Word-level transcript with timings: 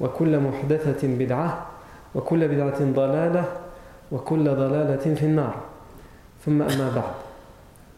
وكل 0.00 0.40
محدثة 0.40 1.08
بدعة 1.08 1.66
وكل 2.14 2.48
بدعة 2.48 2.78
ضلالة 2.80 3.44
وكل 4.12 4.44
ضلالة 4.44 5.14
في 5.14 5.22
النار 5.22 5.54
ثم 6.46 6.62
أما 6.62 6.90
بعد 6.94 7.14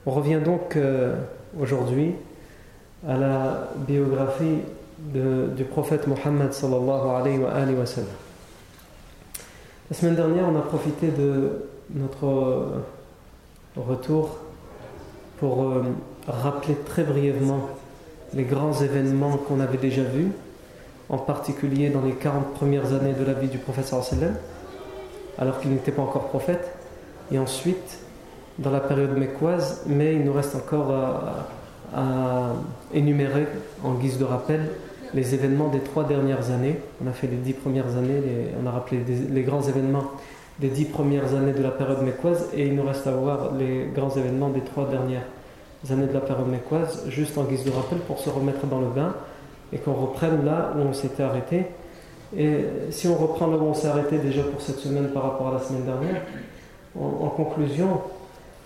On 0.06 0.12
revient 0.12 0.40
donc 0.42 0.76
euh, 0.76 1.16
aujourd'hui 1.60 2.14
à 3.06 3.18
la 3.18 3.68
biographie 3.86 4.60
de, 4.98 5.48
du 5.54 5.64
prophète 5.64 6.06
Mohammed 6.06 6.52
sallallahu 6.54 7.10
alayhi 7.10 7.38
wa, 7.38 7.50
alayhi 7.50 7.76
wa 7.76 7.84
sallam. 7.84 8.08
La 9.90 9.96
semaine 9.96 10.14
dernière, 10.14 10.44
on 10.48 10.56
a 10.56 10.62
profité 10.62 11.08
de 11.08 11.66
notre 11.94 12.24
euh, 12.24 12.66
retour 13.76 14.38
pour 15.38 15.62
euh, 15.64 15.82
rappeler 16.26 16.74
très 16.86 17.02
brièvement 17.02 17.68
les 18.32 18.44
grands 18.44 18.72
événements 18.72 19.36
qu'on 19.36 19.60
avait 19.60 19.78
déjà 19.78 20.04
vus 20.04 20.30
en 21.09 21.17
particulier 21.17 21.89
dans 21.89 22.01
les 22.01 22.13
40 22.13 22.53
premières 22.53 22.93
années 22.93 23.13
de 23.13 23.25
la 23.25 23.33
vie 23.33 23.47
du 23.47 23.57
prophète 23.57 23.85
sallam, 23.85 24.35
alors 25.37 25.59
qu'il 25.59 25.71
n'était 25.71 25.91
pas 25.91 26.01
encore 26.01 26.27
prophète, 26.27 26.71
et 27.31 27.39
ensuite 27.39 27.99
dans 28.59 28.71
la 28.71 28.79
période 28.79 29.17
mécoise, 29.17 29.83
mais 29.87 30.13
il 30.13 30.23
nous 30.23 30.33
reste 30.33 30.55
encore 30.55 30.91
à, 31.95 32.53
énumérer 32.93 33.47
en 33.83 33.93
guise 33.93 34.17
de 34.17 34.23
rappel 34.23 34.69
les 35.13 35.35
événements 35.35 35.67
des 35.67 35.79
trois 35.79 36.03
dernières 36.05 36.49
années. 36.49 36.79
On 37.03 37.07
a 37.07 37.11
fait 37.11 37.27
les 37.27 37.37
dix 37.37 37.53
premières 37.53 37.97
années, 37.97 38.19
on 38.61 38.65
a 38.65 38.71
rappelé 38.71 39.03
les 39.29 39.43
grands 39.43 39.61
événements 39.61 40.05
des 40.59 40.69
dix 40.69 40.85
premières 40.85 41.35
années 41.35 41.53
de 41.53 41.61
la 41.61 41.69
période 41.69 42.01
mécoise, 42.01 42.47
et 42.55 42.65
il 42.67 42.75
nous 42.75 42.83
reste 42.83 43.05
à 43.05 43.11
voir 43.11 43.51
les 43.53 43.89
grands 43.93 44.15
événements 44.15 44.49
des 44.49 44.61
trois 44.61 44.87
dernières 44.89 45.25
années 45.91 46.07
de 46.07 46.13
la 46.13 46.21
période 46.21 46.47
mécoise, 46.47 47.03
juste 47.09 47.37
en 47.37 47.43
guise 47.43 47.63
de 47.63 47.71
rappel 47.71 47.99
pour 47.99 48.19
se 48.19 48.29
remettre 48.29 48.65
dans 48.65 48.79
le 48.79 48.87
bain 48.87 49.13
et 49.73 49.77
qu'on 49.77 49.93
reprenne 49.93 50.45
là 50.45 50.73
où 50.77 50.81
on 50.81 50.93
s'était 50.93 51.23
arrêté. 51.23 51.65
Et 52.35 52.65
si 52.91 53.07
on 53.07 53.15
reprend 53.15 53.47
là 53.47 53.57
où 53.57 53.63
on 53.63 53.73
s'est 53.73 53.87
arrêté 53.87 54.17
déjà 54.19 54.43
pour 54.43 54.61
cette 54.61 54.77
semaine 54.77 55.09
par 55.09 55.23
rapport 55.23 55.49
à 55.49 55.53
la 55.53 55.59
semaine 55.59 55.85
dernière, 55.85 56.21
en, 56.99 57.29
conclusion, 57.29 58.01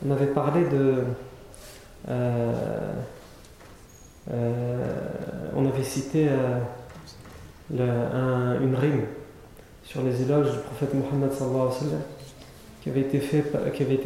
on 0.05 0.11
avait 0.11 0.27
parlé 0.27 0.65
de. 0.65 1.03
Euh, 2.09 2.93
euh, 4.31 4.85
on 5.55 5.65
avait 5.65 5.83
cité 5.83 6.27
euh, 6.29 6.59
une 8.61 8.75
rime 8.75 9.05
sur 9.83 10.01
les 10.01 10.21
éloges 10.21 10.51
du 10.51 10.59
prophète 10.59 10.93
Mohammed 10.93 11.31
qui 12.81 12.89
avait 12.89 13.01
été, 13.01 13.19
fait, 13.19 13.43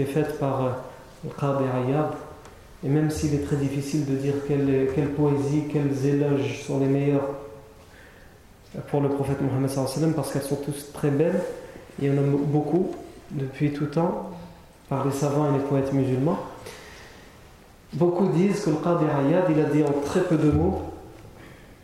faite 0.06 0.40
par 0.40 0.78
le 1.24 1.30
Qadi 1.32 1.64
Ayyab 1.64 2.12
et 2.84 2.90
même 2.90 3.12
s'il 3.12 3.34
est 3.36 3.46
très 3.46 3.58
difficile 3.58 4.06
de 4.06 4.16
dire 4.16 4.34
quelle, 4.48 4.88
quelle, 4.96 5.10
poésie, 5.10 5.66
quels 5.72 6.06
éloges 6.06 6.64
sont 6.66 6.80
les 6.80 6.88
meilleurs 6.88 7.28
pour 8.88 9.02
le 9.02 9.10
prophète 9.10 9.38
Mohammed 9.42 10.16
parce 10.16 10.32
qu'elles 10.32 10.42
sont 10.42 10.56
toutes 10.56 10.94
très 10.94 11.10
belles, 11.10 11.42
il 12.00 12.08
y 12.08 12.12
en 12.12 12.18
a 12.18 12.26
beaucoup 12.26 12.92
depuis 13.32 13.72
tout 13.74 13.86
temps 13.86 14.32
par 14.90 15.06
les 15.06 15.12
savants 15.12 15.50
et 15.50 15.58
les 15.58 15.64
poètes 15.64 15.94
musulmans. 15.94 16.40
Beaucoup 17.94 18.30
disent 18.30 18.64
que 18.64 18.70
le 18.70 18.78
Qadi 18.78 19.06
Ayad, 19.06 19.46
il 19.50 19.60
a 19.60 19.66
dit 19.66 19.84
en 19.84 20.02
très 20.06 20.22
peu 20.22 20.38
de 20.38 20.50
mots, 20.50 20.82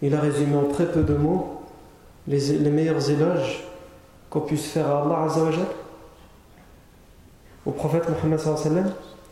il 0.01 0.15
a 0.15 0.21
résumé 0.21 0.55
en 0.55 0.65
très 0.71 0.89
peu 0.89 1.03
de 1.03 1.13
mots 1.13 1.61
les, 2.27 2.57
meilleurs 2.69 3.09
éloges 3.09 3.63
qu'on 4.29 4.41
puisse 4.41 4.67
faire 4.67 4.87
à 4.87 5.01
Allah 5.03 5.23
Azzawajal, 5.25 5.65
au 7.65 7.71
prophète 7.71 8.03
Mohammed 8.09 8.39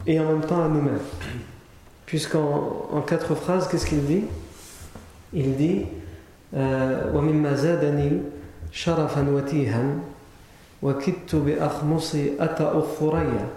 et 0.07 0.19
en 0.19 0.25
même 0.25 0.41
temps 0.41 0.63
à 0.63 0.67
nous-mêmes. 0.67 0.99
Puisqu'en 2.06 2.88
en 2.92 3.00
quatre 3.02 3.34
phrases, 3.34 3.68
qu'est-ce 3.68 3.86
qu'il 3.86 4.04
dit 4.04 4.24
Il 5.32 5.56
dit 5.56 5.86
ومما 7.14 7.54
زادني 7.54 8.20
شرفا 8.72 9.30
وتيها 9.30 9.84
وكدت 10.82 11.34
بأخمصي 11.34 12.32
أتأ 12.40 12.78
الثريا 12.78 13.48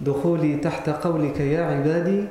دخولي 0.00 0.56
تحت 0.56 0.88
قولك 0.88 1.40
يا 1.40 1.62
عبادي 1.62 2.24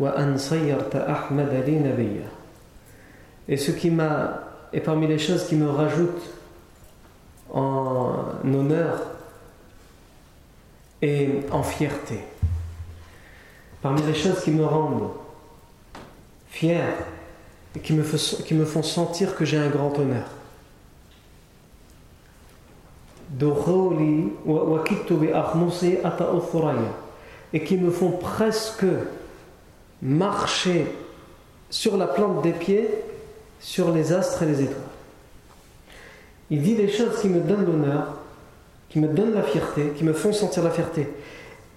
وأن 0.00 0.36
صيرت 0.38 0.96
أحمد 0.96 1.62
لي 1.66 1.78
نبيا 1.78 2.28
Et 3.48 3.56
ce 3.56 3.72
qui 3.72 3.90
m'a, 3.90 4.44
et 4.72 4.80
parmi 4.80 5.08
les 5.08 5.18
choses 5.18 5.46
qui 5.48 5.56
me 5.56 5.68
rajoutent 5.68 6.30
en 7.52 8.14
honneur 8.44 9.00
et 11.02 11.40
en 11.50 11.64
fierté, 11.64 12.20
Parmi 13.85 14.01
les 14.01 14.15
choses 14.15 14.41
qui 14.43 14.49
me 14.49 14.65
rendent 14.65 15.11
fier 16.47 16.87
et 17.75 17.79
qui 17.79 17.93
me, 17.93 18.01
qui 18.43 18.55
me 18.55 18.65
font 18.65 18.81
sentir 18.81 19.35
que 19.35 19.45
j'ai 19.45 19.57
un 19.57 19.69
grand 19.69 19.95
honneur. 19.99 20.25
Et 27.53 27.63
qui 27.63 27.77
me 27.77 27.91
font 27.91 28.09
presque 28.09 28.85
marcher 30.01 30.87
sur 31.69 31.95
la 31.95 32.07
plante 32.07 32.41
des 32.41 32.53
pieds, 32.53 32.89
sur 33.59 33.91
les 33.91 34.13
astres 34.13 34.41
et 34.41 34.47
les 34.47 34.63
étoiles. 34.63 34.81
Il 36.49 36.63
dit 36.63 36.73
des 36.73 36.89
choses 36.89 37.21
qui 37.21 37.29
me 37.29 37.39
donnent 37.39 37.67
l'honneur, 37.67 38.17
qui 38.89 38.97
me 38.97 39.09
donnent 39.09 39.35
la 39.35 39.43
fierté, 39.43 39.93
qui 39.95 40.03
me 40.03 40.13
font 40.13 40.33
sentir 40.33 40.63
la 40.63 40.71
fierté. 40.71 41.07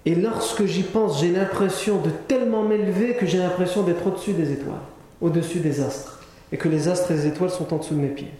Et 0.09 0.15
lorsque 0.15 0.65
j'y 0.65 0.81
pense, 0.81 1.21
j'ai 1.21 1.29
l'impression 1.29 2.01
de 2.01 2.09
tellement 2.09 2.63
m'élever 2.63 3.13
que 3.13 3.27
j'ai 3.27 3.37
l'impression 3.37 3.83
d'être 3.83 4.07
au-dessus 4.07 4.33
des 4.33 4.51
étoiles, 4.51 4.81
au-dessus 5.21 5.59
des 5.59 5.81
astres, 5.81 6.23
et 6.51 6.57
que 6.57 6.67
les 6.67 6.87
astres 6.87 7.11
et 7.11 7.13
les 7.13 7.27
étoiles 7.27 7.51
sont 7.51 7.71
en 7.71 7.77
dessous 7.77 7.93
de 7.93 7.99
mes 7.99 8.07
pieds. 8.07 8.31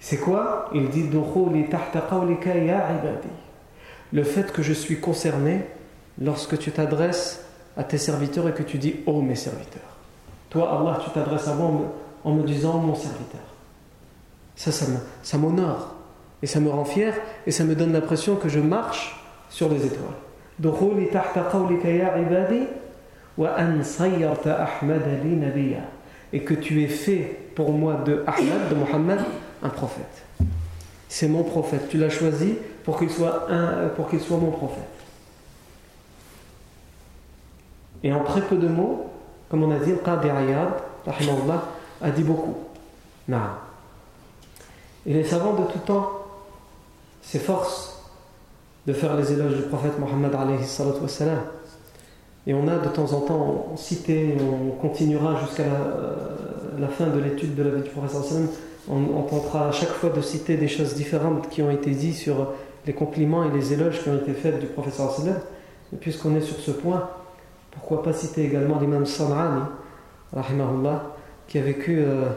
C'est 0.00 0.16
quoi? 0.16 0.68
Il 0.74 0.88
dit 0.88 1.08
Le 4.12 4.24
fait 4.24 4.50
que 4.52 4.62
je 4.64 4.72
suis 4.72 4.98
concerné 4.98 5.60
lorsque 6.20 6.58
tu 6.58 6.72
t'adresses 6.72 7.44
à 7.76 7.84
tes 7.84 7.98
serviteurs 7.98 8.48
et 8.48 8.54
que 8.54 8.64
tu 8.64 8.78
dis 8.78 8.96
Oh 9.06 9.22
mes 9.22 9.36
serviteurs. 9.36 9.96
Toi, 10.50 10.76
Allah, 10.76 10.98
tu 11.04 11.10
t'adresses 11.10 11.46
à 11.46 11.54
moi 11.54 11.70
en 12.24 12.32
me, 12.32 12.42
disant 12.42 12.78
mon 12.78 12.96
serviteur. 12.96 13.42
Ça, 14.56 14.72
ça 14.72 15.38
m'honore. 15.38 15.94
Et 16.42 16.48
ça 16.48 16.58
me 16.58 16.68
rend 16.68 16.84
fier. 16.84 17.14
Et 17.46 17.52
ça 17.52 17.62
me 17.62 17.76
donne 17.76 17.92
l'impression 17.92 18.34
que 18.34 18.48
je 18.48 18.58
marche 18.58 19.14
sur 19.50 19.68
les 19.68 19.84
étoiles. 19.84 20.14
Et 26.32 26.40
que 26.40 26.54
tu 26.54 26.82
es 26.82 26.88
fait 26.88 27.38
pour 27.54 27.72
moi 27.72 27.94
de 28.04 28.24
Ahmad, 28.26 28.68
de 28.70 28.74
Muhammad, 28.74 29.20
un 29.62 29.68
prophète. 29.68 30.24
C'est 31.08 31.28
mon 31.28 31.42
prophète. 31.44 31.88
Tu 31.88 31.98
l'as 31.98 32.10
choisi 32.10 32.56
pour 32.84 32.98
qu'il 32.98 33.10
soit, 33.10 33.46
soit 34.20 34.36
mon 34.36 34.50
prophète. 34.50 34.82
Et 38.02 38.12
en 38.12 38.22
très 38.24 38.42
peu 38.42 38.56
de 38.56 38.68
mots, 38.68 39.10
comme 39.48 39.62
on 39.62 39.70
a 39.70 39.78
dit, 39.78 39.90
le 39.90 39.96
Qadi 39.96 40.28
Ayad, 40.28 40.68
a 42.00 42.10
dit 42.10 42.22
beaucoup. 42.22 42.56
Et 45.06 45.14
les 45.14 45.24
savants 45.24 45.54
de 45.54 45.64
tout 45.72 45.78
temps 45.78 46.10
s'efforcent 47.22 47.97
de 48.88 48.94
faire 48.94 49.14
les 49.16 49.32
éloges 49.32 49.54
du 49.54 49.62
prophète 49.64 49.98
Mohammed 49.98 50.34
Et 52.46 52.54
on 52.54 52.66
a 52.68 52.78
de 52.78 52.88
temps 52.88 53.12
en 53.12 53.20
temps 53.20 53.74
cité, 53.76 54.34
on 54.40 54.70
continuera 54.80 55.38
jusqu'à 55.38 55.64
la, 56.78 56.88
fin 56.88 57.08
de 57.08 57.18
l'étude 57.20 57.54
de 57.54 57.62
la 57.64 57.70
vie 57.70 57.82
du 57.82 57.90
prophète 57.90 58.18
on, 58.88 59.22
tentera 59.24 59.68
à 59.68 59.72
chaque 59.72 59.90
fois 59.90 60.08
de 60.08 60.22
citer 60.22 60.56
des 60.56 60.68
choses 60.68 60.94
différentes 60.94 61.50
qui 61.50 61.60
ont 61.60 61.70
été 61.70 61.90
dites 61.90 62.14
sur 62.14 62.54
les 62.86 62.94
compliments 62.94 63.44
et 63.44 63.50
les 63.54 63.74
éloges 63.74 64.02
qui 64.02 64.08
ont 64.08 64.16
été 64.16 64.32
faits 64.32 64.58
du 64.58 64.66
prophète 64.66 64.94
Et 65.92 65.96
puisqu'on 65.96 66.34
est 66.34 66.40
sur 66.40 66.56
ce 66.56 66.70
point, 66.70 67.10
pourquoi 67.72 68.02
pas 68.02 68.14
citer 68.14 68.42
également 68.42 68.80
l'imam 68.80 69.04
San'ani, 69.04 69.64
qui 71.46 71.58
a 71.58 71.62
vécu 71.62 71.98
euh, 71.98 72.30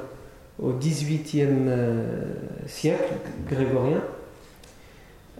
au 0.61 0.73
XVIIIe 0.73 1.47
euh, 1.67 2.33
siècle 2.67 3.13
grégorien. 3.47 4.01
euh, 4.01 4.20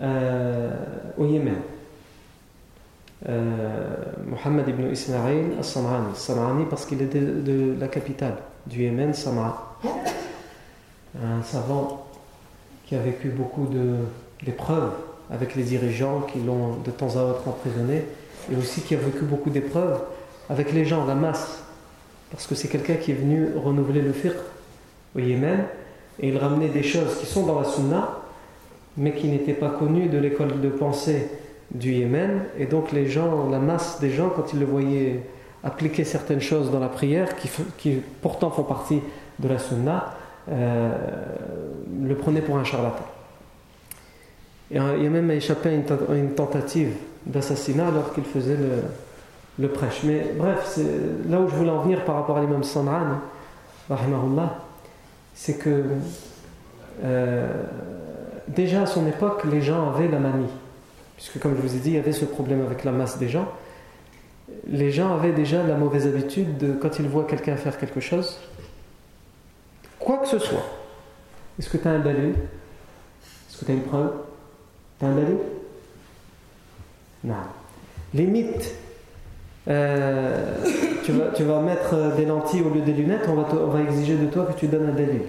au 0.01 1.25
Yémen. 1.25 1.55
Mohammed 3.25 4.67
ibn 4.67 4.91
Ismail 4.91 5.57
al-San'ani. 5.57 6.15
San'ani 6.15 6.65
parce 6.69 6.85
qu'il 6.85 7.01
était 7.01 7.19
de, 7.19 7.75
la 7.79 7.87
capitale 7.87 8.37
du 8.65 8.83
Yémen, 8.83 9.13
San'a. 9.13 9.57
Un 11.21 11.43
savant 11.43 12.07
qui 12.85 12.95
a 12.95 12.99
vécu 12.99 13.29
beaucoup 13.29 13.67
d'épreuves 14.43 14.91
avec 15.29 15.55
les 15.55 15.63
dirigeants 15.63 16.21
qui 16.21 16.39
l'ont 16.39 16.77
de 16.83 16.91
temps 16.91 17.15
à 17.15 17.23
autre 17.23 17.47
emprisonné 17.47 18.03
et 18.51 18.55
aussi 18.55 18.81
qui 18.81 18.95
a 18.95 18.97
vécu 18.97 19.23
beaucoup 19.23 19.49
d'épreuves 19.49 20.01
avec 20.49 20.73
les 20.73 20.85
gens, 20.85 21.05
la 21.05 21.15
masse, 21.15 21.63
parce 22.31 22.47
que 22.47 22.55
c'est 22.55 22.67
quelqu'un 22.67 22.95
qui 22.95 23.11
est 23.11 23.15
venu 23.15 23.49
renouveler 23.55 24.01
le 24.01 24.11
fiqh 24.13 24.33
au 25.15 25.19
Yémen 25.19 25.65
et 26.19 26.29
il 26.29 26.37
ramenait 26.37 26.69
des 26.69 26.83
choses 26.83 27.17
qui 27.19 27.25
sont 27.25 27.45
dans 27.45 27.59
la 27.59 27.65
sunna 27.65 28.20
mais 28.97 29.13
qui 29.13 29.27
n'étaient 29.27 29.53
pas 29.53 29.69
connues 29.69 30.07
de 30.07 30.17
l'école 30.17 30.59
de 30.61 30.69
pensée 30.69 31.29
du 31.73 31.93
Yémen 31.93 32.43
et 32.57 32.65
donc 32.65 32.91
les 32.91 33.07
gens, 33.07 33.49
la 33.49 33.59
masse 33.59 33.99
des 33.99 34.11
gens 34.11 34.29
quand 34.29 34.53
ils 34.53 34.59
le 34.59 34.65
voyaient 34.65 35.21
appliquer 35.63 36.03
certaines 36.03 36.41
choses 36.41 36.71
dans 36.71 36.79
la 36.79 36.89
prière 36.89 37.35
qui, 37.77 38.01
pourtant 38.21 38.49
font 38.49 38.63
partie 38.63 38.99
de 39.39 39.47
la 39.47 39.59
sunna 39.59 40.15
euh, 40.49 40.91
le 42.03 42.15
prenaient 42.15 42.41
pour 42.41 42.57
un 42.57 42.63
charlatan. 42.63 43.05
Et 44.71 44.77
il 44.77 45.05
a 45.05 45.09
même 45.09 45.29
échappé 45.31 45.69
à 45.69 46.15
une 46.15 46.31
tentative 46.31 46.93
d'assassinat 47.25 47.87
alors 47.87 48.13
qu'il 48.13 48.23
faisait 48.23 48.55
le, 48.55 48.81
le, 49.59 49.67
prêche. 49.67 50.01
Mais 50.03 50.33
bref, 50.37 50.79
là 51.29 51.39
où 51.39 51.49
je 51.49 51.55
voulais 51.55 51.69
en 51.69 51.81
venir 51.81 52.05
par 52.05 52.15
rapport 52.15 52.37
à 52.37 52.41
l'imam 52.41 52.63
San'an, 52.63 53.19
c'est 55.33 55.57
que 55.57 55.83
euh, 57.03 57.47
déjà 58.55 58.83
à 58.83 58.85
son 58.85 59.07
époque, 59.07 59.43
les 59.45 59.61
gens 59.61 59.89
avaient 59.89 60.07
la 60.07 60.19
manie. 60.19 60.49
Puisque 61.15 61.39
comme 61.39 61.55
je 61.55 61.61
vous 61.61 61.75
ai 61.75 61.79
dit, 61.79 61.89
il 61.91 61.95
y 61.95 61.99
avait 61.99 62.11
ce 62.11 62.25
problème 62.25 62.61
avec 62.65 62.83
la 62.83 62.91
masse 62.91 63.17
des 63.17 63.29
gens. 63.29 63.47
Les 64.67 64.91
gens 64.91 65.13
avaient 65.13 65.31
déjà 65.31 65.63
la 65.63 65.75
mauvaise 65.75 66.07
habitude 66.07 66.57
de, 66.57 66.73
quand 66.73 66.99
ils 66.99 67.07
voient 67.07 67.25
quelqu'un 67.25 67.55
faire 67.55 67.77
quelque 67.77 67.99
chose, 67.99 68.39
quoi 69.99 70.17
que 70.17 70.27
ce 70.27 70.39
soit, 70.39 70.65
est-ce 71.57 71.69
que 71.69 71.77
tu 71.77 71.87
as 71.87 71.91
un 71.91 71.99
dalil 71.99 72.33
Est-ce 73.49 73.59
que 73.59 73.65
tu 73.65 73.71
as 73.71 73.75
une 73.75 73.83
preuve? 73.83 74.11
Tu 74.99 75.05
un 75.05 75.15
dalil 75.15 75.37
non. 77.23 77.35
Mythes, 78.13 78.73
euh, 79.67 80.55
tu, 81.03 81.43
vas, 81.43 81.61
mettre 81.61 82.15
des 82.15 82.25
lentilles 82.25 82.63
au 82.63 82.73
lieu 82.73 82.81
des 82.81 82.93
lunettes, 82.93 83.27
on 83.29 83.35
va, 83.35 83.47
on 83.53 83.67
va 83.67 83.81
exiger 83.81 84.15
de 84.15 84.25
toi 84.25 84.45
que 84.45 84.59
tu 84.59 84.67
donnes 84.67 84.89
un 84.89 84.93
dalil. 84.93 85.21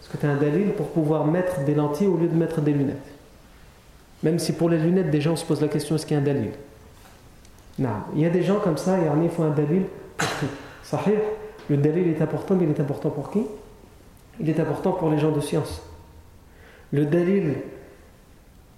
Est-ce 0.00 0.08
que 0.08 0.16
tu 0.16 0.26
as 0.26 0.30
un 0.30 0.36
dalil 0.36 0.72
pour 0.72 0.88
pouvoir 0.88 1.26
mettre 1.26 1.64
des 1.64 1.74
lentilles 1.74 2.06
au 2.06 2.16
lieu 2.16 2.28
de 2.28 2.34
mettre 2.34 2.60
des 2.60 2.72
lunettes 2.72 2.96
Même 4.22 4.38
si 4.38 4.52
pour 4.52 4.68
les 4.68 4.78
lunettes, 4.78 5.10
des 5.10 5.20
gens 5.20 5.36
se 5.36 5.44
posent 5.44 5.60
la 5.60 5.68
question 5.68 5.96
est-ce 5.96 6.06
qu'il 6.06 6.16
y 6.16 6.18
a 6.18 6.22
un 6.22 6.24
dalil? 6.24 6.50
Non. 7.78 7.90
Il 8.14 8.22
y 8.22 8.26
a 8.26 8.30
des 8.30 8.42
gens 8.42 8.60
comme 8.60 8.76
ça, 8.76 8.96
il 8.98 9.30
faut 9.30 9.42
un 9.42 9.50
dalil 9.50 9.84
pour 10.16 10.28
tout. 10.38 10.46
Sahih, 10.82 11.18
le 11.68 11.76
dalil 11.76 12.08
est 12.08 12.22
important, 12.22 12.54
mais 12.54 12.64
il 12.64 12.70
est 12.70 12.80
important 12.80 13.10
pour 13.10 13.30
qui? 13.30 13.42
Il 14.40 14.48
est 14.48 14.58
important 14.58 14.92
pour 14.92 15.10
les 15.10 15.18
gens 15.18 15.30
de 15.30 15.40
science. 15.40 15.82
Le 16.92 17.06
dalil 17.06 17.56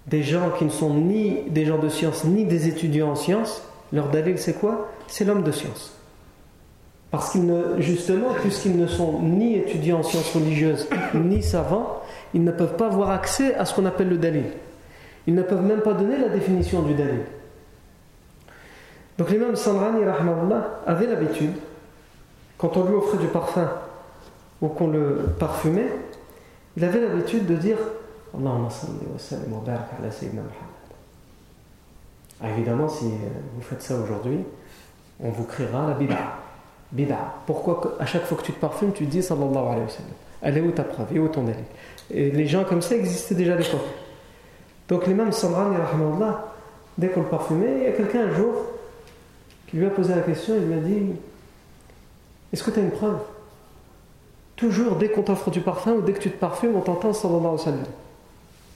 des 0.07 0.23
gens 0.23 0.51
qui 0.57 0.65
ne 0.65 0.69
sont 0.69 0.93
ni 0.93 1.49
des 1.49 1.65
gens 1.65 1.77
de 1.77 1.89
science 1.89 2.25
ni 2.25 2.45
des 2.45 2.67
étudiants 2.67 3.11
en 3.11 3.15
sciences, 3.15 3.63
leur 3.91 4.09
dalil 4.09 4.37
c'est 4.37 4.59
quoi? 4.59 4.91
C'est 5.07 5.25
l'homme 5.25 5.43
de 5.43 5.51
science. 5.51 5.92
Parce 7.13 7.29
qu'ils 7.29 7.45
ne, 7.45 7.79
justement, 7.79 8.33
puisqu'ils 8.41 8.75
ne 8.75 8.87
sont 8.87 9.19
ni 9.21 9.55
étudiants 9.55 9.99
en 9.99 10.03
sciences 10.03 10.33
religieuses 10.33 10.89
ni 11.13 11.43
savants, 11.43 12.01
ils 12.33 12.43
ne 12.43 12.51
peuvent 12.51 12.75
pas 12.75 12.87
avoir 12.87 13.11
accès 13.11 13.53
à 13.53 13.65
ce 13.65 13.75
qu'on 13.75 13.85
appelle 13.85 14.09
le 14.09 14.17
dalil. 14.17 14.45
Ils 15.27 15.35
ne 15.35 15.43
peuvent 15.43 15.61
même 15.61 15.81
pas 15.81 15.93
donner 15.93 16.17
la 16.17 16.29
définition 16.29 16.81
du 16.81 16.95
dalil. 16.95 17.21
Donc 19.19 19.29
l'imam 19.29 19.55
Sanrani 19.55 19.99
avait 20.87 21.05
l'habitude, 21.05 21.53
quand 22.57 22.77
on 22.77 22.85
lui 22.85 22.95
offrait 22.95 23.19
du 23.19 23.27
parfum 23.27 23.69
ou 24.59 24.69
qu'on 24.69 24.87
le 24.87 25.35
parfumait, 25.37 25.91
il 26.77 26.83
avait 26.83 26.99
l'habitude 26.99 27.45
de 27.45 27.57
dire 27.57 27.77
Allahumma 28.35 28.71
salli 28.71 28.93
wa 29.05 29.55
wa 29.55 29.63
barak 29.63 29.89
ala 29.99 30.09
Sayyidina 30.09 30.41
Muhammad. 30.41 30.73
Ah, 32.41 32.49
évidemment, 32.57 32.89
si 32.89 33.05
vous 33.05 33.61
faites 33.61 33.83
ça 33.83 33.97
aujourd'hui, 33.97 34.39
on 35.19 35.29
vous 35.29 35.43
criera 35.43 35.85
la 35.85 35.93
bid'a. 35.93 36.42
Bid'a. 36.93 37.17
Pourquoi 37.47 37.95
à 37.99 38.05
chaque 38.05 38.23
fois 38.23 38.37
que 38.37 38.43
tu 38.43 38.53
te 38.53 38.59
parfumes, 38.59 38.93
tu 38.93 39.05
dis 39.05 39.23
sallallahu 39.23 39.57
alayhi 39.57 39.81
wa 39.81 39.89
sallam 39.89 40.11
Elle 40.43 40.57
est 40.59 40.61
où 40.61 40.71
ta 40.71 40.83
preuve? 40.83 41.07
Et 41.13 41.19
où 41.19 41.27
ton 41.27 41.43
dalil 41.43 41.63
Et 42.11 42.29
les 42.29 42.45
gens 42.45 42.63
comme 42.63 42.83
ça 42.83 42.95
existaient 42.95 43.33
déjà 43.33 43.53
à 43.53 43.57
l'époque. 43.57 43.81
Donc 44.87 45.07
l'imam 45.07 45.31
Samrani, 45.31 45.75
dès 46.97 47.07
qu'on 47.07 47.21
le 47.21 47.27
parfumait, 47.27 47.77
il 47.77 47.83
y 47.83 47.87
a 47.87 47.93
quelqu'un 47.93 48.27
un 48.27 48.35
jour 48.35 48.53
qui 49.67 49.77
lui 49.77 49.87
a 49.87 49.89
posé 49.89 50.13
la 50.13 50.21
question, 50.21 50.53
il 50.55 50.67
lui 50.67 50.73
a 50.75 50.81
dit 50.81 51.15
Est-ce 52.53 52.63
que 52.63 52.69
tu 52.69 52.79
as 52.79 52.83
une 52.83 52.91
preuve? 52.91 53.17
Toujours, 54.55 54.95
dès 54.97 55.09
qu'on 55.09 55.23
t'offre 55.23 55.49
du 55.49 55.61
parfum 55.61 55.93
ou 55.93 56.01
dès 56.01 56.13
que 56.13 56.19
tu 56.19 56.29
te 56.29 56.37
parfumes, 56.37 56.75
on 56.75 56.81
t'entend 56.81 57.11
sallallahu 57.11 57.39
alayhi 57.39 57.55
wa 57.55 57.63
sallam. 57.63 57.83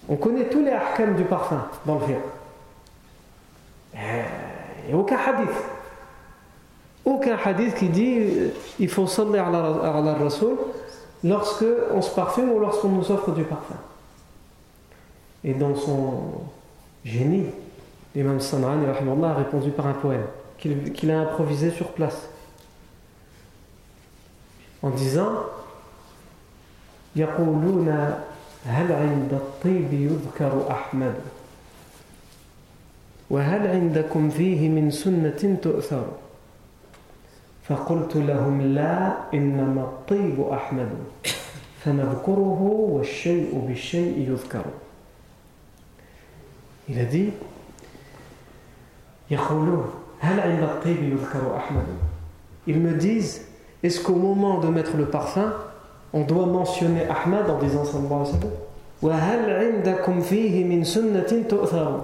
On 0.09 0.15
connaît 0.15 0.45
tous 0.45 0.63
les 0.63 0.71
ahkam 0.71 1.15
du 1.15 1.23
parfum 1.23 1.67
dans 1.85 1.99
le 1.99 2.05
fiqh. 2.05 2.15
Il 3.93 4.87
n'y 4.87 4.93
a 4.93 4.97
aucun 4.97 5.17
hadith 5.17 5.76
Aucun 7.06 7.36
hadith 7.36 7.74
qui 7.74 7.88
dit 7.88 8.18
euh, 8.18 8.48
il 8.78 8.88
faut 8.88 9.06
sallir 9.06 9.46
à 9.48 10.00
la 10.00 10.14
rasoul 10.14 10.56
lorsque 11.24 11.64
on 11.92 12.00
se 12.00 12.14
parfume 12.14 12.50
ou 12.50 12.60
lorsqu'on 12.60 12.88
nous 12.88 13.10
offre 13.10 13.32
du 13.32 13.42
parfum. 13.44 13.74
Et 15.44 15.54
dans 15.54 15.74
son 15.74 16.22
génie, 17.04 17.46
l'imam 18.14 18.40
Sanrani 18.40 18.86
a 18.86 19.34
répondu 19.34 19.70
par 19.70 19.86
un 19.86 19.94
poème 19.94 20.26
qu'il 20.58 21.10
a 21.10 21.20
improvisé 21.20 21.70
sur 21.70 21.88
place 21.88 22.28
en 24.82 24.90
disant 24.90 25.30
هل 28.66 28.92
عند 28.92 29.32
الطيب 29.32 29.92
يذكر 29.92 30.70
أحمد 30.70 31.14
وهل 33.30 33.66
عندكم 33.66 34.30
فيه 34.30 34.68
من 34.68 34.90
سنة 34.90 35.58
تؤثر 35.62 36.06
فقلت 37.68 38.16
لهم 38.16 38.74
لا 38.74 39.12
إنما 39.34 39.82
الطيب 39.82 40.40
أحمد 40.40 40.88
فنذكره 41.84 42.60
والشيء 42.90 43.64
بالشيء 43.68 44.30
يذكر 44.30 44.64
Il 46.88 46.98
a 46.98 47.04
dit 47.04 47.32
يقولون 49.30 49.84
هل 50.20 50.40
عند 50.40 50.62
الطيب 50.62 51.02
يذكر 51.02 51.56
أحمد 51.56 51.86
Ils 52.66 52.78
me 52.78 52.94
disent 52.94 53.42
est-ce 53.82 54.00
qu'au 54.00 54.14
moment 54.14 54.60
de 54.60 54.68
mettre 54.68 54.96
le 54.96 55.06
parfum 55.06 55.52
on 56.12 56.24
doit 56.24 56.46
mentionner 56.46 57.06
Ahmad 57.08 57.48
en 57.48 57.58
disant 57.58 57.84
sallallahu 57.84 58.12
alayhi 58.12 58.26
wa 59.02 59.18
sallam. 61.66 62.00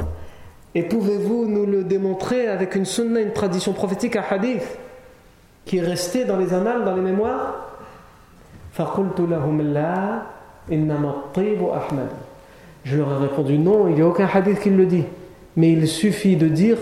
Et 0.75 0.83
pouvez-vous 0.83 1.47
nous 1.47 1.67
le 1.67 1.85
démontrer 1.85 2.49
avec 2.49 2.75
une 2.75 2.85
sunna, 2.85 3.21
une 3.21 3.33
tradition 3.33 3.73
prophétique, 3.73 4.17
un 4.17 4.25
hadith 4.29 4.77
Qui 5.66 5.78
est 5.78 5.82
resté 5.82 6.26
dans 6.26 6.38
les 6.38 6.54
annales, 6.54 6.84
dans 6.84 6.96
les 6.96 7.02
mémoires 7.02 7.56
Je 12.86 12.98
leur 12.98 13.12
ai 13.12 13.18
répondu 13.18 13.58
non, 13.58 13.88
il 13.88 13.96
n'y 13.96 14.02
a 14.02 14.08
aucun 14.08 14.28
hadith 14.32 14.60
qui 14.60 14.70
le 14.70 14.86
dit. 14.86 15.06
Mais 15.56 15.72
il 15.72 15.88
suffit 15.88 16.36
de 16.36 16.48
dire 16.48 16.78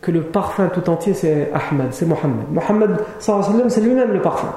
que 0.00 0.10
le 0.10 0.22
parfum 0.22 0.68
tout 0.68 0.88
entier 0.90 1.14
c'est 1.14 1.50
Ahmad, 1.52 1.88
c'est 1.92 2.06
Mohammed. 2.06 2.46
Mohammed, 2.50 2.96
c'est 3.18 3.80
lui-même 3.80 4.12
le 4.12 4.20
parfum. 4.20 4.52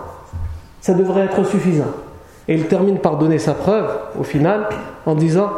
Ça 0.81 0.93
devrait 0.93 1.25
être 1.25 1.45
suffisant. 1.45 1.91
Et 2.48 2.55
il 2.55 2.65
termine 2.67 2.98
par 2.98 3.17
donner 3.17 3.38
sa 3.38 3.53
preuve 3.53 3.88
au 4.19 4.24
final 4.24 4.67
en 5.05 5.13
disant 5.13 5.50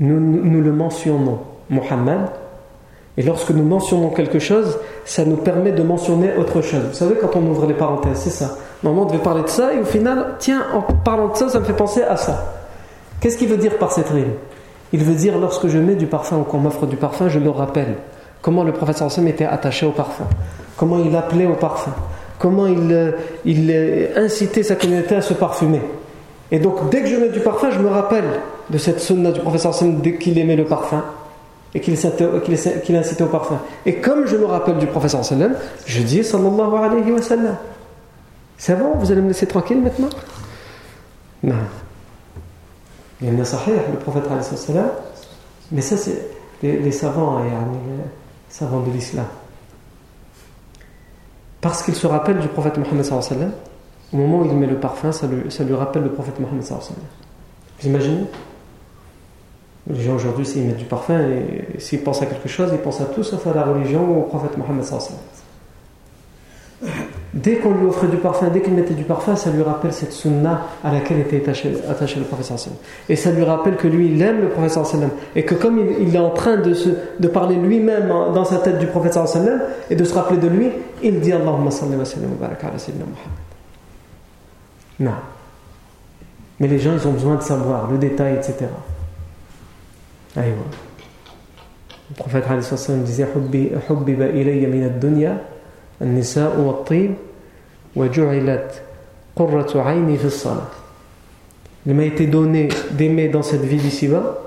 nous, 0.00 0.20
nous 0.20 0.60
le 0.60 0.72
mentionnons, 0.72 1.38
Muhammad. 1.70 2.30
Et 3.16 3.22
lorsque 3.22 3.50
nous 3.50 3.64
mentionnons 3.64 4.10
quelque 4.10 4.38
chose, 4.38 4.78
ça 5.04 5.24
nous 5.24 5.36
permet 5.36 5.72
de 5.72 5.82
mentionner 5.82 6.36
autre 6.38 6.60
chose. 6.62 6.82
Vous 6.90 6.94
savez, 6.94 7.16
quand 7.20 7.34
on 7.34 7.42
ouvre 7.46 7.66
les 7.66 7.74
parenthèses, 7.74 8.18
c'est 8.18 8.30
ça. 8.30 8.56
Normalement, 8.84 9.08
on 9.08 9.12
devait 9.12 9.22
parler 9.22 9.42
de 9.42 9.48
ça, 9.48 9.74
et 9.74 9.80
au 9.80 9.84
final, 9.84 10.36
tiens, 10.38 10.62
en 10.72 10.82
parlant 10.82 11.28
de 11.28 11.36
ça, 11.36 11.48
ça 11.48 11.58
me 11.58 11.64
fait 11.64 11.72
penser 11.72 12.02
à 12.02 12.16
ça. 12.16 12.54
Qu'est-ce 13.20 13.36
qu'il 13.36 13.48
veut 13.48 13.56
dire 13.56 13.76
par 13.76 13.90
cette 13.90 14.08
rime? 14.10 14.34
Il 14.92 15.02
veut 15.02 15.16
dire, 15.16 15.36
lorsque 15.36 15.66
je 15.66 15.78
mets 15.78 15.96
du 15.96 16.06
parfum 16.06 16.36
ou 16.36 16.44
qu'on 16.44 16.58
m'offre 16.58 16.86
du 16.86 16.96
parfum, 16.96 17.28
je 17.28 17.40
me 17.40 17.50
rappelle 17.50 17.96
comment 18.40 18.62
le 18.62 18.72
professeur 18.72 19.10
Sam 19.10 19.26
était 19.26 19.44
attaché 19.44 19.84
au 19.84 19.90
parfum, 19.90 20.24
comment 20.76 21.00
il 21.04 21.14
appelait 21.16 21.46
au 21.46 21.54
parfum, 21.54 21.90
comment 22.38 22.68
il, 22.68 22.92
euh, 22.92 23.10
euh, 23.44 24.24
incitait 24.24 24.62
sa 24.62 24.76
communauté 24.76 25.16
à 25.16 25.22
se 25.22 25.34
parfumer? 25.34 25.82
Et 26.52 26.60
donc, 26.60 26.88
dès 26.90 27.00
que 27.00 27.08
je 27.08 27.16
mets 27.16 27.30
du 27.30 27.40
parfum, 27.40 27.70
je 27.70 27.80
me 27.80 27.88
rappelle 27.88 28.24
de 28.70 28.78
cette 28.78 29.00
sunna 29.00 29.32
du 29.32 29.40
professeur 29.40 29.74
Sam 29.74 30.00
qu'il 30.00 30.38
aimait 30.38 30.56
le 30.56 30.64
parfum 30.64 31.02
et 31.74 31.80
qu'il 31.80 31.94
incitait 31.94 33.22
au 33.22 33.26
parfum. 33.26 33.58
Et 33.84 33.96
comme 33.96 34.26
je 34.26 34.36
me 34.36 34.46
rappelle 34.46 34.78
du 34.78 34.86
professeur 34.86 35.24
sallam, 35.24 35.54
je 35.86 36.02
dis 36.02 36.24
sallallahu 36.24 36.74
alayhi 36.74 37.12
wa 37.12 37.22
sallam. 37.22 37.56
C'est 38.56 38.76
bon 38.76 38.94
Vous 38.96 39.12
allez 39.12 39.20
me 39.20 39.28
laisser 39.28 39.46
tranquille 39.46 39.80
maintenant? 39.80 40.08
Non. 41.42 41.54
Il 43.20 43.36
y 43.36 43.40
a 43.40 43.44
sahih, 43.44 43.72
le 43.92 43.98
prophète 43.98 44.24
sallam. 44.42 44.90
Mais 45.70 45.82
ça, 45.82 45.96
c'est 45.96 46.26
les, 46.62 46.92
savants, 46.92 47.40
les 47.40 47.50
savants 48.48 48.80
de 48.80 48.90
l'islam. 48.90 49.26
Parce 51.60 51.82
qu'il 51.82 51.94
se 51.94 52.06
rappelle 52.06 52.38
du 52.38 52.48
prophète 52.48 52.78
Mohammed 52.78 53.04
sallam, 53.04 53.52
au 54.12 54.16
moment 54.16 54.40
où 54.40 54.44
il 54.46 54.56
met 54.56 54.66
le 54.66 54.76
parfum, 54.76 55.12
ça 55.12 55.26
lui, 55.26 55.50
ça 55.50 55.64
lui 55.64 55.74
rappelle 55.74 56.04
le 56.04 56.12
prophète 56.12 56.40
Mohammed 56.40 56.62
sallam. 56.62 56.80
Vous 57.80 57.88
imaginez? 57.88 58.24
Les 59.90 60.02
gens 60.02 60.14
aujourd'hui, 60.14 60.44
s'ils 60.44 60.64
mettent 60.64 60.76
du 60.76 60.84
parfum, 60.84 61.18
et 61.18 61.80
s'ils 61.80 62.02
pensent 62.02 62.22
à 62.22 62.26
quelque 62.26 62.48
chose, 62.48 62.70
ils 62.72 62.78
pensent 62.78 63.00
à 63.00 63.06
tout 63.06 63.22
sauf 63.22 63.46
à 63.46 63.54
la 63.54 63.64
religion 63.64 64.04
ou 64.04 64.20
au 64.20 64.22
prophète 64.22 64.56
Mohammed 64.56 64.84
Dès 67.34 67.56
qu'on 67.56 67.72
lui 67.72 67.86
offrait 67.86 68.06
du 68.06 68.16
parfum, 68.16 68.48
dès 68.48 68.60
qu'il 68.60 68.72
mettait 68.72 68.94
du 68.94 69.04
parfum, 69.04 69.36
ça 69.36 69.50
lui 69.50 69.62
rappelle 69.62 69.92
cette 69.92 70.12
sunna 70.12 70.62
à 70.82 70.92
laquelle 70.92 71.20
était 71.20 71.36
attaché, 71.38 71.72
attaché 71.88 72.18
le 72.18 72.24
prophète 72.24 72.68
Et 73.08 73.16
ça 73.16 73.30
lui 73.32 73.44
rappelle 73.44 73.76
que 73.76 73.86
lui, 73.86 74.12
il 74.12 74.22
aime 74.22 74.40
le 74.40 74.48
prophète 74.48 74.78
Et 75.36 75.44
que 75.44 75.54
comme 75.54 75.78
il, 75.78 76.14
est 76.14 76.18
en 76.18 76.30
train 76.30 76.56
de, 76.56 76.74
de 77.18 77.28
parler 77.28 77.56
lui-même 77.56 78.08
dans 78.08 78.44
sa 78.44 78.58
tête 78.58 78.78
du 78.78 78.86
prophète 78.86 79.18
et 79.90 79.94
de 79.94 80.04
se 80.04 80.14
rappeler 80.14 80.38
de 80.38 80.48
lui, 80.48 80.70
il 81.02 81.20
dit 81.20 81.32
Allahumma 81.32 81.70
salli 81.70 81.96
wa 81.96 82.04
sallam 82.04 82.30
wa 82.32 82.36
baraka 82.48 82.68
ala 82.68 82.78
sayyidina 82.78 83.04
Muhammad. 83.06 83.38
Non. 85.00 85.18
Mais 86.60 86.66
les 86.66 86.78
gens, 86.78 86.92
ils 86.92 87.06
ont 87.06 87.12
besoin 87.12 87.36
de 87.36 87.42
savoir 87.42 87.90
le 87.90 87.98
détail, 87.98 88.34
etc. 88.34 88.66
Le 90.38 92.14
prophète 92.16 92.44
disait 93.04 93.26
Hubbiba 93.90 94.26
ilayya 94.26 94.68
min 94.68 94.86
ad-dunya 94.86 95.40
an-nisa'u 96.00 96.62
wat-tib 96.64 97.14
wa 97.96 98.10
ju'ilat 98.10 98.68
qurratu 99.36 99.78
'ayni 99.78 100.16
fi 100.16 100.26
as-salah. 100.26 100.70
Il 101.86 101.94
m'a 101.94 102.04
été 102.04 102.26
donné 102.26 102.68
d'aimer 102.92 103.28
dans 103.28 103.42
cette 103.42 103.62
vie 103.62 103.76
d'ici-bas 103.76 104.38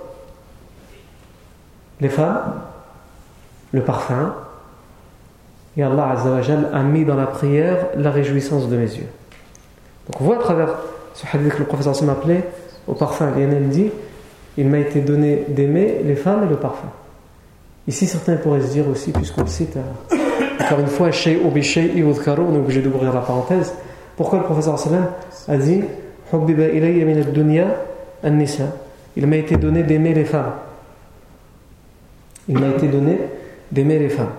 les 2.00 2.10
femmes, 2.10 2.62
le 3.72 3.82
parfum, 3.82 4.34
et 5.78 5.84
Allah 5.84 6.10
Azzawajal 6.12 6.70
a 6.74 6.82
mis 6.84 7.06
dans 7.06 7.16
la 7.16 7.28
prière 7.28 7.88
la 7.96 8.12
réjouissance 8.12 8.68
de 8.68 8.76
mes 8.76 8.92
yeux. 8.92 9.08
Donc 10.08 10.20
on 10.20 10.24
voit 10.24 10.38
à 10.38 10.40
travers 10.40 10.70
ce 11.14 11.26
hadith 11.32 11.54
que 11.54 11.60
le 11.60 11.66
professeur 11.66 11.96
s'est 11.96 12.10
appelé 12.10 12.42
au 12.88 12.94
parfum, 12.94 13.32
Lionel 13.32 13.70
dit 13.70 13.92
il 14.58 14.68
m'a 14.68 14.80
été 14.80 15.02
donné 15.02 15.46
d'aimer 15.48 16.02
les 16.04 16.16
femmes 16.16 16.44
et 16.46 16.50
le 16.50 16.58
parfum. 16.58 16.90
Ici, 17.88 18.06
certains 18.08 18.36
pourraient 18.36 18.62
se 18.62 18.72
dire 18.72 18.88
aussi, 18.88 19.12
puisqu'on 19.12 19.46
cite, 19.48 19.78
euh, 19.78 20.16
encore 20.64 20.80
une 20.80 20.88
fois, 20.88 21.10
on 21.10 21.10
est 21.10 22.58
obligé 22.58 22.82
d'ouvrir 22.82 23.14
la 23.14 23.22
parenthèse. 23.22 23.74
Pourquoi 24.18 24.40
le 24.40 24.46
professeur 24.46 24.76
a 25.48 25.58
dit 25.58 25.82
Il 29.18 29.28
m'a 29.28 29.38
été 29.38 29.56
donné 29.58 29.84
d'aimer 29.84 30.14
les 30.14 30.26
femmes. 30.26 30.54
Il 32.48 32.60
m'a 32.60 32.68
été 32.68 32.88
donné 32.88 33.18
d'aimer 33.72 34.00
les 34.00 34.10
femmes. 34.10 34.34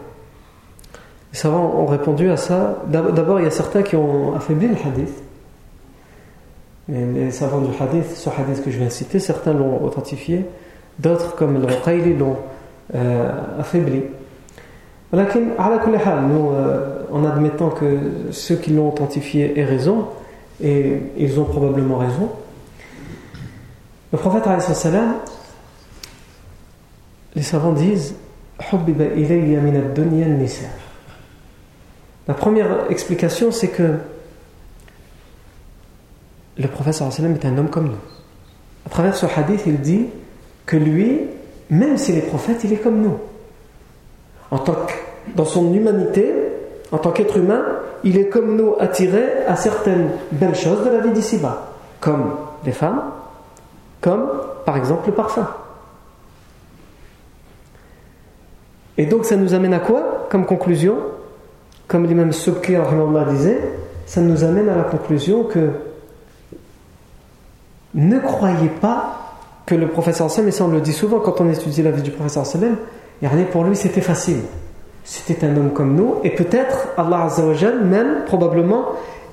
Les 1.33 1.38
savants 1.38 1.75
ont 1.78 1.87
répondu 1.87 2.31
à 2.31 2.37
ça. 2.37 2.83
D'abord, 2.87 3.40
il 3.40 3.45
y 3.45 3.49
a 3.49 3.50
certains 3.50 3.83
qui 3.83 3.97
ont 3.97 4.35
affaibli 4.37 4.69
le 4.69 4.76
hadith 4.87 5.23
les 6.89 7.31
savants 7.31 7.61
du 7.61 7.71
hadith, 7.81 8.11
ce 8.15 8.29
hadith 8.29 8.65
que 8.65 8.71
je 8.71 8.79
viens 8.79 8.87
de 8.87 8.93
citer, 8.93 9.21
certains 9.21 9.53
l'ont 9.53 9.83
authentifié, 9.85 10.45
d'autres, 10.99 11.37
comme 11.37 11.61
le 11.61 11.67
Ruqayli, 11.67 12.17
l'ont 12.17 12.37
euh, 12.95 13.31
affaibli. 13.59 14.03
nous, 16.23 16.51
euh, 16.51 17.03
en 17.12 17.25
admettant 17.25 17.71
que 17.71 17.99
ceux 18.31 18.57
qui 18.57 18.73
l'ont 18.73 18.89
authentifié 18.89 19.59
aient 19.59 19.65
raison, 19.65 20.07
et 20.62 21.01
ils 21.17 21.39
ont 21.39 21.45
probablement 21.45 21.99
raison, 21.99 22.31
le 24.12 24.19
prophète, 24.19 24.45
les 27.35 27.43
savants 27.43 27.73
disent 27.73 28.15
La 32.29 32.35
première 32.35 32.91
explication, 32.91 33.51
c'est 33.51 33.69
que 33.69 33.97
le 36.59 36.92
sallam 36.92 37.35
est 37.35 37.47
un 37.47 37.59
homme 37.59 37.71
comme 37.71 37.87
nous. 37.87 38.00
À 38.87 38.90
travers 38.90 39.16
ce 39.16 39.26
hadith, 39.26 39.62
il 39.66 39.80
dit 39.80 40.06
que 40.66 40.76
lui, 40.76 41.21
même 41.71 41.97
s'il 41.97 42.18
est 42.18 42.23
prophète, 42.23 42.64
il 42.64 42.73
est 42.73 42.76
comme 42.76 43.00
nous. 43.00 43.18
En 44.50 44.59
tant 44.59 44.76
dans 45.35 45.44
son 45.44 45.73
humanité, 45.73 46.35
en 46.90 46.99
tant 46.99 47.11
qu'être 47.11 47.37
humain, 47.37 47.62
il 48.04 48.18
est 48.18 48.28
comme 48.28 48.56
nous 48.56 48.75
attiré 48.78 49.44
à 49.47 49.56
certaines 49.56 50.11
belles 50.32 50.54
choses 50.54 50.85
de 50.85 50.90
la 50.90 50.99
vie 50.99 51.11
d'ici-bas, 51.11 51.73
comme 52.00 52.35
les 52.64 52.73
femmes, 52.73 53.02
comme 54.00 54.28
par 54.66 54.76
exemple 54.76 55.06
le 55.06 55.14
parfum. 55.14 55.49
Et 58.99 59.06
donc 59.06 59.25
ça 59.25 59.37
nous 59.37 59.54
amène 59.54 59.73
à 59.73 59.78
quoi? 59.78 60.26
Comme 60.30 60.44
conclusion 60.44 60.97
Comme 61.88 62.06
l'imam 62.06 62.32
Subki 62.32 62.75
disait, 63.30 63.61
ça 64.06 64.21
nous 64.21 64.44
amène 64.44 64.68
à 64.68 64.76
la 64.76 64.82
conclusion 64.82 65.44
que 65.44 65.71
ne 67.94 68.18
croyez 68.18 68.68
pas 68.68 69.18
que 69.66 69.75
le 69.75 69.88
professeur 69.88 70.30
Sallam, 70.30 70.49
et 70.49 70.52
ça 70.52 70.64
on 70.64 70.68
le 70.68 70.80
dit 70.80 70.92
souvent 70.92 71.20
quand 71.20 71.40
on 71.40 71.50
étudie 71.50 71.82
la 71.82 71.90
vie 71.90 72.02
du 72.02 72.11
professeur 72.11 72.46
Sallam, 72.46 72.76
pour 73.50 73.64
lui 73.64 73.76
c'était 73.76 74.00
facile. 74.00 74.40
C'était 75.04 75.44
un 75.46 75.56
homme 75.56 75.72
comme 75.72 75.94
nous, 75.94 76.16
et 76.25 76.30
peut-être 76.30 76.88
Allah 76.96 77.25
Azzawajal, 77.25 77.84
même 77.84 78.25
probablement, 78.26 78.87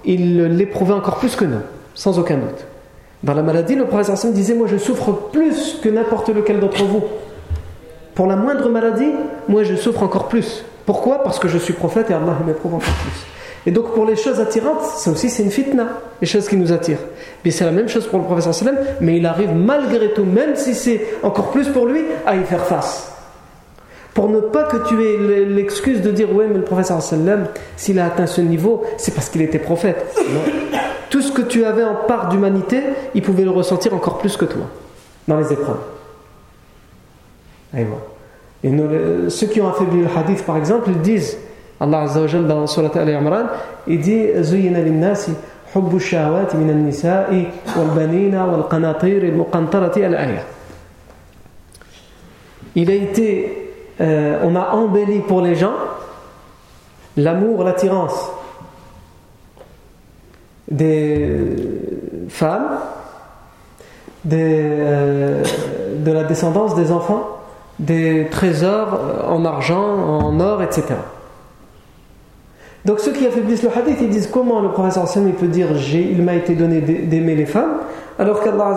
il 0.05 0.43
l'éprouvait 0.45 0.93
encore 0.93 1.17
plus 1.17 1.35
que 1.35 1.45
nous, 1.45 1.59
sans 1.93 2.17
aucun 2.19 2.37
doute. 2.37 2.65
Dans 3.23 3.33
la 3.33 3.43
maladie, 3.43 3.75
le 3.75 3.85
professeur 3.85 4.17
Sallam 4.17 4.35
disait 4.35 4.55
Moi 4.55 4.67
je 4.67 4.77
souffre 4.77 5.11
plus 5.11 5.79
que 5.81 5.89
n'importe 5.89 6.29
lequel 6.29 6.59
d'entre 6.59 6.83
vous. 6.83 7.03
Pour 8.15 8.27
la 8.27 8.35
moindre 8.35 8.69
maladie, 8.69 9.11
moi 9.47 9.63
je 9.63 9.75
souffre 9.75 10.03
encore 10.03 10.27
plus. 10.27 10.63
Pourquoi? 10.85 11.23
Parce 11.23 11.39
que 11.39 11.47
je 11.47 11.57
suis 11.57 11.73
prophète 11.73 12.09
et 12.09 12.13
Allah 12.13 12.37
m'éprouve 12.45 12.75
encore 12.75 12.93
plus. 12.93 13.38
Et 13.65 13.71
donc 13.71 13.93
pour 13.93 14.05
les 14.05 14.15
choses 14.15 14.39
attirantes, 14.39 14.83
ça 14.83 15.11
aussi 15.11 15.29
c'est 15.29 15.43
une 15.43 15.51
fitna, 15.51 15.87
les 16.21 16.27
choses 16.27 16.47
qui 16.47 16.55
nous 16.55 16.71
attirent. 16.71 16.99
Mais 17.43 17.51
c'est 17.51 17.65
la 17.65 17.71
même 17.71 17.89
chose 17.89 18.07
pour 18.07 18.19
le 18.19 18.25
professeur 18.25 18.53
sallam, 18.53 18.77
mais 19.01 19.17
il 19.17 19.25
arrive 19.25 19.53
malgré 19.53 20.13
tout, 20.13 20.25
même 20.25 20.55
si 20.55 20.73
c'est 20.73 21.01
encore 21.23 21.51
plus 21.51 21.67
pour 21.67 21.85
lui, 21.85 22.01
à 22.25 22.35
y 22.35 22.43
faire 22.43 22.65
face. 22.65 23.11
Pour 24.13 24.29
ne 24.29 24.39
pas 24.39 24.63
que 24.63 24.87
tu 24.87 25.01
aies 25.03 25.45
l'excuse 25.45 26.01
de 26.01 26.11
dire 26.11 26.33
ouais 26.33 26.47
mais 26.47 26.57
le 26.57 26.63
professeur 26.63 27.01
sallam, 27.01 27.47
s'il 27.77 27.99
a 27.99 28.05
atteint 28.05 28.27
ce 28.27 28.41
niveau, 28.41 28.83
c'est 28.97 29.13
parce 29.13 29.29
qu'il 29.29 29.41
était 29.41 29.59
prophète. 29.59 30.05
Tout 31.09 31.21
ce 31.21 31.31
que 31.31 31.41
tu 31.41 31.65
avais 31.65 31.83
en 31.83 31.95
part 32.07 32.29
d'humanité, 32.29 32.81
il 33.15 33.21
pouvait 33.21 33.43
le 33.43 33.49
ressentir 33.49 33.93
encore 33.93 34.19
plus 34.19 34.37
que 34.37 34.45
toi, 34.45 34.63
dans 35.27 35.37
les 35.37 35.51
épreuves. 35.51 35.79
Et, 37.75 37.85
ceux 39.29 39.47
qui 39.47 39.61
ont 39.61 39.69
affaibli 39.69 40.01
le 40.01 40.07
hadith 40.15 40.43
par 40.43 40.57
exemple, 40.57 40.89
ils 40.91 41.01
disent 41.01 41.37
Allah 41.80 42.02
Azza 42.02 42.20
wa 42.20 42.26
Jal 42.26 42.46
dans 42.46 42.66
Surat 42.66 42.92
Al-Imran, 42.94 43.46
il 43.86 44.00
dit 44.00 44.26
Zuyina 44.42 44.80
linnasi 44.80 45.32
حب 45.74 45.96
الشهوات 45.96 46.56
من 46.56 46.70
النساء 46.70 47.50
والبنين 47.76 48.34
والقناطير 48.34 49.22
المقنطرة 49.22 49.92
الآية 49.96 50.44
Il 52.76 52.90
a 52.90 52.94
été, 52.94 53.72
euh, 54.00 54.40
on 54.42 54.56
a 54.56 54.74
embelli 54.74 55.20
pour 55.20 55.40
les 55.40 55.54
gens 55.54 55.74
l'amour, 57.16 57.62
l'attirance 57.62 58.30
des 60.68 61.40
femmes, 62.28 62.78
des, 64.24 64.60
euh, 64.60 65.44
de 65.98 66.12
la 66.12 66.24
descendance 66.24 66.74
des 66.74 66.90
enfants, 66.90 67.38
des 67.78 68.26
trésors 68.30 68.98
en 69.28 69.44
argent, 69.44 69.84
en 69.84 70.40
or, 70.40 70.62
etc. 70.64 70.94
Donc 72.85 72.99
ceux 72.99 73.11
qui 73.11 73.25
affaiblissent 73.27 73.63
le 73.63 73.69
hadith, 73.69 73.97
ils 74.01 74.09
disent 74.09 74.29
comment 74.31 74.61
le 74.61 74.69
professeur 74.69 75.05
il 75.17 75.33
peut 75.33 75.47
dire 75.47 75.67
il 75.93 76.21
m'a 76.23 76.35
été 76.35 76.55
donné 76.55 76.79
d'aimer 76.81 77.35
les 77.35 77.45
femmes, 77.45 77.77
alors 78.17 78.41
qu'Allah 78.41 78.75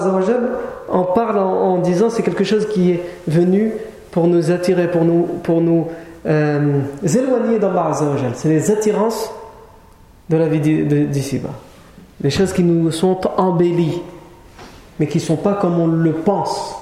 en 0.88 1.04
parle 1.04 1.38
en, 1.38 1.78
disant 1.78 2.10
c'est 2.10 2.22
quelque 2.22 2.44
chose 2.44 2.68
qui 2.68 2.92
est 2.92 3.00
venu 3.28 3.72
pour 4.10 4.26
nous 4.26 4.50
attirer, 4.50 4.90
pour 4.90 5.04
nous, 5.04 5.22
pour 5.42 5.60
nous 5.60 5.86
euh, 6.26 6.80
éloigner 7.02 7.58
d'Allah 7.58 7.92
C'est 8.34 8.48
les 8.48 8.70
attirances 8.70 9.30
de 10.28 10.36
la 10.36 10.48
vie 10.48 10.60
d'ici-bas. 11.06 11.54
Les 12.20 12.30
choses 12.30 12.52
qui 12.52 12.62
nous 12.62 12.90
sont 12.90 13.20
embellies, 13.36 14.00
mais 14.98 15.06
qui 15.06 15.18
ne 15.18 15.22
sont 15.22 15.36
pas 15.36 15.54
comme 15.54 15.78
on 15.80 15.86
le 15.86 16.12
pense. 16.12 16.76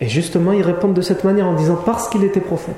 Et 0.00 0.08
justement, 0.08 0.52
ils 0.52 0.62
répondent 0.62 0.94
de 0.94 1.02
cette 1.02 1.24
manière 1.24 1.46
en 1.46 1.54
disant 1.54 1.78
parce 1.84 2.08
qu'il 2.08 2.24
était 2.24 2.40
prophète. 2.40 2.74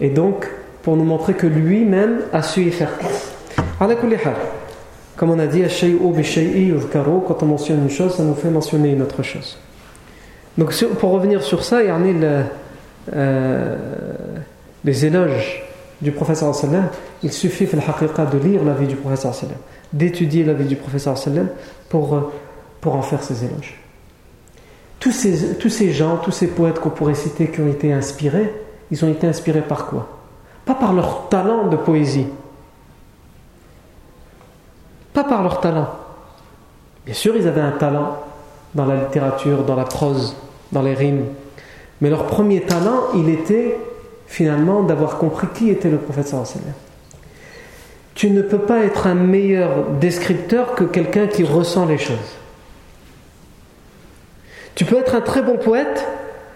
Et 0.00 0.08
donc, 0.08 0.48
pour 0.82 0.96
nous 0.96 1.04
montrer 1.04 1.34
que 1.34 1.46
lui-même 1.46 2.20
a 2.32 2.42
su 2.42 2.62
y 2.62 2.70
faire 2.70 2.90
face. 2.90 3.32
Comme 5.16 5.30
on 5.30 5.38
a 5.38 5.46
dit, 5.46 5.62
quand 7.26 7.42
on 7.42 7.46
mentionne 7.46 7.82
une 7.82 7.90
chose, 7.90 8.16
ça 8.16 8.22
nous 8.22 8.34
fait 8.34 8.50
mentionner 8.50 8.90
une 8.92 9.02
autre 9.02 9.22
chose. 9.22 9.58
Donc, 10.58 10.74
pour 10.98 11.10
revenir 11.10 11.42
sur 11.42 11.64
ça, 11.64 11.82
il 11.82 11.88
y 11.88 11.92
en 11.92 12.02
a 12.02 12.44
euh, 13.14 13.76
les 14.84 15.06
éloges 15.06 15.62
du 16.00 16.12
professeur 16.12 16.54
sallam, 16.54 16.88
il 17.22 17.32
suffit 17.32 17.66
de 17.66 18.38
lire 18.38 18.64
la 18.64 18.74
vie 18.74 18.86
du 18.86 18.96
professeur 18.96 19.34
sallam, 19.34 19.56
d'étudier 19.92 20.44
la 20.44 20.52
vie 20.52 20.64
du 20.64 20.76
professeur 20.76 21.16
sallam 21.16 21.48
pour, 21.88 22.14
euh, 22.14 22.32
pour 22.80 22.94
en 22.94 23.02
faire 23.02 23.22
ses 23.22 23.44
éloges. 23.44 23.78
Tous 24.98 25.12
ces, 25.12 25.54
tous 25.54 25.68
ces 25.68 25.92
gens, 25.92 26.16
tous 26.16 26.32
ces 26.32 26.48
poètes 26.48 26.78
qu'on 26.78 26.90
pourrait 26.90 27.14
citer 27.14 27.46
qui 27.46 27.60
ont 27.60 27.68
été 27.68 27.92
inspirés, 27.92 28.52
ils 28.92 29.04
ont 29.06 29.08
été 29.08 29.26
inspirés 29.26 29.62
par 29.62 29.86
quoi? 29.86 30.06
Pas 30.66 30.74
par 30.74 30.92
leur 30.92 31.30
talent 31.30 31.68
de 31.68 31.76
poésie. 31.76 32.26
Pas 35.14 35.24
par 35.24 35.42
leur 35.42 35.60
talent. 35.60 35.88
Bien 37.06 37.14
sûr, 37.14 37.34
ils 37.34 37.48
avaient 37.48 37.62
un 37.62 37.72
talent 37.72 38.18
dans 38.74 38.84
la 38.84 38.96
littérature, 38.96 39.64
dans 39.64 39.76
la 39.76 39.84
prose, 39.84 40.36
dans 40.72 40.82
les 40.82 40.92
rimes. 40.92 41.24
Mais 42.02 42.10
leur 42.10 42.26
premier 42.26 42.60
talent, 42.60 43.00
il 43.14 43.30
était 43.30 43.78
finalement 44.26 44.82
d'avoir 44.82 45.16
compris 45.16 45.46
qui 45.54 45.70
était 45.70 45.90
le 45.90 45.96
prophète 45.96 46.28
sallallahu 46.28 46.74
Tu 48.14 48.30
ne 48.30 48.42
peux 48.42 48.58
pas 48.58 48.84
être 48.84 49.06
un 49.06 49.14
meilleur 49.14 49.86
descripteur 50.00 50.74
que 50.74 50.84
quelqu'un 50.84 51.28
qui 51.28 51.44
ressent 51.44 51.86
les 51.86 51.98
choses. 51.98 52.36
Tu 54.74 54.84
peux 54.84 54.98
être 54.98 55.14
un 55.14 55.22
très 55.22 55.40
bon 55.40 55.56
poète 55.56 56.06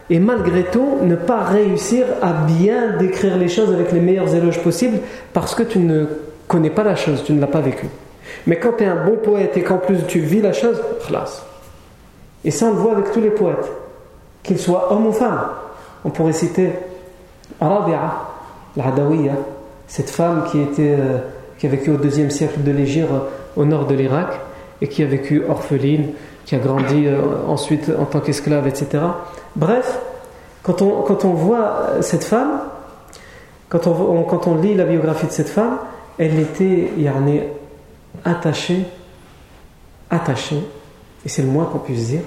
et 0.08 0.18
malgré 0.18 0.64
tout 0.64 0.98
ne 1.02 1.16
pas 1.16 1.42
réussir 1.42 2.06
à 2.22 2.32
bien 2.32 2.96
décrire 2.98 3.36
les 3.36 3.48
choses 3.48 3.72
avec 3.72 3.92
les 3.92 4.00
meilleurs 4.00 4.34
éloges 4.34 4.60
possibles 4.60 4.98
parce 5.32 5.54
que 5.54 5.62
tu 5.62 5.78
ne 5.78 6.06
connais 6.46 6.70
pas 6.70 6.84
la 6.84 6.96
chose, 6.96 7.24
tu 7.24 7.32
ne 7.32 7.40
l'as 7.40 7.46
pas 7.46 7.60
vécue. 7.60 7.88
Mais 8.46 8.58
quand 8.58 8.72
tu 8.78 8.84
es 8.84 8.86
un 8.86 9.04
bon 9.04 9.16
poète 9.16 9.56
et 9.56 9.62
qu'en 9.62 9.78
plus 9.78 9.98
tu 10.06 10.20
vis 10.20 10.40
la 10.40 10.52
chose, 10.52 10.80
classe. 11.06 11.44
Et 12.44 12.50
ça 12.50 12.66
on 12.66 12.70
le 12.70 12.76
voit 12.76 12.92
avec 12.92 13.10
tous 13.12 13.20
les 13.20 13.30
poètes, 13.30 13.70
qu'ils 14.42 14.58
soient 14.58 14.92
hommes 14.92 15.06
ou 15.06 15.12
femmes. 15.12 15.40
On 16.04 16.10
pourrait 16.10 16.32
citer 16.32 16.70
Rabi'a, 17.60 18.28
l'Adawiya, 18.76 19.32
cette 19.88 20.10
femme 20.10 20.44
qui, 20.50 20.60
était, 20.60 20.96
euh, 20.98 21.18
qui 21.58 21.66
a 21.66 21.70
vécu 21.70 21.90
au 21.90 21.96
deuxième 21.96 22.30
siècle 22.30 22.62
de 22.62 22.70
l'Égypte 22.70 23.10
au 23.56 23.64
nord 23.64 23.86
de 23.86 23.94
l'Irak 23.94 24.40
et 24.80 24.88
qui 24.88 25.02
a 25.02 25.06
vécu 25.06 25.42
orpheline, 25.48 26.10
qui 26.44 26.54
a 26.54 26.58
grandi 26.58 27.06
euh, 27.06 27.20
ensuite 27.48 27.90
en 27.98 28.04
tant 28.04 28.20
qu'esclave, 28.20 28.66
etc. 28.68 28.98
Bref, 29.56 29.98
quand 30.62 30.82
on, 30.82 31.32
voit 31.32 32.02
cette 32.02 32.24
femme, 32.24 32.60
quand 33.70 33.86
on, 33.86 34.22
quand 34.24 34.46
on 34.46 34.56
lit 34.56 34.74
la 34.74 34.84
biographie 34.84 35.26
de 35.26 35.32
cette 35.32 35.48
femme, 35.48 35.78
elle 36.18 36.38
était 36.38 36.90
yani, 36.98 37.40
attachée, 38.22 38.84
attachée, 40.10 40.62
et 41.24 41.28
c'est 41.28 41.42
le 41.42 41.48
moins 41.48 41.64
qu'on 41.64 41.78
puisse 41.78 42.08
dire, 42.08 42.20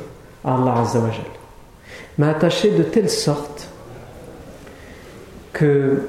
à 0.44 0.56
Allah 0.56 0.82
Azzawajal. 0.82 1.26
Mais 2.18 2.28
attachée 2.28 2.72
de 2.72 2.84
telle 2.84 3.10
sorte 3.10 3.70
que 5.54 6.02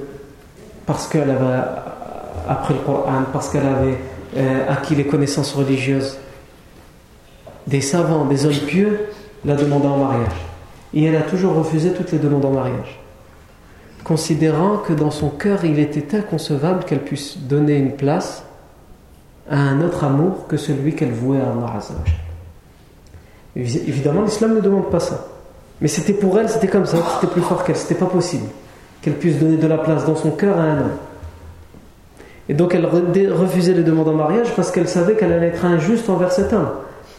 parce 0.87 1.06
qu'elle 1.06 1.30
avait 1.30 1.64
appris 2.48 2.74
le 2.74 2.80
Coran, 2.80 3.24
parce 3.30 3.50
qu'elle 3.50 3.66
avait 3.66 3.98
euh, 4.37 4.72
acquis 4.72 4.94
les 4.94 5.06
connaissances 5.06 5.52
religieuses, 5.52 6.16
des 7.66 7.83
savants, 7.83 8.24
des 8.24 8.46
hommes 8.46 8.66
pieux 8.66 9.09
la 9.44 9.54
demandaient 9.54 9.87
en 9.87 9.98
mariage. 9.98 10.49
Et 10.94 11.05
elle 11.05 11.16
a 11.16 11.22
toujours 11.22 11.55
refusé 11.55 11.92
toutes 11.92 12.12
les 12.12 12.18
demandes 12.18 12.44
en 12.44 12.50
mariage, 12.50 13.00
considérant 14.03 14.79
que 14.79 14.92
dans 14.92 15.11
son 15.11 15.29
cœur 15.29 15.64
il 15.64 15.79
était 15.79 16.16
inconcevable 16.16 16.85
qu'elle 16.85 17.05
puisse 17.05 17.38
donner 17.38 17.76
une 17.76 17.92
place 17.92 18.44
à 19.48 19.59
un 19.59 19.81
autre 19.83 20.05
amour 20.05 20.46
que 20.48 20.57
celui 20.57 20.94
qu'elle 20.94 21.12
vouait 21.12 21.40
à 21.40 21.50
Allah 21.50 21.81
Évidemment, 23.57 24.22
l'islam 24.22 24.55
ne 24.55 24.61
demande 24.61 24.90
pas 24.90 25.00
ça. 25.00 25.26
Mais 25.81 25.88
c'était 25.88 26.12
pour 26.12 26.38
elle, 26.38 26.48
c'était 26.48 26.68
comme 26.68 26.87
ça, 26.87 26.98
c'était 27.14 27.33
plus 27.33 27.42
fort 27.42 27.64
qu'elle, 27.64 27.76
c'était 27.76 27.94
pas 27.94 28.07
possible 28.07 28.46
qu'elle 29.03 29.14
puisse 29.14 29.38
donner 29.38 29.57
de 29.57 29.66
la 29.66 29.79
place 29.79 30.05
dans 30.05 30.16
son 30.16 30.31
cœur 30.31 30.59
à 30.59 30.62
un 30.62 30.79
homme. 30.79 30.96
Et 32.48 32.55
donc 32.55 32.74
elle 32.74 32.85
refusait 32.85 33.74
les 33.74 33.83
demandes 33.83 34.09
en 34.09 34.14
mariage 34.14 34.48
parce 34.57 34.70
qu'elle 34.70 34.88
savait 34.88 35.14
qu'elle 35.14 35.33
allait 35.33 35.48
être 35.48 35.64
injuste 35.64 36.11
envers 36.11 36.33
cet 36.33 36.53
homme. 36.53 36.68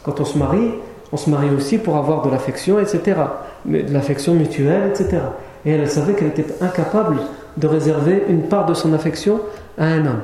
Quand 0.04 0.20
on 0.20 0.26
se 0.26 0.38
marie, 0.38 0.72
on 1.12 1.18
se 1.18 1.30
marie 1.30 1.50
aussi 1.50 1.78
pour 1.78 1.98
avoir 1.98 2.22
de 2.22 2.30
l'affection, 2.30 2.80
etc. 2.80 3.16
De 3.66 3.94
l'affection 3.94 4.34
mutuelle, 4.34 4.90
etc. 4.90 5.20
Et 5.66 5.72
elle 5.72 5.90
savait 5.90 6.14
qu'elle 6.14 6.30
était 6.30 6.46
incapable 6.62 7.18
de 7.58 7.68
réserver 7.68 8.24
une 8.28 8.44
part 8.44 8.66
de 8.66 8.74
son 8.74 8.94
affection 8.94 9.42
à 9.78 9.86
un 9.86 10.06
homme. 10.06 10.22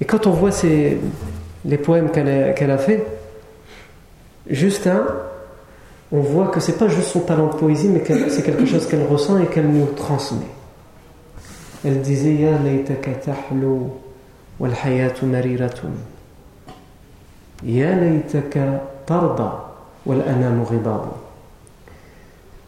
Et 0.00 0.04
quand 0.04 0.26
on 0.26 0.30
voit 0.30 0.50
les 1.64 1.78
poèmes 1.78 2.10
qu'elle 2.10 2.70
a, 2.70 2.74
a 2.74 2.78
fait, 2.78 3.06
on 6.12 6.20
voit 6.20 6.48
que 6.48 6.60
c'est 6.60 6.78
pas 6.78 6.88
juste 6.88 7.08
son 7.08 7.20
talent 7.20 7.46
de 7.46 7.56
poésie, 7.56 7.88
mais 7.88 8.02
c'est 8.28 8.42
quelque 8.42 8.66
chose 8.66 8.86
qu'elle 8.86 9.06
ressent 9.06 9.38
et 9.38 9.46
qu'elle 9.46 9.68
nous 9.68 9.86
transmet. 9.96 10.46
Elle 11.84 12.00
disait 12.00 12.34
Ya 12.34 12.58
laytaka 12.58 13.12
tahlu 13.12 13.90
wal 14.58 14.72
hayatu 14.84 15.26
mariratun. 15.26 15.90
Ya 17.62 17.94
laytaka 17.94 18.82
tarda 19.06 19.74
wal 20.06 20.22
anamu. 20.22 20.64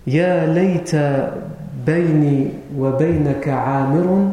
يا 0.07 0.47
ليت 0.47 0.97
بيني 1.87 2.49
وبينك 2.79 3.49
عامر 3.49 4.33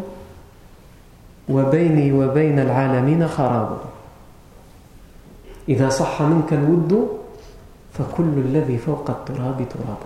وبيني 1.49 2.11
وبين 2.11 2.59
العالمين 2.59 3.27
خراب 3.27 3.77
إذا 5.69 5.89
صح 5.89 6.21
منك 6.21 6.53
الود 6.53 7.07
فكل 7.93 8.33
الذي 8.37 8.77
فوق 8.77 9.09
التراب 9.09 9.57
تراب 9.69 9.97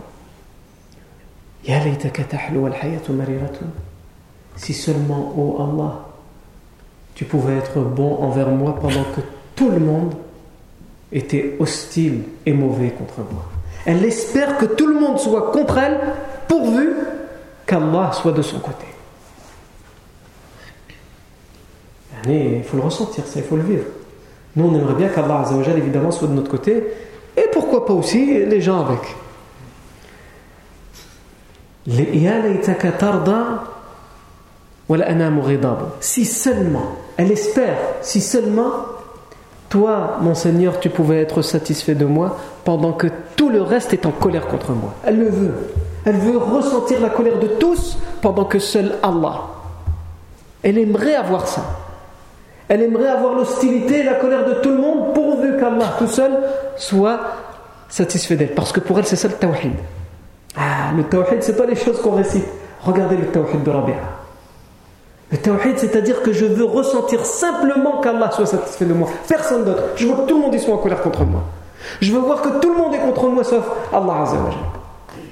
يا 1.67 1.83
ليتك 1.83 2.17
تحلو 2.17 2.67
الحياة 2.67 3.01
مريرة 3.09 3.59
Si 4.57 4.73
seulement, 4.73 5.33
ô 5.37 5.55
oh 5.59 5.61
Allah, 5.61 6.07
tu 7.13 7.25
pouvais 7.25 7.57
être 7.57 7.79
bon 7.79 8.15
envers 8.23 8.49
moi 8.49 8.73
pendant 8.81 9.03
que 9.03 9.21
tout 9.55 9.69
le 9.69 9.77
monde 9.79 10.15
était 11.11 11.55
hostile 11.59 12.23
et 12.43 12.53
mauvais 12.53 12.89
contre 12.89 13.19
moi. 13.31 13.56
Elle 13.87 14.03
espère 14.03 14.57
que 14.57 14.65
tout 14.65 14.85
le 14.85 14.99
monde 14.99 15.17
soit 15.17 15.49
contre 15.51 15.77
elle, 15.77 15.97
pourvu 16.49 16.89
qu'Allah 17.65 18.11
soit 18.11 18.33
de 18.33 18.41
son 18.41 18.59
côté. 18.59 18.85
Il 22.27 22.63
faut 22.65 22.75
le 22.75 22.83
ressentir, 22.83 23.25
ça, 23.25 23.39
il 23.39 23.45
faut 23.45 23.55
le 23.55 23.63
vivre. 23.63 23.85
Nous, 24.57 24.65
on 24.67 24.75
aimerait 24.75 24.95
bien 24.95 25.07
qu'Allah, 25.07 25.45
évidemment, 25.77 26.11
soit 26.11 26.27
de 26.27 26.33
notre 26.33 26.51
côté, 26.51 26.83
et 27.37 27.45
pourquoi 27.53 27.85
pas 27.85 27.93
aussi 27.93 28.43
les 28.45 28.59
gens 28.59 28.85
avec. 28.85 28.99
Si 36.01 36.25
seulement, 36.25 36.97
elle 37.15 37.31
espère, 37.31 37.77
si 38.01 38.19
seulement 38.19 38.96
toi, 39.69 40.17
mon 40.21 40.33
Seigneur, 40.33 40.79
tu 40.79 40.89
pouvais 40.89 41.21
être 41.21 41.41
satisfait 41.41 41.95
de 41.95 42.05
moi 42.05 42.37
pendant 42.63 42.93
que 42.93 43.07
tout 43.35 43.49
le 43.49 43.61
reste 43.61 43.93
est 43.93 44.05
en 44.05 44.11
colère 44.11 44.47
contre 44.47 44.71
moi. 44.71 44.93
Elle 45.05 45.19
le 45.19 45.29
veut. 45.29 45.53
Elle 46.05 46.17
veut 46.17 46.37
ressentir 46.37 47.01
la 47.01 47.09
colère 47.09 47.39
de 47.39 47.47
tous 47.47 47.97
pendant 48.21 48.45
que 48.45 48.59
seul 48.59 48.93
Allah. 49.03 49.41
Elle 50.63 50.77
aimerait 50.77 51.15
avoir 51.15 51.47
ça. 51.47 51.63
Elle 52.69 52.81
aimerait 52.81 53.09
avoir 53.09 53.33
l'hostilité 53.33 53.99
et 53.99 54.03
la 54.03 54.15
colère 54.15 54.45
de 54.45 54.55
tout 54.55 54.69
le 54.69 54.77
monde 54.77 55.13
pourvu 55.13 55.57
qu'Allah 55.57 55.95
tout 55.99 56.07
seul 56.07 56.31
soit 56.77 57.19
satisfait 57.89 58.35
d'elle. 58.35 58.53
Parce 58.53 58.71
que 58.71 58.79
pour 58.79 58.99
elle, 58.99 59.05
c'est 59.05 59.15
ça 59.15 59.27
le 59.27 59.35
tawhid. 59.35 59.73
Ah, 60.55 60.91
le 60.95 61.03
tawhid, 61.03 61.41
c'est 61.43 61.57
pas 61.57 61.65
les 61.65 61.75
choses 61.75 62.01
qu'on 62.01 62.11
récite. 62.11 62.45
Regardez 62.81 63.17
le 63.17 63.27
tawhid 63.27 63.63
de 63.63 63.69
Rabia. 63.69 64.16
Le 65.30 65.38
tawhid, 65.38 65.78
c'est-à-dire 65.78 66.22
que 66.22 66.32
je 66.32 66.44
veux 66.44 66.64
ressentir 66.64 67.24
simplement 67.24 68.00
qu'Allah 68.02 68.30
soit 68.32 68.46
satisfait 68.46 68.84
de 68.84 68.92
moi. 68.92 69.08
Personne 69.26 69.64
d'autre. 69.64 69.82
Je 69.96 70.06
veux 70.06 70.14
que 70.14 70.28
tout 70.28 70.36
le 70.36 70.42
monde 70.42 70.58
soit 70.58 70.74
en 70.74 70.78
colère 70.78 71.00
contre 71.00 71.24
moi. 71.24 71.42
Je 72.00 72.12
veux 72.12 72.20
voir 72.20 72.42
que 72.42 72.60
tout 72.60 72.70
le 72.70 72.76
monde 72.76 72.94
est 72.94 72.98
contre 72.98 73.28
moi 73.28 73.42
sauf 73.42 73.64
Allah 73.92 74.22
Azza 74.22 74.36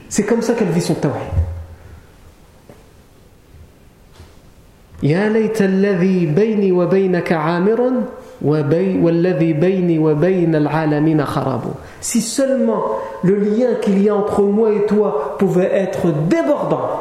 C'est 0.09 0.25
comme 0.25 0.43
ça 0.43 0.55
qu'elle 0.55 0.71
vit 0.71 0.81
son 0.81 0.95
tawhid. 0.95 1.15
يا 5.03 5.29
ليت 5.29 5.63
الذي 5.63 6.27
بيني 6.27 6.73
وبينك 6.73 7.33
عامر 7.33 7.93
والذي 8.43 9.53
بيني 9.53 9.99
وبين 9.99 10.55
العالمين 10.55 11.25
خراب 11.25 11.61
Si 12.03 12.21
seulement 12.21 12.83
le 13.23 13.37
lien 13.37 13.75
qu'il 13.81 14.03
y 14.03 14.11
a 14.11 14.15
entre 14.15 14.43
moi 14.43 14.73
et 14.73 14.85
toi 14.85 15.37
pouvait 15.39 15.71
être 15.73 16.13
débordant 16.29 17.01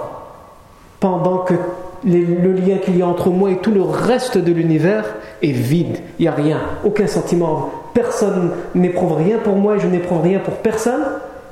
pendant 1.02 1.40
que 1.40 1.56
le 2.05 2.53
lien 2.53 2.79
qu'il 2.79 2.99
y 2.99 3.03
a 3.03 3.07
entre 3.07 3.31
moi 3.31 3.51
et 3.51 3.59
tout 3.59 3.71
le 3.71 3.83
reste 3.83 4.39
de 4.39 4.53
l'univers 4.53 5.05
est 5.43 5.53
vide, 5.53 5.99
il 6.19 6.23
n'y 6.23 6.29
a 6.29 6.33
rien, 6.33 6.61
aucun 6.85 7.07
sentiment, 7.07 7.71
personne 7.95 8.51
n'éprouve 8.75 9.17
rien 9.17 9.39
pour 9.39 9.57
moi 9.57 9.77
et 9.77 9.81
je 9.81 9.87
n'éprouve 9.87 10.23
rien 10.23 10.39
pour 10.39 10.55
personne, 10.55 11.03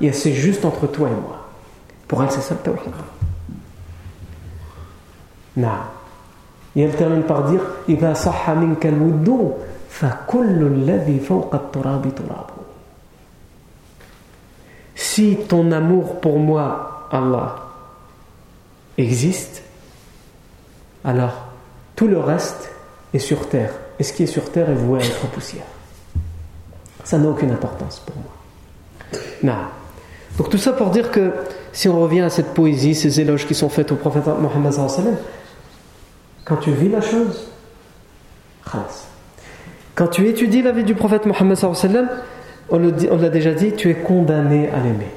et 0.01 0.11
c'est 0.11 0.33
juste 0.33 0.65
entre 0.65 0.87
toi 0.87 1.07
et 1.07 1.21
moi. 1.21 1.47
Pour 2.07 2.21
elle, 2.21 2.31
c'est 2.31 2.41
ça 2.41 2.55
le 2.55 2.59
tawhid. 2.59 2.93
Non. 5.55 5.69
Et 6.75 6.81
elle 6.81 6.95
termine 6.95 7.23
par 7.23 7.43
dire 7.43 7.61
Si 14.95 15.37
ton 15.47 15.71
amour 15.71 16.19
pour 16.19 16.39
moi, 16.39 17.07
Allah, 17.11 17.55
existe, 18.97 19.63
alors 21.03 21.47
tout 21.95 22.07
le 22.07 22.19
reste 22.19 22.71
est 23.13 23.19
sur 23.19 23.49
terre. 23.49 23.71
Et 23.99 24.03
ce 24.03 24.13
qui 24.13 24.23
est 24.23 24.27
sur 24.27 24.51
terre 24.51 24.69
est 24.69 24.75
voué 24.75 25.01
à 25.01 25.05
être 25.05 25.27
poussière. 25.27 25.63
Ça 27.03 27.17
n'a 27.17 27.29
aucune 27.29 27.51
importance 27.51 28.01
pour 28.05 28.15
moi. 28.15 29.21
Non. 29.43 29.67
Donc 30.37 30.49
tout 30.49 30.57
ça 30.57 30.73
pour 30.73 30.89
dire 30.89 31.11
que 31.11 31.31
si 31.71 31.87
on 31.89 31.99
revient 31.99 32.21
à 32.21 32.29
cette 32.29 32.53
poésie, 32.53 32.95
ces 32.95 33.19
éloges 33.19 33.45
qui 33.45 33.55
sont 33.55 33.69
faits 33.69 33.91
au 33.91 33.95
prophète 33.95 34.25
Mohammed 34.25 34.73
quand 36.45 36.57
tu 36.57 36.71
vis 36.71 36.89
la 36.89 37.01
chose, 37.01 37.47
quand 39.95 40.07
tu 40.07 40.27
étudies 40.27 40.61
la 40.61 40.71
vie 40.71 40.83
du 40.83 40.95
prophète 40.95 41.25
Mohammed 41.25 41.57
on 42.69 42.79
l'a 42.79 43.29
déjà 43.29 43.53
dit, 43.53 43.73
tu 43.73 43.89
es 43.89 43.93
condamné 43.93 44.69
à 44.69 44.77
l'aimer. 44.77 45.11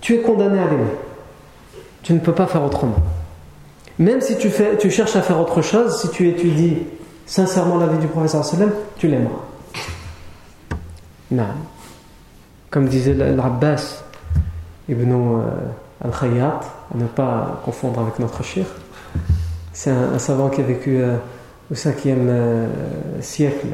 Tu 0.00 0.14
es 0.14 0.18
condamné 0.20 0.58
à 0.58 0.64
l'aimer. 0.64 0.92
Tu 2.02 2.14
ne 2.14 2.18
peux 2.18 2.32
pas 2.32 2.46
faire 2.46 2.64
autrement. 2.64 2.96
Même 4.00 4.22
si 4.22 4.38
tu, 4.38 4.50
cherches 4.90 5.14
à 5.14 5.20
faire 5.20 5.38
autre 5.38 5.60
chose, 5.60 6.00
si 6.00 6.08
tu 6.08 6.26
étudies 6.26 6.78
sincèrement 7.26 7.76
la 7.76 7.86
vie 7.86 7.98
du 7.98 8.06
prophète 8.06 8.34
tu 8.96 9.08
l'aimeras. 9.08 9.44
Non. 11.30 11.44
Comme 12.70 12.88
disait 12.88 13.12
l'Abbas 13.12 14.02
ibn 14.88 15.12
euh, 15.12 15.42
al-Khayyat, 16.02 16.60
à 16.94 16.96
ne 16.96 17.04
pas 17.04 17.60
confondre 17.62 18.00
avec 18.00 18.18
notre 18.18 18.42
shir, 18.42 18.64
c'est 19.74 19.90
un, 19.90 20.18
savant 20.18 20.48
qui 20.48 20.62
a 20.62 20.64
vécu 20.64 20.96
euh, 20.96 21.16
au 21.70 21.74
5e 21.74 21.92
euh, 22.06 22.68
siècle 23.20 23.66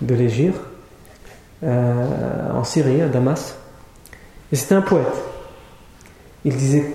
de 0.00 0.14
l'Égypte, 0.14 0.60
en 1.62 2.64
Syrie, 2.64 3.02
à 3.02 3.08
Damas. 3.08 3.56
Et 4.50 4.56
c'était 4.56 4.76
un 4.76 4.80
poète. 4.80 5.12
Il 6.44 6.54
disait 6.56 6.92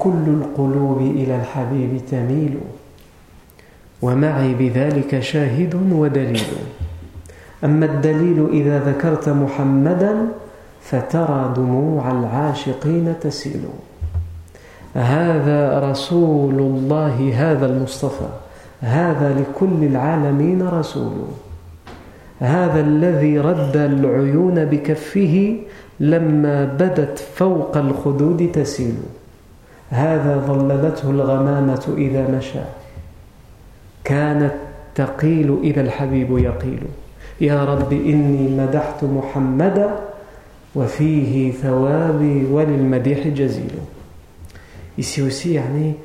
ومعي 4.04 4.54
بذلك 4.54 5.20
شاهد 5.20 5.76
ودليل 5.92 6.54
أما 7.64 7.86
الدليل 7.86 8.48
إذا 8.54 8.80
ذكرت 8.80 9.30
محمدا 9.30 10.28
فترى 10.82 11.54
دموع 11.56 12.12
العاشقين 12.12 13.14
تسيل 13.22 13.64
هذا 14.96 15.92
رسول 15.92 16.60
الله 16.60 17.34
هذا 17.36 17.66
المصطفى 17.66 18.30
هذا 18.82 19.36
لكل 19.40 19.84
العالمين 19.84 20.68
رسول 20.68 21.14
هذا 22.40 22.80
الذي 22.80 23.40
رد 23.40 23.78
العيون 23.78 24.66
بكفه 24.66 25.56
لما 26.00 26.66
بدت 26.66 27.20
فوق 27.36 27.78
الخدود 27.78 28.52
تسيل 28.52 28.96
هذا 29.94 30.44
ظللته 30.48 31.10
الغمامة 31.10 31.94
إذا 31.98 32.28
مشى 32.38 32.60
كانت 34.04 34.54
تقيل 34.96 35.60
إذا 35.64 35.82
الحبيب 35.82 36.38
يقيل 36.38 36.84
يا 37.42 37.66
رب 37.66 37.94
إني 37.94 38.58
مدحت 38.58 39.04
محمدا 39.04 39.90
وفيه 40.76 41.52
ثوابي 41.52 42.46
وللمديح 42.46 43.28
جزيل 43.28 43.72
Ici 44.96 45.24
aussi, 45.24 45.54
yani, 45.54 45.96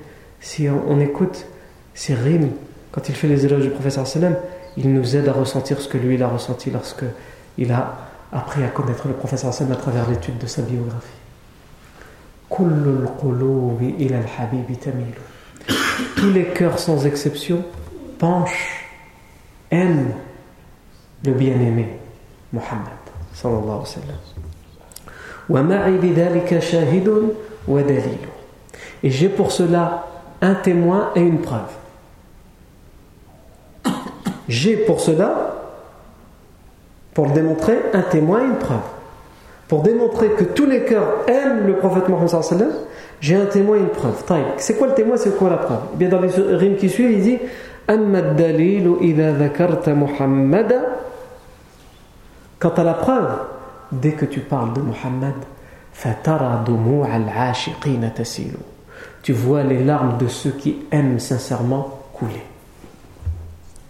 si 0.40 0.66
on, 0.66 0.98
écoute 0.98 1.44
ces 1.92 2.14
rimes, 2.14 2.52
quand 2.90 3.06
il 3.10 3.14
fait 3.14 3.28
les 3.28 3.44
éloges 3.44 3.64
du 3.64 3.68
professeur 3.68 4.06
sallam, 4.06 4.34
il 4.78 4.94
nous 4.94 5.14
aide 5.14 5.28
à 5.28 5.32
ressentir 5.32 5.78
ce 5.78 5.88
que 5.88 5.98
lui 5.98 6.14
il 6.14 6.22
a 6.22 6.28
ressenti 6.28 6.70
lorsque 6.70 7.04
il 7.58 7.70
a 7.70 8.08
appris 8.32 8.64
à 8.64 8.68
connaître 8.68 9.06
le 9.06 9.12
professeur 9.12 9.52
sallam 9.52 9.74
à 9.74 9.76
travers 9.76 10.08
l'étude 10.08 10.38
de 10.38 10.46
sa 10.46 10.62
biographie. 10.62 11.17
Tous 16.16 16.30
les 16.32 16.44
cœurs 16.44 16.78
sans 16.78 17.06
exception 17.06 17.64
penchent, 18.18 18.84
aiment 19.70 20.14
le 21.24 21.32
bien-aimé 21.32 21.98
Muhammad 22.52 22.98
sallallahu 23.34 23.84
Et 29.02 29.10
j'ai 29.10 29.28
pour 29.28 29.52
cela 29.52 30.06
un 30.40 30.54
témoin 30.54 31.10
et 31.14 31.20
une 31.20 31.40
preuve. 31.40 31.74
J'ai 34.48 34.76
pour 34.78 35.00
cela, 35.00 35.54
pour 37.12 37.26
le 37.26 37.32
démontrer, 37.32 37.78
un 37.92 38.02
témoin 38.02 38.40
et 38.40 38.46
une 38.46 38.56
preuve 38.56 38.80
pour 39.68 39.82
démontrer 39.82 40.30
que 40.30 40.44
tous 40.44 40.66
les 40.66 40.84
cœurs 40.84 41.28
aiment 41.28 41.66
le 41.66 41.76
prophète 41.76 42.08
Mohammed 42.08 42.66
j'ai 43.20 43.36
un 43.36 43.46
témoin 43.46 43.76
et 43.76 43.80
une 43.80 43.88
preuve. 43.88 44.22
C'est 44.58 44.78
quoi 44.78 44.86
le 44.88 44.94
témoin, 44.94 45.16
c'est 45.16 45.36
quoi 45.36 45.50
la 45.50 45.56
preuve? 45.56 45.80
Bien 45.94 46.08
dans 46.08 46.20
les 46.20 46.28
rimes 46.28 46.76
qui 46.76 46.88
suivent, 46.88 47.10
il 47.10 47.20
dit 47.20 47.38
Quant 52.58 52.68
à 52.70 52.84
la 52.84 52.94
preuve, 52.94 53.28
dès 53.90 54.12
que 54.12 54.24
tu 54.24 54.40
parles 54.40 54.72
de 54.74 54.80
Muhammad, 54.80 55.34
tu 59.22 59.32
vois 59.32 59.62
les 59.64 59.84
larmes 59.84 60.18
de 60.18 60.28
ceux 60.28 60.50
qui 60.50 60.78
aiment 60.92 61.18
sincèrement 61.18 62.02
couler. 62.12 62.44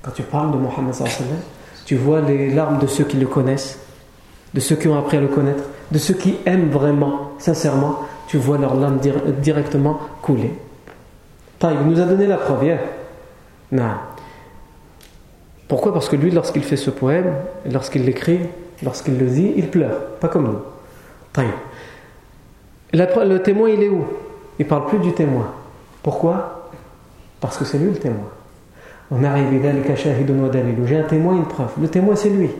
Quand 0.03 0.12
tu 0.12 0.23
parles 0.23 0.53
de 0.53 0.57
Muhammad, 0.57 0.95
tu 1.85 1.97
vois 1.97 2.21
les 2.23 2.51
larmes 2.51 2.79
de 2.79 2.87
ceux 2.87 3.05
qui 3.05 3.19
le 3.19 3.27
connaissent 3.27 3.79
de 4.59 4.61
ceux 4.61 4.75
qui 4.75 4.88
ont 4.88 4.99
appris 4.99 5.16
à 5.16 5.21
le 5.21 5.29
connaître, 5.29 5.62
de 5.92 5.99
ceux 5.99 6.14
qui 6.14 6.35
aiment 6.44 6.71
vraiment, 6.71 7.31
sincèrement, 7.38 8.01
tu 8.27 8.38
vois 8.38 8.59
leur 8.59 8.75
larmes 8.75 8.99
directement 9.40 10.01
couler. 10.21 10.51
il 11.62 11.88
nous 11.88 12.01
a 12.01 12.05
donné 12.05 12.27
la 12.27 12.38
preuve 12.38 12.64
hier. 12.64 12.81
Non. 13.71 13.85
Pourquoi? 15.68 15.92
Parce 15.92 16.09
que 16.09 16.16
lui, 16.16 16.33
lorsqu'il 16.33 16.64
fait 16.64 16.77
ce 16.77 16.90
poème, 16.90 17.35
lorsqu'il 17.71 18.05
l'écrit, 18.05 18.40
lorsqu'il 18.83 19.16
le 19.16 19.27
dit, 19.27 19.53
il 19.55 19.68
pleure, 19.68 19.97
pas 20.21 20.27
comme 20.27 20.49
nous. 20.49 21.44
Le 22.92 23.37
témoin, 23.37 23.68
il 23.68 23.81
est 23.85 23.88
où? 23.88 24.07
Il 24.59 24.66
parle 24.66 24.87
plus 24.87 24.99
du 24.99 25.12
témoin. 25.12 25.53
Pourquoi? 26.03 26.68
Parce 27.40 27.57
que 27.57 27.64
c'est 27.64 27.79
lui 27.79 27.90
le 27.90 27.99
témoin. 27.99 28.27
On 29.12 29.23
arrive, 29.23 29.62
j'ai 30.85 30.97
un 30.97 31.05
témoin, 31.05 31.37
une 31.37 31.47
preuve. 31.47 31.71
Le 31.81 31.87
témoin, 31.87 32.16
c'est 32.16 32.31
lui. 32.31 32.51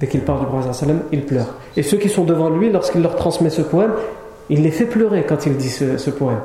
Dès 0.00 0.06
qu'il 0.06 0.20
parle 0.20 0.40
du 0.40 0.46
prophète 0.46 0.86
il 1.12 1.24
pleure. 1.24 1.54
Et 1.76 1.82
ceux 1.82 1.96
qui 1.96 2.08
sont 2.08 2.24
devant 2.24 2.50
lui, 2.50 2.70
lorsqu'il 2.70 3.02
leur 3.02 3.16
transmet 3.16 3.50
ce 3.50 3.62
poème, 3.62 3.92
il 4.48 4.62
les 4.62 4.70
fait 4.70 4.84
pleurer 4.84 5.24
quand 5.28 5.46
il 5.46 5.56
dit 5.56 5.68
ce, 5.68 6.10
poème. 6.10 6.40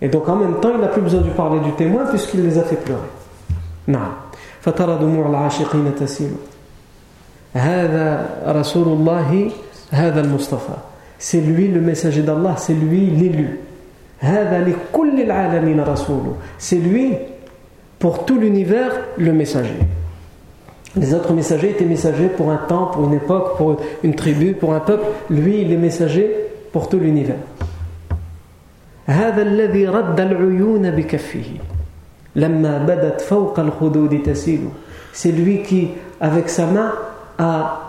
Et 0.00 0.08
donc 0.08 0.28
en 0.28 0.36
même 0.36 0.60
temps, 0.60 0.70
il 0.74 0.80
n'a 0.80 0.88
plus 0.88 1.02
besoin 1.02 1.20
de 1.20 1.30
parler 1.30 1.60
du 1.60 1.72
témoin 1.72 2.04
puisqu'il 2.06 2.42
les 2.42 2.58
a 2.58 2.62
fait 2.62 2.76
pleurer. 2.76 3.00
Non. 3.88 3.98
c'est 11.18 11.40
lui 11.40 11.68
le 11.68 11.80
messager 11.80 12.22
d'Allah 12.22 12.54
c'est 12.56 12.74
lui 12.74 13.06
l'élu 13.10 13.60
c'est 16.58 16.76
lui 16.76 17.12
pour 17.98 18.24
tout 18.24 18.38
l'univers 18.38 18.90
le 19.18 19.32
messager 19.32 19.78
les 20.96 21.12
autres 21.12 21.32
messagers 21.32 21.70
étaient 21.70 21.84
messagers 21.84 22.28
pour 22.28 22.50
un 22.50 22.56
temps, 22.56 22.86
pour 22.86 23.04
une 23.04 23.14
époque, 23.14 23.56
pour 23.56 23.76
une 24.02 24.14
tribu, 24.14 24.54
pour 24.54 24.74
un 24.74 24.80
peuple. 24.80 25.04
Lui, 25.28 25.62
il 25.62 25.72
est 25.72 25.76
messager 25.76 26.30
pour 26.72 26.88
tout 26.88 26.98
l'univers. 26.98 27.36
C'est 35.12 35.32
lui 35.32 35.62
qui, 35.62 35.90
avec 36.20 36.48
sa 36.48 36.66
main, 36.66 36.92
a 37.38 37.80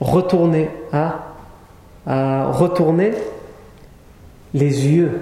retourné, 0.00 0.70
a, 0.92 1.32
retourné 2.06 3.12
les 4.54 4.86
yeux. 4.86 5.20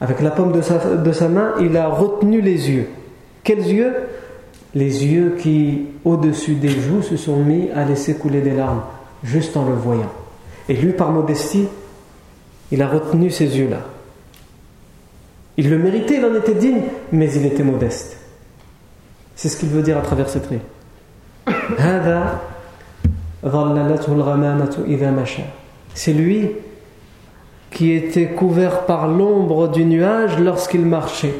Avec 0.00 0.20
la 0.20 0.30
paume 0.30 0.50
de 0.52 0.60
sa, 0.60 0.96
de 0.96 1.12
sa 1.12 1.28
main, 1.28 1.52
il 1.60 1.76
a 1.76 1.88
retenu 1.88 2.40
les 2.40 2.68
yeux. 2.68 2.88
Quels 3.44 3.66
yeux? 3.66 3.94
Les 4.74 5.06
yeux 5.06 5.36
qui, 5.38 5.86
au-dessus 6.04 6.54
des 6.54 6.68
joues, 6.68 7.02
se 7.02 7.16
sont 7.16 7.36
mis 7.36 7.70
à 7.70 7.84
laisser 7.84 8.14
couler 8.14 8.40
des 8.40 8.54
larmes, 8.54 8.82
juste 9.22 9.56
en 9.56 9.68
le 9.68 9.74
voyant. 9.74 10.12
Et 10.68 10.74
lui, 10.74 10.92
par 10.92 11.10
modestie, 11.10 11.68
il 12.72 12.82
a 12.82 12.88
retenu 12.88 13.30
ces 13.30 13.56
yeux-là. 13.56 13.80
Il 15.56 15.70
le 15.70 15.78
méritait, 15.78 16.18
il 16.18 16.24
en 16.24 16.34
était 16.34 16.54
digne, 16.54 16.82
mais 17.12 17.32
il 17.32 17.46
était 17.46 17.62
modeste. 17.62 18.16
C'est 19.36 19.48
ce 19.48 19.56
qu'il 19.56 19.68
veut 19.68 19.82
dire 19.82 19.98
à 19.98 20.00
travers 20.00 20.28
cette 20.28 20.46
rue. 20.46 20.58
C'est 25.94 26.12
lui 26.12 26.50
qui 27.70 27.92
était 27.92 28.28
couvert 28.28 28.86
par 28.86 29.06
l'ombre 29.06 29.68
du 29.68 29.84
nuage 29.84 30.38
lorsqu'il 30.38 30.86
marchait. 30.86 31.34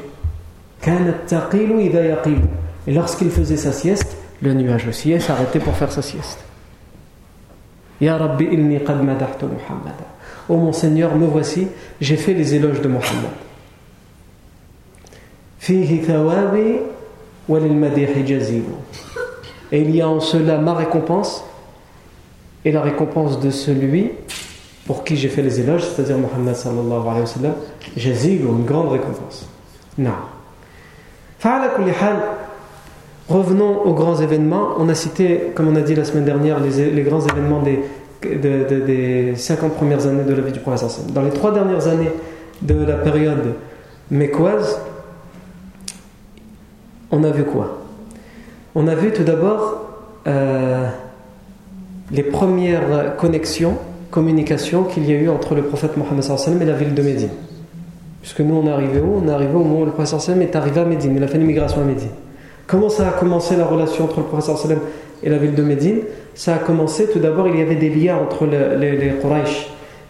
Et 2.87 2.93
lorsqu'il 2.93 3.31
faisait 3.31 3.57
sa 3.57 3.73
sieste, 3.73 4.17
le 4.43 4.53
nuage 4.55 4.87
aussi 4.89 5.19
s'arrêtait 5.21 5.61
pour 5.61 5.75
faire 5.75 5.91
sa 5.91 6.03
sieste. 6.03 6.39
Ya 8.01 8.17
Rabbi 8.17 8.45
inni 8.45 8.79
qad 8.85 8.99
Oh 10.49 10.57
mon 10.57 10.73
Seigneur, 10.73 11.15
me 11.17 11.27
voici, 11.27 11.69
j'ai 12.01 12.17
fait 12.17 12.35
les 12.35 12.55
éloges 12.55 12.81
de 12.81 12.89
Muhammad. 12.89 13.31
Et 19.73 19.81
il 19.81 19.97
y 19.97 20.03
a 20.03 20.09
en 20.09 20.21
cela 20.21 20.59
ma 20.59 20.75
récompense 20.75 21.45
et 22.65 22.73
la 22.73 22.83
récompense 22.83 23.41
de 23.41 23.51
celui 23.51 24.11
pour 24.87 25.05
qui 25.05 25.17
j'ai 25.17 25.29
fait 25.29 25.41
les 25.41 25.61
éloges, 25.61 25.85
c'est-à-dire 25.85 26.19
Muhammad 26.19 26.55
sallallahu 26.55 27.09
alayhi 27.09 27.21
wa 27.21 27.27
sallam, 27.27 27.55
une 27.97 28.65
grande 28.67 28.93
récompense. 28.93 29.49
Non. 29.97 30.11
Revenons 33.29 33.83
aux 33.85 33.95
grands 33.95 34.17
événements. 34.17 34.75
On 34.79 34.89
a 34.89 34.95
cité, 34.95 35.53
comme 35.55 35.69
on 35.69 35.77
a 35.77 35.81
dit 35.81 35.95
la 35.95 36.05
semaine 36.05 36.25
dernière, 36.25 36.59
les, 36.61 37.03
grands 37.03 37.27
événements 37.27 37.63
des, 37.63 37.81
des 38.23 39.33
50 39.35 39.75
premières 39.75 40.07
années 40.07 40.25
de 40.25 40.35
la 40.35 40.43
vie 40.43 40.53
du 40.53 40.61
prophète. 40.61 41.13
Dans 41.13 41.23
les 41.23 41.31
trois 41.31 41.53
dernières 41.53 41.87
années 41.89 42.11
de 42.61 42.85
la 42.85 42.97
période 42.97 43.55
mécoise, 44.11 44.79
on 47.11 47.25
a 47.25 47.31
vu 47.31 47.45
quoi? 47.45 47.79
On 48.75 48.89
a 48.89 48.95
vu 48.95 49.13
tout 49.13 49.25
d'abord 49.25 49.85
euh, 50.27 50.87
les 52.11 52.25
premières 52.25 53.17
connexions, 53.17 53.79
communications 54.11 54.85
qu'il 54.85 55.09
y 55.09 55.13
a 55.13 55.17
eu 55.17 55.31
entre 55.31 55.55
le 55.55 55.63
prophète 55.63 55.97
Mohammed 55.97 56.61
et 56.61 56.65
la 56.65 56.73
ville 56.75 56.95
de 56.95 57.03
Médine. 57.03 57.31
Puisque 58.21 58.41
nous, 58.41 58.55
on 58.55 58.67
est 58.67 58.71
arrivé 58.71 59.01
où? 59.01 59.21
On 59.23 59.29
est 59.29 59.33
arrivé 59.33 59.55
au 59.55 59.61
moment 59.61 59.81
où 59.81 59.85
le 59.87 59.93
prophète 59.93 60.29
est 60.29 60.57
arrivé 60.57 60.81
à 60.81 60.85
Médine, 60.85 61.15
il 61.17 61.23
a 61.23 61.29
fait 61.29 61.39
l'immigration 61.39 61.81
à 61.81 61.85
Médine. 61.85 62.11
Comment 62.67 62.89
ça 62.89 63.09
a 63.09 63.13
commencé 63.13 63.57
la 63.57 63.65
relation 63.65 64.05
entre 64.05 64.19
le 64.19 64.25
prophète 64.25 64.79
et 65.23 65.29
la 65.29 65.39
ville 65.39 65.55
de 65.55 65.63
Médine? 65.63 66.01
Ça 66.35 66.55
a 66.55 66.59
commencé, 66.59 67.09
tout 67.09 67.19
d'abord, 67.19 67.47
il 67.49 67.59
y 67.59 67.63
avait 67.63 67.77
des 67.77 67.91
liens 67.91 68.17
entre 68.17 68.47
les, 68.47 68.97
les, 68.97 69.13
Quraysh 69.21 69.69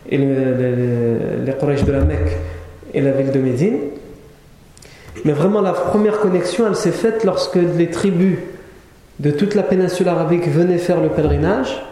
et 0.09 0.19
les, 0.19 1.53
Quraysh 1.59 1.85
de 1.85 1.93
la 1.93 2.01
Mecque 2.01 2.37
et 2.95 3.01
la 3.01 3.11
ville 3.11 3.33
de 3.33 3.39
Médine. 3.41 3.79
Mais 5.25 5.33
vraiment, 5.33 5.61
la 5.61 5.73
première 5.73 6.21
connexion, 6.21 6.67
elle 6.67 6.77
s'est 6.77 6.93
faite 6.93 7.25
lorsque 7.25 7.57
les 7.57 7.91
tribus 7.91 8.39
de 9.19 9.31
toute 9.31 9.55
la 9.55 9.63
péninsule 9.63 10.09
arabique 10.09 10.49
venaient 10.49 10.79
faire 10.79 11.01
le 11.01 11.09
pèlerinage. 11.09 11.83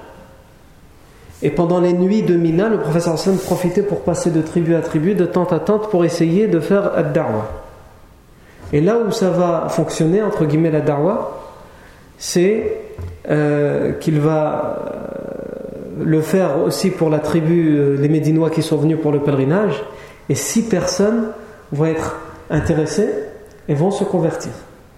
Et 1.42 1.51
pendant 1.51 1.81
les 1.81 1.92
nuits 1.92 2.22
de 2.22 2.35
Mina, 2.35 2.68
le 2.68 2.79
professeur 2.79 3.14
Hassan 3.14 3.37
profitait 3.37 3.83
pour 3.83 4.03
passer 4.03 4.31
de 4.31 4.40
tribu 4.42 4.77
à 4.77 4.81
tribu, 4.81 5.14
de 5.14 5.25
tente 5.25 5.53
à 5.53 5.59
tente, 5.59 5.90
pour 5.90 6.05
essayer 6.05 6.46
de 6.46 6.61
faire 6.61 6.92
ad-da'wa. 6.96 7.62
Et 8.73 8.81
là 8.81 8.97
où 8.99 9.11
ça 9.11 9.31
va 9.31 9.69
fonctionner, 9.69 10.23
entre 10.23 10.47
guillemets, 10.47 10.71
la 10.71 10.81
da'wa, 10.81 11.43
c'est 12.17 12.79
euh, 13.29 13.93
qu'il 13.93 14.21
va 14.21 14.79
euh, 14.87 16.05
le 16.05 16.21
faire 16.23 16.63
aussi 16.65 16.91
pour 16.91 17.11
la 17.11 17.19
tribu, 17.19 17.77
euh, 17.77 17.97
les 18.01 18.09
Médinois 18.09 18.49
qui 18.49 18.63
sont 18.63 18.77
venus 18.77 18.99
pour 19.01 19.13
le 19.13 19.21
pèlerinage, 19.21 19.83
et 20.29 20.35
six 20.35 20.63
personnes 20.63 21.29
vont 21.73 21.87
être 21.87 22.21
intéressés 22.49 23.11
et 23.69 23.75
vont 23.75 23.91
se 23.91 24.05
convertir. 24.05 24.53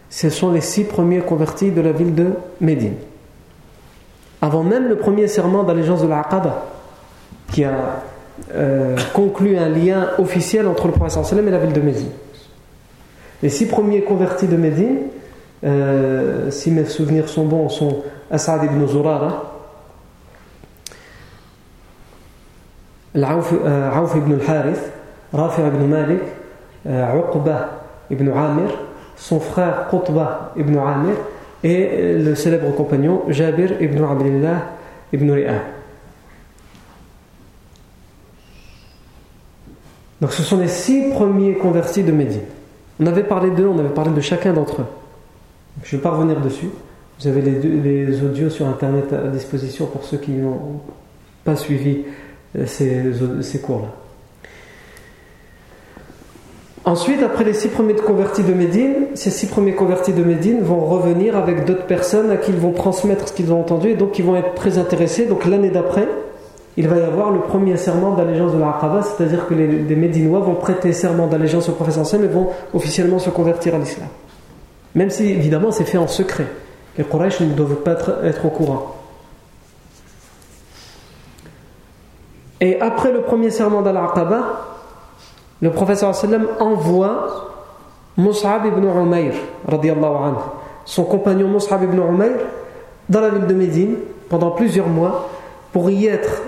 Ce 0.08 0.30
sont 0.30 0.52
les 0.52 0.60
six 0.60 0.84
premiers 0.84 1.20
convertis 1.20 1.70
de 1.70 1.80
la 1.80 1.92
ville 1.92 2.14
de 2.14 2.26
Médine. 2.60 2.94
Avant 4.40 4.62
même 4.62 4.88
le 4.88 4.96
premier 4.96 5.26
serment 5.26 5.64
d'allégeance 5.64 6.02
de 6.02 6.06
l'Aqaba, 6.08 6.66
qui 7.50 7.64
a 7.64 8.02
conclu 9.12 9.56
un 9.56 9.68
lien 9.68 10.08
officiel 10.18 10.66
entre 10.66 10.88
le 10.88 10.92
prophète 10.92 11.32
et 11.32 11.50
la 11.50 11.58
ville 11.58 11.72
de 11.72 11.80
Médine. 11.80 12.10
Les 13.44 13.50
six 13.50 13.66
premiers 13.66 14.00
convertis 14.00 14.46
de 14.46 14.56
Médine, 14.56 15.00
euh, 15.64 16.50
si 16.50 16.70
mes 16.70 16.86
souvenirs 16.86 17.28
sont 17.28 17.44
bons, 17.44 17.68
sont 17.68 18.02
Asad 18.30 18.64
ibn 18.64 18.86
Zurara, 18.86 19.60
Aouf 23.14 24.16
ibn 24.16 24.32
al-Harith, 24.32 24.90
Rafi 25.34 25.60
ibn 25.60 25.84
Malik, 25.84 26.22
euh, 26.86 27.20
Uqba 27.20 27.82
ibn 28.10 28.30
Amir, 28.30 28.70
son 29.14 29.40
frère 29.40 29.88
Qutba 29.90 30.54
ibn 30.56 30.78
Amir 30.78 31.16
et 31.62 32.14
le 32.16 32.34
célèbre 32.34 32.74
compagnon 32.74 33.24
Jabir 33.28 33.72
ibn 33.82 34.02
Abdullah 34.02 34.70
ibn 35.12 35.30
Ri'a. 35.30 35.60
Donc 40.22 40.32
ce 40.32 40.42
sont 40.42 40.56
les 40.56 40.68
six 40.68 41.10
premiers 41.10 41.56
convertis 41.56 42.02
de 42.02 42.10
Médine. 42.10 42.40
On 43.00 43.06
avait 43.06 43.24
parlé 43.24 43.50
d'eux, 43.50 43.66
on 43.66 43.78
avait 43.78 43.88
parlé 43.88 44.12
de 44.12 44.20
chacun 44.20 44.52
d'entre 44.52 44.82
eux. 44.82 44.86
Je 45.82 45.94
ne 45.94 46.00
vais 46.00 46.02
pas 46.02 46.10
revenir 46.10 46.40
dessus. 46.40 46.68
Vous 47.20 47.28
avez 47.28 47.42
les, 47.42 48.22
audios 48.22 48.50
sur 48.50 48.66
Internet 48.66 49.12
à 49.12 49.28
disposition 49.28 49.86
pour 49.86 50.04
ceux 50.04 50.18
qui 50.18 50.32
n'ont 50.32 50.80
pas 51.44 51.56
suivi 51.56 52.02
euh, 52.56 52.66
ces 52.66 53.60
cours-là. 53.60 53.88
Ensuite, 56.86 57.22
après 57.22 57.44
les 57.44 57.54
six 57.54 57.68
premiers 57.68 57.94
convertis 57.94 58.42
de 58.42 58.52
Médine, 58.52 59.06
ces 59.14 59.30
six 59.30 59.46
premiers 59.46 59.72
convertis 59.72 60.12
de 60.12 60.22
Médine 60.22 60.60
vont 60.60 60.84
revenir 60.84 61.34
avec 61.34 61.64
d'autres 61.64 61.86
personnes 61.86 62.30
à 62.30 62.36
qui 62.36 62.50
ils 62.50 62.58
vont 62.58 62.72
transmettre 62.72 63.28
ce 63.28 63.32
qu'ils 63.32 63.52
ont 63.54 63.60
entendu 63.60 63.88
et 63.88 63.94
donc 63.94 64.18
ils 64.18 64.24
vont 64.24 64.36
être 64.36 64.54
très 64.54 64.76
intéressés. 64.76 65.24
Donc 65.24 65.46
l'année 65.46 65.70
d'après, 65.70 66.06
il 66.76 66.88
va 66.88 66.96
y 66.96 67.02
avoir 67.02 67.30
le 67.30 67.40
premier 67.40 67.76
serment 67.76 68.14
d'allégeance 68.14 68.52
de 68.52 68.58
l'Aqaba, 68.58 69.02
c'est-à-dire 69.02 69.46
que 69.46 69.54
les, 69.54 69.96
Médinois 69.96 70.40
vont 70.40 70.54
prêter 70.54 70.92
serment 70.92 71.28
d'allégeance 71.28 71.68
au 71.68 71.72
prophète 71.72 72.04
Sam 72.04 72.24
et 72.24 72.26
vont 72.26 72.48
officiellement 72.72 73.20
se 73.20 73.30
convertir 73.30 73.74
à 73.76 73.78
l'islam. 73.78 74.08
Même 74.94 75.10
si 75.10 75.30
évidemment 75.30 75.70
c'est 75.70 75.84
fait 75.84 75.98
en 75.98 76.08
secret. 76.08 76.46
Les 76.98 77.04
Quraysh 77.04 77.40
ne 77.40 77.54
doivent 77.54 77.76
pas 77.76 77.92
être, 77.92 78.24
être 78.24 78.44
au 78.44 78.50
courant. 78.50 78.96
Et 82.60 82.80
après 82.80 83.12
le 83.12 83.22
premier 83.22 83.50
serment 83.50 83.82
d'Al-Aqaba, 83.82 84.42
le 85.60 85.70
professeur 85.70 86.14
sallam 86.14 86.46
envoie 86.58 87.50
Mus'ab 88.16 88.66
ibn 88.66 88.84
Umayr, 88.84 89.34
anhu, 89.68 90.34
son 90.84 91.04
compagnon 91.04 91.48
Mus'ab 91.48 91.82
ibn 91.84 91.98
Umayr, 91.98 92.36
dans 93.08 93.20
la 93.20 93.30
ville 93.30 93.46
de 93.46 93.54
Médine 93.54 93.96
pendant 94.28 94.50
plusieurs 94.50 94.88
mois 94.88 95.28
pour 95.72 95.90
y 95.90 96.06
être 96.06 96.42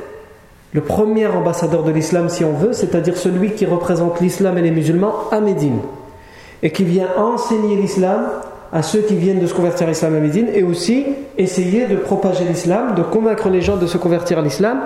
le 0.77 0.83
premier 0.83 1.27
ambassadeur 1.27 1.85
de 1.85 1.91
l'islam, 1.91 2.29
si 2.29 2.45
on 2.45 2.53
veut, 2.53 2.75
c'est-à-dire 2.75 3.17
celui 3.17 3.53
qui 3.53 3.65
représente 3.65 4.21
l'islam 4.21 4.59
et 4.59 4.61
les 4.61 4.71
musulmans 4.71 5.15
à 5.33 5.41
Médine 5.41 5.79
et 6.63 6.71
qui 6.71 6.85
vient 6.85 7.09
enseigner 7.17 7.77
l'islam 7.77 8.27
à 8.75 8.83
ceux 8.83 9.01
qui 9.01 9.17
viennent 9.17 9.41
de 9.41 9.47
se 9.47 9.55
convertir 9.55 9.87
à 9.87 9.91
l'islam 9.91 10.15
à 10.15 10.21
Médine 10.21 10.49
et 10.53 10.63
aussi 10.63 11.07
essayer 11.39 11.87
de 11.87 11.97
propager 11.97 12.45
l'islam, 12.45 12.95
de 12.95 13.03
convaincre 13.03 13.49
les 13.49 13.63
gens 13.63 13.79
de 13.79 13.87
se 13.87 13.97
convertir 13.97 14.39
à 14.39 14.43
l'islam 14.43 14.81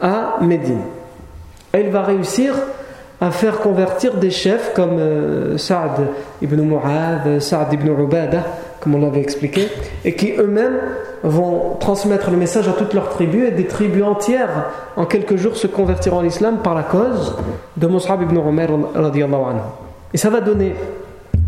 à 0.00 0.38
Médine. 0.40 0.80
Et 1.74 1.80
il 1.80 1.90
va 1.90 2.00
réussir 2.04 2.54
à 3.20 3.30
faire 3.30 3.58
convertir 3.58 4.14
des 4.14 4.30
chefs 4.30 4.72
comme 4.72 4.98
euh, 4.98 5.58
Saad 5.58 6.08
ibn 6.40 6.58
Mu'ad, 6.62 7.38
Saad 7.38 7.70
ibn 7.70 7.88
Ubada, 7.88 8.44
comme 8.84 8.94
on 8.94 9.00
l'avait 9.00 9.20
expliqué, 9.20 9.68
et 10.04 10.14
qui 10.14 10.32
eux-mêmes 10.38 10.78
vont 11.22 11.76
transmettre 11.80 12.30
le 12.30 12.36
message 12.36 12.68
à 12.68 12.72
toutes 12.72 12.92
leurs 12.92 13.08
tribus, 13.08 13.48
et 13.48 13.50
des 13.50 13.66
tribus 13.66 14.04
entières 14.04 14.66
en 14.96 15.06
quelques 15.06 15.36
jours 15.36 15.56
se 15.56 15.66
convertiront 15.66 16.20
à 16.20 16.22
l'islam 16.22 16.58
par 16.62 16.74
la 16.74 16.82
cause 16.82 17.34
de 17.78 17.86
Mus'ab 17.86 18.22
ibn 18.22 18.36
Umar 18.36 19.54
Et 20.12 20.18
ça 20.18 20.28
va 20.28 20.40
donner 20.40 20.74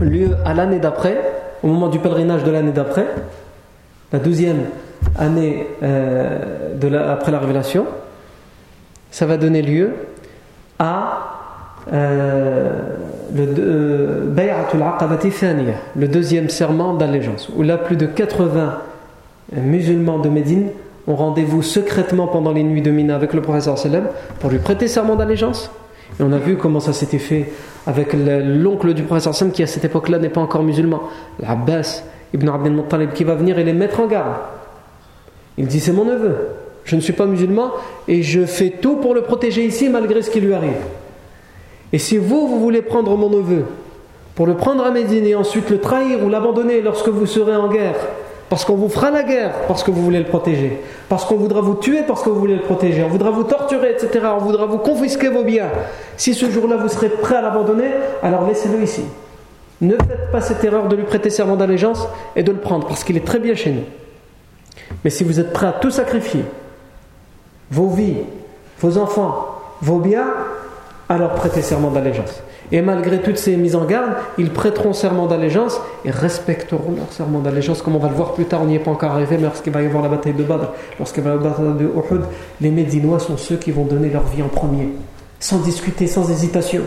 lieu 0.01 0.31
à 0.47 0.55
l'année 0.55 0.79
d'après, 0.79 1.21
au 1.63 1.67
moment 1.69 1.89
du 1.89 1.99
pèlerinage 1.99 2.43
de 2.43 2.51
l'année 2.51 2.73
d'après, 2.73 3.07
la 4.13 4.19
douzième 4.19 4.65
année 5.19 5.67
euh, 5.83 6.75
de 6.75 6.97
après 6.97 7.33
la 7.33 7.39
révélation, 7.39 7.87
ça 9.11 9.27
va 9.27 9.37
donner 9.37 9.61
lieu 9.61 9.93
à 10.79 11.36
euh, 11.93 12.97
le, 13.35 13.47
euh, 13.59 14.25
le 15.97 16.09
deuxième 16.09 16.49
serment 16.49 16.95
d'allégeance, 16.95 17.51
où 17.57 17.63
là 17.63 17.77
plus 17.77 17.97
de 17.97 18.07
80 18.07 18.79
musulmans 19.53 20.19
de 20.19 20.29
Médine 20.29 20.69
ont 21.07 21.17
rendez-vous 21.17 21.63
secrètement 21.63 22.27
pendant 22.27 22.53
les 22.53 22.63
nuits 22.63 22.83
de 22.83 22.91
Mina 22.91 23.15
avec 23.15 23.33
le 23.33 23.41
professeur 23.41 23.79
sallam 23.79 24.09
pour 24.41 24.51
lui 24.51 24.59
prêter 24.59 24.89
serment 24.89 25.15
d'allégeance 25.15 25.71
Et 26.19 26.23
on 26.23 26.33
a 26.33 26.39
vu 26.39 26.57
comment 26.57 26.81
ça 26.81 26.93
s'était 26.93 27.19
fait 27.19 27.53
avec 27.87 28.13
l'oncle 28.13 28.93
du 28.95 29.05
professeur 29.05 29.35
Sam 29.35 29.53
qui 29.53 29.63
à 29.63 29.67
cette 29.67 29.85
époque-là 29.85 30.19
n'est 30.19 30.29
pas 30.29 30.41
encore 30.41 30.65
musulman, 30.65 31.03
l'Abbas 31.39 32.03
ibn 32.35 32.49
Abdel 32.49 32.73
Muttalib, 32.73 33.13
qui 33.13 33.23
va 33.23 33.35
venir 33.35 33.59
et 33.59 33.65
les 33.65 33.73
mettre 33.73 34.01
en 34.01 34.07
garde. 34.07 34.35
Il 35.59 35.67
dit 35.67 35.79
c'est 35.81 35.93
mon 35.93 36.05
neveu, 36.05 36.37
je 36.85 36.97
ne 36.97 37.01
suis 37.01 37.13
pas 37.13 37.27
musulman 37.27 37.71
et 38.09 38.23
je 38.23 38.45
fais 38.45 38.71
tout 38.71 38.97
pour 38.97 39.15
le 39.15 39.23
protéger 39.23 39.65
ici 39.65 39.89
malgré 39.89 40.23
ce 40.23 40.31
qui 40.31 40.41
lui 40.41 40.55
arrive. 40.55 40.75
Et 41.93 41.99
si 41.99 42.19
vous, 42.19 42.49
vous 42.49 42.61
voulez 42.61 42.83
prendre 42.83 43.17
mon 43.17 43.31
neveu 43.31 43.65
pour 44.35 44.47
le 44.47 44.55
prendre 44.55 44.85
à 44.85 44.91
Médine 44.91 45.25
et 45.25 45.35
ensuite 45.35 45.71
le 45.71 45.81
trahir 45.81 46.23
ou 46.25 46.29
l'abandonner 46.29 46.83
lorsque 46.83 47.09
vous 47.09 47.27
serez 47.27 47.57
en 47.57 47.69
guerre, 47.69 47.95
parce 48.49 48.65
qu'on 48.65 48.77
vous 48.77 48.89
fera 48.89 49.11
la 49.11 49.23
guerre 49.23 49.53
parce 49.67 49.83
que 49.83 49.91
vous 49.91 50.03
voulez 50.03 50.19
le 50.19 50.27
protéger, 50.27 50.81
parce 51.09 51.25
qu'on 51.25 51.37
voudra 51.37 51.61
vous 51.61 51.75
tuer 51.75 52.03
parce 52.07 52.23
que 52.23 52.29
vous 52.29 52.39
voulez 52.39 52.55
le 52.55 52.63
protéger, 52.63 53.03
on 53.03 53.09
voudra 53.09 53.31
vous 53.31 53.45
torturer, 53.45 53.93
etc., 53.93 54.27
on 54.39 54.45
voudra 54.45 54.67
vous 54.67 54.79
confisquer 54.79 55.29
vos 55.29 55.43
biens. 55.43 55.71
Si 56.17 56.35
ce 56.35 56.51
jour-là 56.51 56.77
vous 56.77 56.89
serez 56.89 57.09
prêt 57.09 57.37
à 57.37 57.43
l'abandonner, 57.43 57.91
alors 58.23 58.47
laissez-le 58.47 58.83
ici. 58.83 59.03
Ne 59.81 59.95
faites 59.95 60.31
pas 60.33 60.41
cette 60.41 60.63
erreur 60.65 60.89
de 60.89 60.97
lui 60.97 61.05
prêter 61.05 61.29
serment 61.29 61.57
d'allégeance 61.57 62.07
et 62.35 62.43
de 62.43 62.53
le 62.53 62.59
prendre 62.59 62.87
parce 62.87 63.05
qu'il 63.05 63.17
est 63.17 63.27
très 63.27 63.41
bien 63.41 63.55
chez 63.55 63.71
nous. 63.71 63.85
Mais 65.05 65.11
si 65.11 65.25
vous 65.25 65.41
êtes 65.41 65.53
prêt 65.53 65.67
à 65.67 65.73
tout 65.73 65.91
sacrifier, 65.91 66.45
vos 67.71 67.89
vies, 67.89 68.19
vos 68.81 68.97
enfants, 68.97 69.49
vos 69.83 69.99
biens, 69.99 70.29
alors 71.09 71.35
prêtez 71.35 71.63
serment 71.63 71.91
d'allégeance. 71.91 72.43
Et 72.73 72.83
malgré 72.83 73.23
toutes 73.23 73.39
ces 73.39 73.57
mises 73.57 73.77
en 73.77 73.85
garde, 73.85 74.13
ils 74.39 74.51
prêteront 74.51 74.93
serment 74.93 75.27
d'allégeance 75.27 75.81
et 76.05 76.11
respecteront 76.11 76.97
leur 76.97 77.13
serment 77.13 77.39
d'allégeance, 77.39 77.81
comme 77.81 77.95
on 77.95 78.01
va 78.01 78.09
le 78.09 78.15
voir 78.15 78.33
plus 78.33 78.45
tard, 78.45 78.63
on 78.63 78.67
n'y 78.67 78.75
est 78.75 78.81
pas 78.81 78.91
encore 78.91 79.13
arrivé, 79.13 79.37
mais 79.37 79.45
lorsqu'il 79.45 79.73
va 79.73 79.83
y 79.83 79.87
avoir 79.87 80.03
la 80.03 80.09
bataille 80.09 80.33
de 80.33 80.43
Badr, 80.43 80.73
lorsqu'il 80.99 81.23
va 81.23 81.31
y 81.31 81.33
avoir 81.35 81.61
la 81.61 81.69
bataille 81.69 81.87
de 81.87 81.93
Uhud, 81.93 82.25
les 82.61 82.71
Médinois 82.71 83.21
sont 83.21 83.37
ceux 83.37 83.57
qui 83.57 83.71
vont 83.71 83.85
donner 83.85 84.11
leur 84.11 84.25
vie 84.25 84.43
en 84.43 84.49
premier, 84.49 84.89
sans 85.39 85.59
discuter, 85.59 86.09
sans 86.09 86.29
hésitation. 86.29 86.83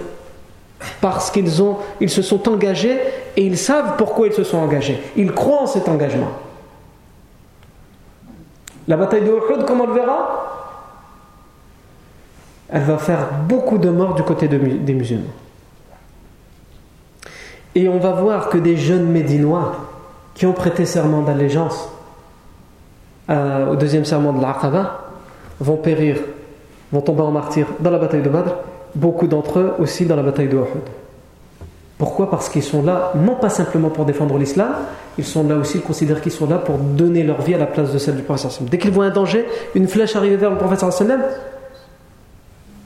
Parce 1.02 1.32
qu'ils 1.32 1.62
ont, 1.62 1.78
ils 2.02 2.10
se 2.10 2.22
sont 2.22 2.50
engagés 2.50 2.98
et 3.38 3.46
ils 3.46 3.58
savent 3.58 3.96
pourquoi 3.98 4.28
ils 4.28 4.34
se 4.34 4.44
sont 4.44 4.58
engagés. 4.58 5.00
Ils 5.16 5.32
croient 5.32 5.64
en 5.64 5.68
cet 5.68 5.88
engagement. 5.88 6.32
La 8.88 8.98
bataille 8.98 9.22
de 9.22 9.28
Uhud, 9.28 9.66
comme 9.66 9.82
on 9.82 9.88
le 9.88 9.94
verra, 9.94 10.49
elle 12.72 12.84
va 12.84 12.98
faire 12.98 13.30
beaucoup 13.48 13.78
de 13.78 13.90
morts 13.90 14.16
du 14.16 14.24
côté 14.24 14.48
des 14.48 14.94
musulmans. 14.94 15.24
Et 17.76 17.88
on 17.88 18.00
va 18.00 18.12
voir 18.12 18.50
que 18.50 18.58
des 18.58 18.78
jeunes 18.78 19.06
Médinois 19.06 19.76
qui 20.34 20.46
ont 20.46 20.54
prêté 20.54 20.86
serment 20.86 21.22
d'allégeance 21.22 21.90
euh, 23.30 23.72
au 23.72 23.76
deuxième 23.76 24.06
serment 24.06 24.34
de 24.34 24.42
l'Aqaba 24.42 25.02
vont 25.60 25.78
périr, 25.78 26.18
vont 26.92 27.02
tomber 27.02 27.22
en 27.22 27.32
martyr 27.32 27.68
dans 27.80 27.92
la 27.92 28.00
bataille 28.00 28.24
de 28.24 28.30
Badr, 28.30 28.56
beaucoup 28.96 29.28
d'entre 29.28 29.60
eux 29.60 29.74
aussi 29.80 30.06
dans 30.06 30.16
la 30.16 30.24
bataille 30.24 30.48
de 30.48 30.56
Uhud. 30.56 30.66
Pourquoi? 31.98 32.32
Parce 32.32 32.50
qu'ils 32.50 32.64
sont 32.64 32.82
là, 32.82 33.12
non 33.16 33.36
pas 33.36 33.50
simplement 33.50 33.90
pour 33.90 34.06
défendre 34.06 34.38
l'islam, 34.38 34.74
ils 35.18 35.26
sont 35.26 35.46
là 35.48 35.56
aussi, 35.58 35.80
ils 35.80 35.84
considèrent 35.84 36.22
qu'ils 36.22 36.32
sont 36.32 36.48
là 36.48 36.58
pour 36.58 36.78
donner 36.78 37.24
leur 37.24 37.42
vie 37.42 37.54
à 37.54 37.58
la 37.58 37.66
place 37.66 37.92
de 37.92 37.98
celle 37.98 38.16
du 38.16 38.24
prophète. 38.24 38.58
Dès 38.70 38.78
qu'ils 38.78 38.92
voient 38.92 39.06
un 39.06 39.12
danger, 39.12 39.46
une 39.76 39.88
flèche 39.88 40.16
arriver 40.16 40.38
vers 40.38 40.50
le 40.50 40.58
prophète, 40.58 40.80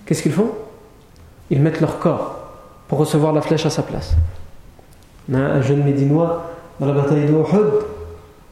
qu'est-ce 0.06 0.24
qu'ils 0.24 0.34
font? 0.34 0.52
Ils 1.50 1.62
mettent 1.62 1.82
leur 1.82 2.00
corps 2.00 2.39
pour 2.88 3.00
recevoir 3.00 3.34
la 3.34 3.42
flèche 3.42 3.66
à 3.66 3.70
sa 3.70 3.84
place 3.84 4.16
un 5.32 5.62
jeune 5.62 5.84
médinois 5.84 6.50
dans 6.80 6.88
la 6.88 6.94
bataille 6.94 7.26
de 7.26 7.32
Uhud, 7.32 7.72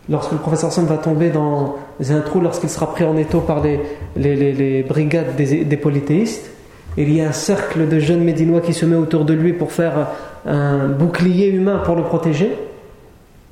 lorsque 0.10 0.32
le 0.32 0.38
professeur 0.38 0.72
Sam 0.72 0.86
va 0.86 0.98
tomber 0.98 1.30
dans 1.30 1.78
un 2.00 2.20
trou, 2.22 2.40
lorsqu'il 2.40 2.70
sera 2.70 2.92
pris 2.92 3.04
en 3.04 3.18
étau 3.18 3.42
par 3.42 3.62
les, 3.62 3.80
les, 4.16 4.84
brigades 4.84 5.36
des, 5.36 5.78
polythéistes, 5.78 6.50
il 6.98 7.14
y 7.14 7.22
a 7.22 7.30
un 7.30 7.34
cercle 7.34 7.88
de 7.88 8.00
jeunes 8.00 8.24
médinois 8.24 8.62
qui 8.62 8.74
se 8.74 8.86
met 8.86 8.96
autour 8.96 9.26
de 9.26 9.34
lui 9.34 9.54
pour 9.54 9.72
faire 9.72 10.08
un 10.46 10.88
bouclier 10.88 11.48
humain 11.48 11.82
pour 11.84 11.96
le 11.96 12.04
protéger. 12.04 12.50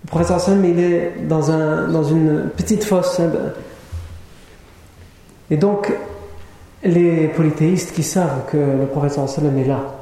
Le 0.06 0.08
professeur 0.08 0.40
Sam, 0.40 0.64
il 0.64 0.80
est 0.80 1.14
dans, 1.28 1.52
un, 1.52 1.88
dans 1.88 2.04
une 2.04 2.50
petite 2.56 2.84
fosse. 2.84 3.22
Et 5.52 5.58
donc, 5.58 5.92
les 6.84 7.28
polythéistes 7.28 7.94
qui 7.94 8.04
savent 8.04 8.46
que 8.52 8.58
le 8.58 8.86
professeur 8.86 9.28
Sam 9.28 9.58
est 9.58 9.66
là, 9.66 10.00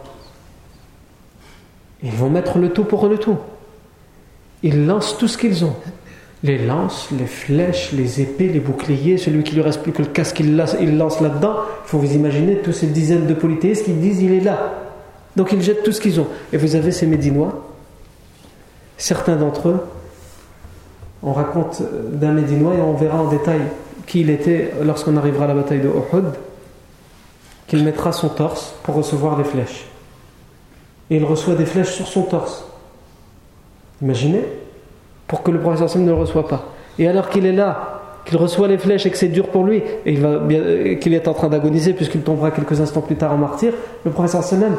ils 2.03 2.11
vont 2.11 2.29
mettre 2.29 2.59
le 2.59 2.69
tout 2.69 2.83
pour 2.83 3.07
le 3.07 3.17
tout. 3.17 3.37
Ils 4.63 4.85
lancent 4.85 5.17
tout 5.17 5.27
ce 5.27 5.37
qu'ils 5.37 5.65
ont. 5.65 5.75
Les 6.43 6.59
lances, 6.59 7.09
les 7.17 7.25
flèches, 7.25 7.91
les 7.93 8.21
épées, 8.21 8.47
les 8.47 8.59
boucliers, 8.59 9.17
celui 9.17 9.43
qui 9.43 9.55
lui 9.55 9.61
reste 9.61 9.81
plus 9.81 9.91
que 9.91 10.03
le 10.03 10.07
casque, 10.07 10.39
il 10.39 10.55
lance, 10.55 10.75
là-dedans. 11.19 11.55
Il 11.85 11.89
faut 11.89 11.97
vous 11.97 12.13
imaginer 12.13 12.57
toutes 12.57 12.75
ces 12.75 12.87
dizaines 12.87 13.25
de 13.25 13.33
polythéistes 13.33 13.85
qui 13.85 13.93
disent 13.93 14.21
il 14.21 14.33
est 14.33 14.41
là. 14.41 14.73
Donc 15.35 15.51
ils 15.51 15.61
jettent 15.61 15.83
tout 15.83 15.91
ce 15.91 16.01
qu'ils 16.01 16.19
ont. 16.19 16.27
Et 16.53 16.57
vous 16.57 16.75
avez 16.75 16.91
ces 16.91 17.07
Médinois, 17.07 17.67
certains 18.97 19.35
d'entre 19.35 19.69
eux, 19.69 19.79
on 21.23 21.33
raconte 21.33 21.81
d'un 22.13 22.31
Médinois 22.31 22.75
et 22.75 22.81
on 22.81 22.93
verra 22.93 23.21
en 23.21 23.29
détail 23.29 23.61
qui 24.05 24.21
il 24.21 24.29
était 24.29 24.71
lorsqu'on 24.83 25.17
arrivera 25.17 25.45
à 25.45 25.47
la 25.47 25.55
bataille 25.55 25.81
de 25.81 25.87
Uhud, 25.89 26.25
qu'il 27.67 27.83
mettra 27.83 28.11
son 28.11 28.29
torse 28.29 28.73
pour 28.83 28.95
recevoir 28.95 29.37
les 29.37 29.43
flèches 29.43 29.87
et 31.09 31.17
il 31.17 31.23
reçoit 31.23 31.55
des 31.55 31.65
flèches 31.65 31.91
sur 31.91 32.07
son 32.07 32.23
torse. 32.23 32.65
Imaginez, 34.01 34.43
pour 35.27 35.43
que 35.43 35.51
le 35.51 35.59
professeur 35.59 36.01
ne 36.01 36.07
le 36.07 36.13
reçoive 36.13 36.47
pas. 36.47 36.65
Et 36.99 37.07
alors 37.07 37.29
qu'il 37.29 37.45
est 37.45 37.53
là, 37.53 38.01
qu'il 38.25 38.37
reçoit 38.37 38.67
les 38.67 38.77
flèches 38.77 39.05
et 39.05 39.09
que 39.09 39.17
c'est 39.17 39.29
dur 39.29 39.47
pour 39.47 39.63
lui, 39.63 39.81
et 40.05 40.99
qu'il 40.99 41.13
est 41.13 41.27
en 41.27 41.33
train 41.33 41.47
d'agoniser 41.47 41.93
puisqu'il 41.93 42.21
tombera 42.21 42.51
quelques 42.51 42.81
instants 42.81 43.01
plus 43.01 43.15
tard 43.15 43.33
en 43.33 43.37
martyr, 43.37 43.73
le 44.03 44.11
professeur 44.11 44.43
Sallam, 44.43 44.75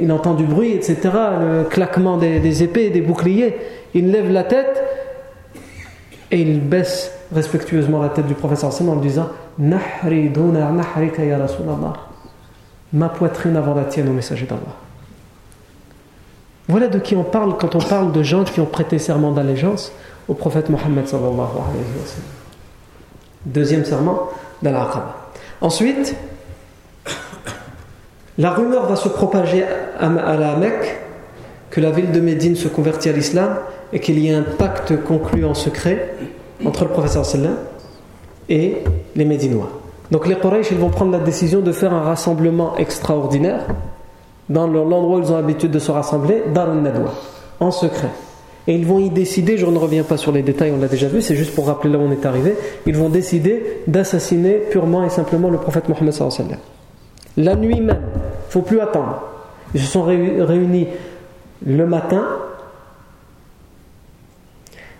il 0.00 0.10
entend 0.12 0.34
du 0.34 0.44
bruit, 0.44 0.72
etc., 0.72 0.96
le 1.40 1.64
claquement 1.64 2.16
des, 2.16 2.62
épées, 2.62 2.90
des 2.90 3.00
boucliers, 3.00 3.56
il 3.92 4.10
lève 4.10 4.30
la 4.30 4.44
tête 4.44 4.82
et 6.34 6.40
il 6.40 6.60
baisse 6.60 7.12
respectueusement 7.32 8.02
la 8.02 8.08
tête 8.08 8.26
du 8.26 8.34
professeur 8.34 8.72
Sallam 8.72 8.94
en 8.94 9.00
disant 9.00 9.28
Nahri 9.56 10.32
ya 10.34 11.38
Ma 12.92 13.08
poitrine 13.08 13.56
avant 13.56 13.74
la 13.74 13.84
tienne 13.84 14.08
au 14.08 14.12
messager 14.12 14.44
d'Allah. 14.44 14.74
Voilà 16.66 16.88
de 16.88 16.98
qui 16.98 17.14
on 17.14 17.22
parle 17.22 17.56
quand 17.56 17.76
on 17.76 17.80
parle 17.80 18.10
de 18.10 18.22
gens 18.24 18.42
qui 18.42 18.60
ont 18.60 18.66
prêté 18.66 18.98
serment 18.98 19.30
d'allégeance 19.30 19.92
au 20.26 20.34
prophète 20.34 20.70
Mohammed 20.70 21.04
Deuxième 23.46 23.84
serment 23.84 24.28
d'Al-Aqaba. 24.60 25.30
Ensuite, 25.60 26.16
la 28.38 28.50
rumeur 28.50 28.86
va 28.86 28.96
se 28.96 29.08
propager 29.08 29.64
à 30.00 30.36
la 30.36 30.56
Mecque 30.56 30.98
que 31.70 31.80
la 31.80 31.92
ville 31.92 32.10
de 32.10 32.20
Médine 32.20 32.56
se 32.56 32.66
convertit 32.66 33.08
à 33.08 33.12
l'islam 33.12 33.56
et 33.92 34.00
qu'il 34.00 34.18
y 34.18 34.32
a 34.32 34.38
un 34.38 34.42
pacte 34.42 35.02
conclu 35.04 35.44
en 35.44 35.54
secret 35.54 36.13
entre 36.64 36.84
le 36.84 36.90
prophète 36.90 37.24
sallam 37.24 37.56
et 38.48 38.78
les 39.16 39.24
Médinois. 39.24 39.68
Donc 40.10 40.26
les 40.26 40.36
Quraysh 40.36 40.70
ils 40.70 40.78
vont 40.78 40.90
prendre 40.90 41.12
la 41.12 41.18
décision 41.18 41.60
de 41.60 41.72
faire 41.72 41.92
un 41.92 42.02
rassemblement 42.02 42.76
extraordinaire 42.76 43.66
dans 44.48 44.66
l'endroit 44.66 45.18
où 45.18 45.22
ils 45.22 45.32
ont 45.32 45.36
l'habitude 45.36 45.70
de 45.70 45.78
se 45.78 45.90
rassembler, 45.90 46.42
Dar 46.52 46.74
Nadwa, 46.74 47.12
en 47.60 47.70
secret. 47.70 48.10
Et 48.66 48.74
ils 48.74 48.86
vont 48.86 48.98
y 48.98 49.10
décider, 49.10 49.58
je 49.58 49.66
ne 49.66 49.76
reviens 49.76 50.04
pas 50.04 50.16
sur 50.16 50.32
les 50.32 50.42
détails, 50.42 50.72
on 50.74 50.80
l'a 50.80 50.88
déjà 50.88 51.08
vu, 51.08 51.20
c'est 51.20 51.36
juste 51.36 51.54
pour 51.54 51.66
rappeler 51.66 51.90
là 51.90 51.98
où 51.98 52.02
on 52.02 52.12
est 52.12 52.24
arrivé, 52.24 52.54
ils 52.86 52.96
vont 52.96 53.10
décider 53.10 53.82
d'assassiner 53.86 54.54
purement 54.70 55.04
et 55.04 55.10
simplement 55.10 55.50
le 55.50 55.58
prophète 55.58 55.88
Mohammed 55.88 56.14
La 57.36 57.56
nuit 57.56 57.80
même, 57.80 58.00
il 58.02 58.46
ne 58.46 58.50
faut 58.50 58.62
plus 58.62 58.80
attendre. 58.80 59.22
Ils 59.74 59.80
se 59.80 59.86
sont 59.86 60.02
réunis 60.02 60.88
le 61.66 61.86
matin 61.86 62.24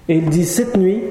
et 0.08 0.16
ils 0.16 0.28
disent 0.28 0.52
cette 0.52 0.76
nuit, 0.76 1.02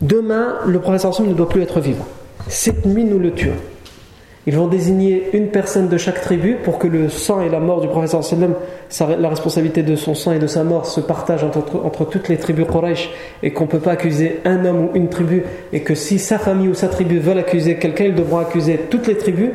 demain 0.00 0.56
le 0.66 0.78
prophète 0.78 1.20
ne 1.20 1.34
doit 1.34 1.48
plus 1.48 1.62
être 1.62 1.80
vivant. 1.80 2.06
Cette 2.48 2.86
nuit 2.86 3.04
nous 3.04 3.18
le 3.18 3.32
tuons. 3.32 3.52
Ils 4.48 4.56
vont 4.56 4.68
désigner 4.68 5.30
une 5.32 5.48
personne 5.48 5.88
de 5.88 5.96
chaque 5.98 6.20
tribu 6.20 6.56
pour 6.62 6.78
que 6.78 6.86
le 6.86 7.08
sang 7.08 7.40
et 7.40 7.48
la 7.48 7.58
mort 7.58 7.80
du 7.80 7.88
prophète 7.88 8.22
sallam, 8.22 8.54
la 9.18 9.28
responsabilité 9.28 9.82
de 9.82 9.96
son 9.96 10.14
sang 10.14 10.30
et 10.30 10.38
de 10.38 10.46
sa 10.46 10.62
mort 10.62 10.86
se 10.86 11.00
partagent 11.00 11.42
entre, 11.42 12.04
toutes 12.04 12.28
les 12.28 12.36
tribus 12.36 12.64
Quraysh 12.70 13.10
et 13.42 13.52
qu'on 13.52 13.64
ne 13.64 13.70
peut 13.70 13.80
pas 13.80 13.92
accuser 13.92 14.40
un 14.44 14.64
homme 14.64 14.84
ou 14.84 14.90
une 14.94 15.08
tribu 15.08 15.42
et 15.72 15.80
que 15.80 15.96
si 15.96 16.20
sa 16.20 16.38
famille 16.38 16.68
ou 16.68 16.74
sa 16.74 16.86
tribu 16.86 17.18
veulent 17.18 17.38
accuser 17.38 17.76
quelqu'un, 17.76 18.04
ils 18.04 18.14
devront 18.14 18.38
accuser 18.38 18.78
toutes 18.88 19.08
les 19.08 19.16
tribus 19.16 19.50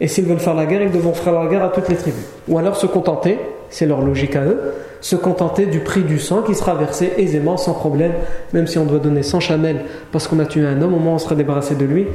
et 0.00 0.06
s'ils 0.06 0.26
veulent 0.26 0.38
faire 0.38 0.54
la 0.54 0.66
guerre, 0.66 0.82
ils 0.82 0.92
devront 0.92 1.14
faire 1.14 1.32
la 1.32 1.48
guerre 1.48 1.64
à 1.64 1.70
toutes 1.70 1.88
les 1.88 1.96
tribus. 1.96 2.24
Ou 2.46 2.56
alors 2.56 2.76
se 2.76 2.86
contenter, 2.86 3.38
c'est 3.70 3.86
leur 3.86 4.00
logique 4.02 4.36
à 4.36 4.44
eux, 4.44 4.74
se 5.00 5.16
contenter 5.16 5.66
du 5.66 5.80
prix 5.80 6.02
du 6.02 6.18
sang 6.18 6.42
qui 6.42 6.54
sera 6.54 6.74
versé 6.74 7.12
aisément, 7.18 7.56
sans 7.56 7.74
problème, 7.74 8.12
même 8.52 8.66
si 8.66 8.78
on 8.78 8.84
doit 8.84 8.98
donner 8.98 9.22
100 9.22 9.40
chamelles 9.40 9.84
parce 10.12 10.28
qu'on 10.28 10.38
a 10.38 10.46
tué 10.46 10.66
un 10.66 10.80
homme, 10.82 10.94
au 10.94 10.98
moins 10.98 11.14
on 11.14 11.18
sera 11.18 11.34
débarrassé 11.34 11.74
de 11.74 11.84
lui 11.84 12.06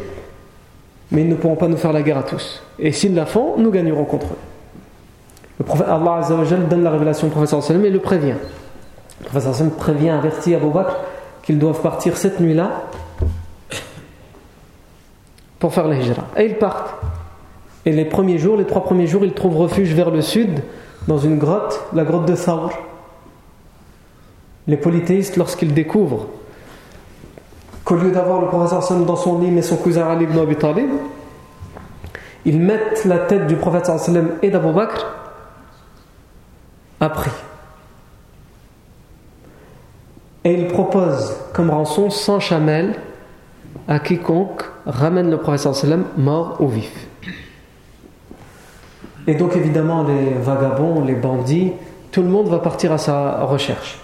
mais 1.12 1.22
ils 1.22 1.30
ne 1.30 1.36
pourront 1.36 1.56
pas 1.56 1.68
nous 1.68 1.78
faire 1.78 1.94
la 1.94 2.02
guerre 2.02 2.18
à 2.18 2.24
tous. 2.24 2.64
Et 2.80 2.92
s'ils 2.92 3.14
la 3.14 3.26
font, 3.26 3.58
nous 3.58 3.70
gagnerons 3.70 4.06
contre 4.06 4.28
eux. 4.28 4.38
Le 5.60 5.66
prophète 5.66 5.88
Allah 5.88 6.22
donne 6.70 6.84
la 6.84 6.90
révélation 6.90 7.28
au 7.28 7.30
professeur 7.30 7.62
sallam 7.62 7.86
et 7.86 7.90
le 7.90 8.00
prévient. 8.00 8.36
Le 9.20 9.26
professeur 9.26 9.54
sallam 9.54 9.72
prévient, 9.72 10.10
avertit 10.10 10.56
Abu 10.56 10.70
Bakr 10.70 10.96
qu'ils 11.44 11.60
doivent 11.60 11.82
partir 11.82 12.18
cette 12.18 12.40
nuit-là 12.40 12.84
pour 15.60 15.74
faire 15.74 15.88
la 15.88 15.96
hijra. 15.96 16.24
Et 16.38 16.46
ils 16.46 16.56
partent. 16.56 16.96
Et 17.86 17.92
les 17.92 18.06
premiers 18.06 18.38
jours, 18.38 18.58
les 18.58 18.66
trois 18.66 18.84
premiers 18.84 19.08
jours, 19.08 19.26
il 19.26 19.34
trouve 19.34 19.58
refuge 19.58 19.94
vers 19.94 20.12
le 20.12 20.22
sud, 20.22 20.62
dans 21.08 21.18
une 21.18 21.38
grotte, 21.38 21.80
la 21.94 22.04
grotte 22.04 22.26
de 22.26 22.36
Thawr. 22.36 22.72
Les 24.68 24.78
polythéistes, 24.78 25.38
lorsqu'ils 25.38 25.74
découvrent 25.74 26.28
qu'au 27.84 27.96
lieu 27.96 28.12
d'avoir 28.12 28.42
le 28.42 28.48
professeur 28.48 29.00
dans 29.06 29.16
son 29.16 29.40
lit 29.40 29.52
mais 29.52 29.62
son 29.62 29.78
cousin 29.78 30.08
Ali 30.08 30.26
ibn 30.26 30.38
Abi 30.38 30.56
Talib, 30.56 30.90
ils 32.46 32.60
mettent 32.60 33.06
la 33.06 33.20
tête 33.20 33.48
du 33.48 33.56
prophète 33.56 33.90
et 34.42 34.50
d'Abu 34.50 34.72
Bakr 34.72 35.08
à 37.00 37.10
prix. 37.10 37.32
Et 40.44 40.54
ils 40.54 40.68
proposent 40.68 41.36
comme 41.54 41.70
rançon 41.70 42.10
100 42.10 42.40
chamelles 42.40 42.96
à 43.88 44.00
quiconque 44.00 44.64
ramène 44.86 45.30
le 45.30 45.38
prophète 45.38 46.04
mort 46.18 46.58
ou 46.60 46.68
vif. 46.68 47.11
Et 49.28 49.36
donc 49.36 49.56
évidemment 49.56 50.04
les 50.04 50.32
vagabonds, 50.42 51.04
les 51.04 51.14
bandits, 51.14 51.74
tout 52.12 52.22
le 52.22 52.28
monde 52.28 52.48
va 52.48 52.60
partir 52.60 52.92
à 52.92 52.98
sa 52.98 53.44
recherche. 53.46 54.00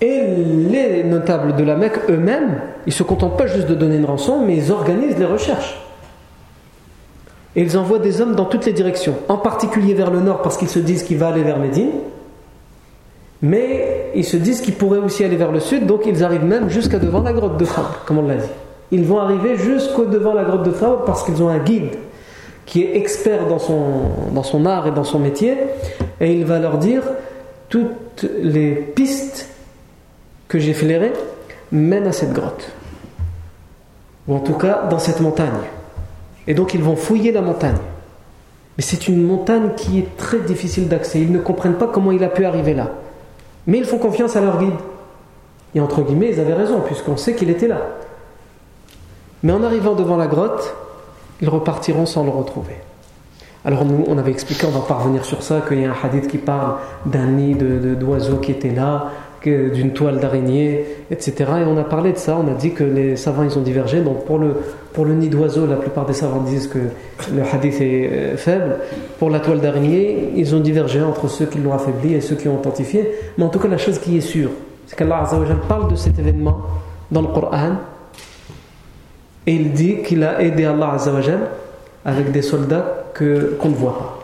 Et 0.00 0.22
les 0.70 1.04
notables 1.04 1.54
de 1.54 1.62
la 1.62 1.76
Mecque 1.76 2.00
eux-mêmes, 2.10 2.60
ils 2.86 2.90
ne 2.90 2.94
se 2.94 3.02
contentent 3.02 3.36
pas 3.36 3.46
juste 3.46 3.68
de 3.68 3.74
donner 3.74 3.96
une 3.96 4.04
rançon, 4.04 4.44
mais 4.44 4.56
ils 4.56 4.72
organisent 4.72 5.18
les 5.18 5.24
recherches. 5.24 5.80
Et 7.54 7.62
ils 7.62 7.78
envoient 7.78 7.98
des 7.98 8.20
hommes 8.20 8.34
dans 8.34 8.46
toutes 8.46 8.66
les 8.66 8.72
directions, 8.72 9.14
en 9.28 9.36
particulier 9.36 9.94
vers 9.94 10.10
le 10.10 10.20
nord 10.20 10.42
parce 10.42 10.56
qu'ils 10.56 10.68
se 10.68 10.78
disent 10.78 11.02
qu'il 11.02 11.18
va 11.18 11.28
aller 11.28 11.42
vers 11.42 11.58
Médine, 11.58 11.90
mais 13.42 14.10
ils 14.14 14.24
se 14.24 14.36
disent 14.36 14.60
qu'ils 14.60 14.74
pourraient 14.74 14.98
aussi 14.98 15.24
aller 15.24 15.36
vers 15.36 15.52
le 15.52 15.60
sud, 15.60 15.86
donc 15.86 16.02
ils 16.06 16.24
arrivent 16.24 16.44
même 16.44 16.68
jusqu'à 16.68 16.98
devant 16.98 17.22
la 17.22 17.32
grotte 17.32 17.56
de 17.58 17.64
Thawr, 17.64 18.04
comme 18.06 18.18
on 18.18 18.26
l'a 18.26 18.36
dit. 18.36 18.48
Ils 18.90 19.04
vont 19.04 19.18
arriver 19.18 19.56
jusqu'au 19.56 20.04
devant 20.04 20.34
la 20.34 20.44
grotte 20.44 20.64
de 20.64 20.70
Thawr 20.70 21.04
parce 21.04 21.24
qu'ils 21.24 21.42
ont 21.42 21.48
un 21.48 21.58
guide 21.58 21.90
qui 22.66 22.82
est 22.82 22.96
expert 22.96 23.46
dans 23.46 23.58
son, 23.58 23.80
dans 24.32 24.42
son 24.42 24.66
art 24.66 24.86
et 24.86 24.90
dans 24.92 25.04
son 25.04 25.18
métier, 25.18 25.56
et 26.20 26.32
il 26.32 26.44
va 26.44 26.58
leur 26.58 26.78
dire 26.78 27.02
toutes 27.68 28.26
les 28.40 28.72
pistes 28.72 29.48
que 30.48 30.58
j'ai 30.58 30.74
flairées 30.74 31.12
mènent 31.70 32.06
à 32.06 32.12
cette 32.12 32.32
grotte, 32.32 32.70
ou 34.28 34.34
en 34.34 34.40
tout 34.40 34.54
cas 34.54 34.86
dans 34.90 34.98
cette 34.98 35.20
montagne. 35.20 35.50
Et 36.46 36.54
donc 36.54 36.74
ils 36.74 36.82
vont 36.82 36.96
fouiller 36.96 37.32
la 37.32 37.40
montagne. 37.40 37.78
Mais 38.76 38.82
c'est 38.82 39.08
une 39.08 39.22
montagne 39.22 39.70
qui 39.76 39.98
est 39.98 40.16
très 40.16 40.38
difficile 40.40 40.88
d'accès. 40.88 41.20
Ils 41.20 41.32
ne 41.32 41.38
comprennent 41.38 41.74
pas 41.74 41.86
comment 41.86 42.10
il 42.10 42.24
a 42.24 42.28
pu 42.28 42.44
arriver 42.44 42.74
là. 42.74 42.90
Mais 43.66 43.78
ils 43.78 43.84
font 43.84 43.98
confiance 43.98 44.34
à 44.34 44.40
leur 44.40 44.58
guide. 44.58 44.74
Et 45.74 45.80
entre 45.80 46.02
guillemets, 46.02 46.30
ils 46.30 46.40
avaient 46.40 46.54
raison, 46.54 46.80
puisqu'on 46.80 47.16
sait 47.16 47.34
qu'il 47.34 47.50
était 47.50 47.68
là. 47.68 47.80
Mais 49.42 49.52
en 49.52 49.62
arrivant 49.62 49.94
devant 49.94 50.16
la 50.16 50.26
grotte, 50.26 50.74
ils 51.42 51.48
repartiront 51.48 52.06
sans 52.06 52.24
le 52.24 52.30
retrouver. 52.30 52.76
Alors 53.64 53.84
nous, 53.84 54.04
on 54.08 54.18
avait 54.18 54.30
expliqué, 54.30 54.66
on 54.66 54.70
va 54.70 54.86
parvenir 54.86 55.24
sur 55.24 55.42
ça, 55.42 55.60
qu'il 55.60 55.80
y 55.80 55.84
a 55.84 55.90
un 55.90 55.94
hadith 56.02 56.26
qui 56.26 56.38
parle 56.38 56.76
d'un 57.06 57.26
nid 57.26 57.54
d'oiseaux 57.54 58.38
qui 58.38 58.52
était 58.52 58.70
là, 58.74 59.10
d'une 59.44 59.92
toile 59.92 60.20
d'araignée, 60.20 60.84
etc. 61.10 61.34
Et 61.60 61.64
on 61.64 61.76
a 61.76 61.84
parlé 61.84 62.12
de 62.12 62.18
ça, 62.18 62.36
on 62.36 62.48
a 62.50 62.54
dit 62.54 62.72
que 62.72 62.84
les 62.84 63.16
savants 63.16 63.42
ils 63.42 63.58
ont 63.58 63.62
divergé. 63.62 64.00
Donc 64.00 64.24
pour 64.24 64.38
le, 64.38 64.56
pour 64.92 65.04
le 65.04 65.14
nid 65.14 65.28
d'oiseau, 65.28 65.66
la 65.66 65.76
plupart 65.76 66.06
des 66.06 66.12
savants 66.12 66.42
disent 66.42 66.68
que 66.68 66.78
le 67.34 67.42
hadith 67.52 67.80
est 67.80 68.10
euh, 68.12 68.36
faible. 68.36 68.76
Pour 69.18 69.30
la 69.30 69.40
toile 69.40 69.60
d'araignée, 69.60 70.30
ils 70.36 70.54
ont 70.54 70.60
divergé 70.60 71.02
entre 71.02 71.28
ceux 71.28 71.46
qui 71.46 71.58
l'ont 71.58 71.72
affaibli 71.72 72.14
et 72.14 72.20
ceux 72.20 72.36
qui 72.36 72.46
l'ont 72.46 72.58
authentifié. 72.58 73.10
Mais 73.36 73.44
en 73.44 73.48
tout 73.48 73.58
cas, 73.58 73.68
la 73.68 73.78
chose 73.78 73.98
qui 73.98 74.16
est 74.16 74.22
sûre, 74.22 74.50
c'est 74.86 74.96
qu'Allah 74.96 75.28
parle 75.68 75.90
de 75.90 75.96
cet 75.96 76.18
événement 76.18 76.58
dans 77.10 77.22
le 77.22 77.28
Coran 77.28 77.76
et 79.46 79.54
il 79.54 79.72
dit 79.72 80.02
qu'il 80.02 80.22
a 80.24 80.40
aidé 80.42 80.64
Allah 80.64 80.96
avec 82.04 82.32
des 82.32 82.42
soldats 82.42 83.04
qu'on 83.16 83.68
ne 83.68 83.74
voit 83.74 83.98
pas. 83.98 84.18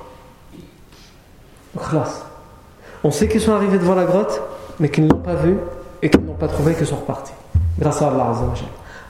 On 3.05 3.11
sait 3.11 3.29
qu'ils 3.29 3.41
sont 3.41 3.53
arrivés 3.53 3.79
devant 3.79 3.95
la 3.95 4.05
grotte, 4.05 4.41
mais 4.81 4.89
qu'ils 4.89 5.05
ne 5.05 5.11
l'ont 5.11 5.19
pas 5.19 5.35
vu 5.35 5.57
et 6.03 6.11
qu'ils 6.11 6.25
n'ont 6.25 6.35
pas 6.35 6.49
trouvé 6.49 6.75
qu'ils 6.75 6.87
sont 6.87 6.97
repartis. 6.97 7.33
Grâce 7.79 8.03
à 8.03 8.09
Allah 8.09 8.33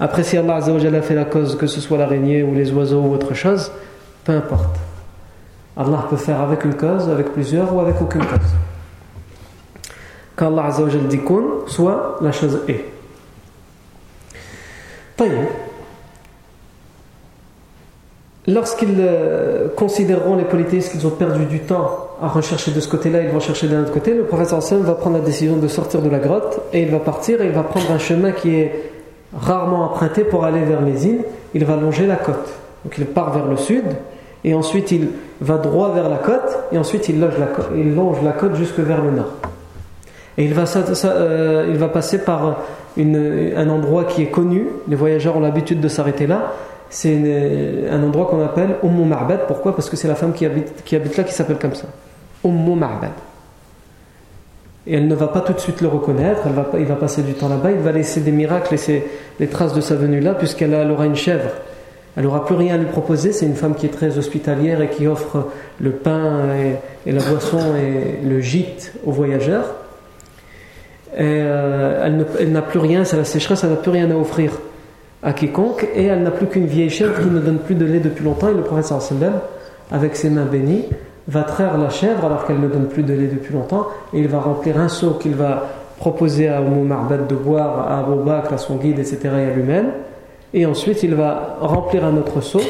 Après, 0.00 0.22
si 0.22 0.36
Allah 0.36 0.56
a 0.56 1.02
fait 1.02 1.14
la 1.14 1.24
cause, 1.24 1.56
que 1.56 1.66
ce 1.66 1.80
soit 1.80 1.98
l'araignée 1.98 2.42
ou 2.42 2.54
les 2.54 2.70
oiseaux 2.72 3.00
ou 3.00 3.14
autre 3.14 3.34
chose, 3.34 3.70
peu 4.24 4.32
importe. 4.32 4.76
Allah 5.76 6.06
peut 6.10 6.16
faire 6.16 6.40
avec 6.40 6.64
une 6.64 6.74
cause, 6.74 7.08
avec 7.08 7.32
plusieurs 7.32 7.74
ou 7.74 7.80
avec 7.80 8.00
aucune 8.00 8.24
cause. 8.24 8.38
Quand 10.36 10.56
Allah 10.56 10.70
dit 11.08 11.20
kun, 11.20 11.42
soit 11.66 12.18
la 12.20 12.32
chose 12.32 12.60
est. 12.68 12.84
Lorsqu'ils 18.48 18.96
euh, 18.98 19.68
considéreront 19.76 20.34
les 20.34 20.44
polythéistes 20.44 20.92
qu'ils 20.92 21.06
ont 21.06 21.10
perdu 21.10 21.44
du 21.44 21.60
temps 21.60 22.08
à 22.22 22.28
rechercher 22.28 22.70
de 22.70 22.80
ce 22.80 22.88
côté-là, 22.88 23.20
ils 23.20 23.28
vont 23.28 23.40
chercher 23.40 23.68
d'un 23.68 23.82
autre 23.82 23.92
côté, 23.92 24.14
le 24.14 24.22
prophète 24.22 24.48
sallam 24.48 24.86
va 24.86 24.94
prendre 24.94 25.18
la 25.18 25.22
décision 25.22 25.58
de 25.58 25.68
sortir 25.68 26.00
de 26.00 26.08
la 26.08 26.18
grotte 26.18 26.58
et 26.72 26.80
il 26.80 26.88
va 26.88 26.98
partir 26.98 27.42
et 27.42 27.46
il 27.46 27.52
va 27.52 27.62
prendre 27.62 27.90
un 27.90 27.98
chemin 27.98 28.32
qui 28.32 28.54
est 28.54 28.90
rarement 29.38 29.84
emprunté 29.84 30.24
pour 30.24 30.46
aller 30.46 30.62
vers 30.62 30.80
Mézine. 30.80 31.18
Il 31.52 31.66
va 31.66 31.76
longer 31.76 32.06
la 32.06 32.16
côte. 32.16 32.48
Donc 32.84 32.94
il 32.96 33.04
part 33.04 33.34
vers 33.34 33.44
le 33.44 33.58
sud 33.58 33.84
et 34.44 34.54
ensuite 34.54 34.92
il 34.92 35.08
va 35.42 35.58
droit 35.58 35.92
vers 35.92 36.08
la 36.08 36.16
côte 36.16 36.58
et 36.72 36.78
ensuite 36.78 37.10
il 37.10 37.20
longe 37.20 38.22
la 38.24 38.32
côte, 38.32 38.54
jusque 38.54 38.78
vers 38.78 39.02
le 39.04 39.10
nord. 39.10 39.32
Et 40.38 40.44
il 40.46 40.54
va, 40.54 40.64
euh, 41.04 41.88
passer 41.88 42.24
par 42.24 42.62
un 42.96 43.68
endroit 43.68 44.04
qui 44.04 44.22
est 44.22 44.30
connu, 44.30 44.68
les 44.88 44.96
voyageurs 44.96 45.36
ont 45.36 45.40
l'habitude 45.40 45.80
de 45.80 45.88
s'arrêter 45.88 46.26
là, 46.26 46.52
c'est 46.90 47.88
un 47.90 48.02
endroit 48.02 48.26
qu'on 48.26 48.44
appelle 48.44 48.76
Ummu 48.82 49.04
Ma'bad. 49.04 49.46
Pourquoi? 49.46 49.74
Parce 49.74 49.90
que 49.90 49.96
c'est 49.96 50.08
la 50.08 50.14
femme 50.14 50.32
qui 50.32 50.46
habite, 50.46 50.84
qui 50.84 50.96
habite 50.96 51.16
là 51.16 51.24
qui 51.24 51.34
s'appelle 51.34 51.58
comme 51.58 51.74
ça. 51.74 51.86
Ummu 52.44 52.74
Ma'bad. 52.76 53.10
Et 54.86 54.94
elle 54.94 55.06
ne 55.06 55.14
va 55.14 55.28
pas 55.28 55.40
tout 55.40 55.52
de 55.52 55.60
suite 55.60 55.82
le 55.82 55.88
reconnaître, 55.88 56.42
elle 56.46 56.52
va, 56.52 56.66
il 56.78 56.86
va 56.86 56.94
passer 56.94 57.22
du 57.22 57.34
temps 57.34 57.50
là-bas, 57.50 57.72
il 57.72 57.78
va 57.78 57.92
laisser 57.92 58.20
des 58.20 58.32
miracles, 58.32 58.68
laisser 58.70 59.06
les 59.38 59.46
traces 59.46 59.74
de 59.74 59.82
sa 59.82 59.96
venue 59.96 60.20
là, 60.20 60.32
puisqu'elle 60.32 60.74
aura 60.90 61.04
une 61.04 61.16
chèvre. 61.16 61.50
Elle 62.16 62.24
n'aura 62.24 62.46
plus 62.46 62.54
rien 62.54 62.74
à 62.74 62.78
lui 62.78 62.86
proposer, 62.86 63.32
c'est 63.32 63.44
une 63.44 63.54
femme 63.54 63.74
qui 63.74 63.84
est 63.84 63.90
très 63.90 64.16
hospitalière 64.16 64.80
et 64.80 64.88
qui 64.88 65.06
offre 65.06 65.48
le 65.78 65.90
pain 65.90 66.46
et, 67.06 67.12
la 67.12 67.22
boisson 67.22 67.58
et 67.76 68.26
le 68.26 68.40
gîte 68.40 68.94
aux 69.04 69.12
voyageurs. 69.12 69.74
Euh, 71.20 72.24
elle 72.40 72.52
n'a 72.52 72.62
plus 72.62 72.78
rien, 72.78 73.04
c'est 73.04 73.16
la 73.16 73.24
sécheresse, 73.24 73.64
elle 73.64 73.70
n'a 73.70 73.76
plus 73.76 73.90
rien 73.90 74.10
à 74.10 74.14
offrir 74.14 74.52
à 75.22 75.32
quiconque 75.32 75.88
et 75.94 76.04
elle 76.04 76.22
n'a 76.22 76.30
plus 76.30 76.46
qu'une 76.46 76.66
vieille 76.66 76.90
chèvre 76.90 77.20
qui 77.20 77.28
ne 77.28 77.40
donne 77.40 77.58
plus 77.58 77.74
de 77.74 77.84
lait 77.84 78.00
depuis 78.00 78.24
longtemps 78.24 78.48
et 78.48 78.54
le 78.54 78.62
prophète 78.62 78.86
sallam 78.86 79.34
avec 79.90 80.16
ses 80.16 80.30
mains 80.30 80.44
bénies 80.44 80.84
va 81.26 81.42
traire 81.42 81.76
la 81.76 81.90
chèvre 81.90 82.24
alors 82.24 82.46
qu'elle 82.46 82.60
ne 82.60 82.68
donne 82.68 82.86
plus 82.86 83.02
de 83.02 83.12
lait 83.12 83.26
depuis 83.26 83.52
longtemps 83.52 83.88
et 84.12 84.20
il 84.20 84.28
va 84.28 84.38
remplir 84.38 84.78
un 84.78 84.88
seau 84.88 85.12
qu'il 85.12 85.34
va 85.34 85.66
proposer 85.98 86.48
à 86.48 86.60
Umm 86.60 86.86
Ma'bad 86.86 87.26
de 87.26 87.34
boire 87.34 87.88
à 87.88 87.98
Abu 87.98 88.22
Bakr, 88.24 88.54
à 88.54 88.58
son 88.58 88.76
guide, 88.76 89.00
etc. 89.00 89.18
et 89.24 89.50
à 89.50 89.54
lui-même 89.54 89.86
et 90.54 90.64
ensuite 90.66 91.02
il 91.02 91.14
va 91.14 91.56
remplir 91.60 92.04
un 92.04 92.16
autre 92.16 92.40
seau 92.40 92.60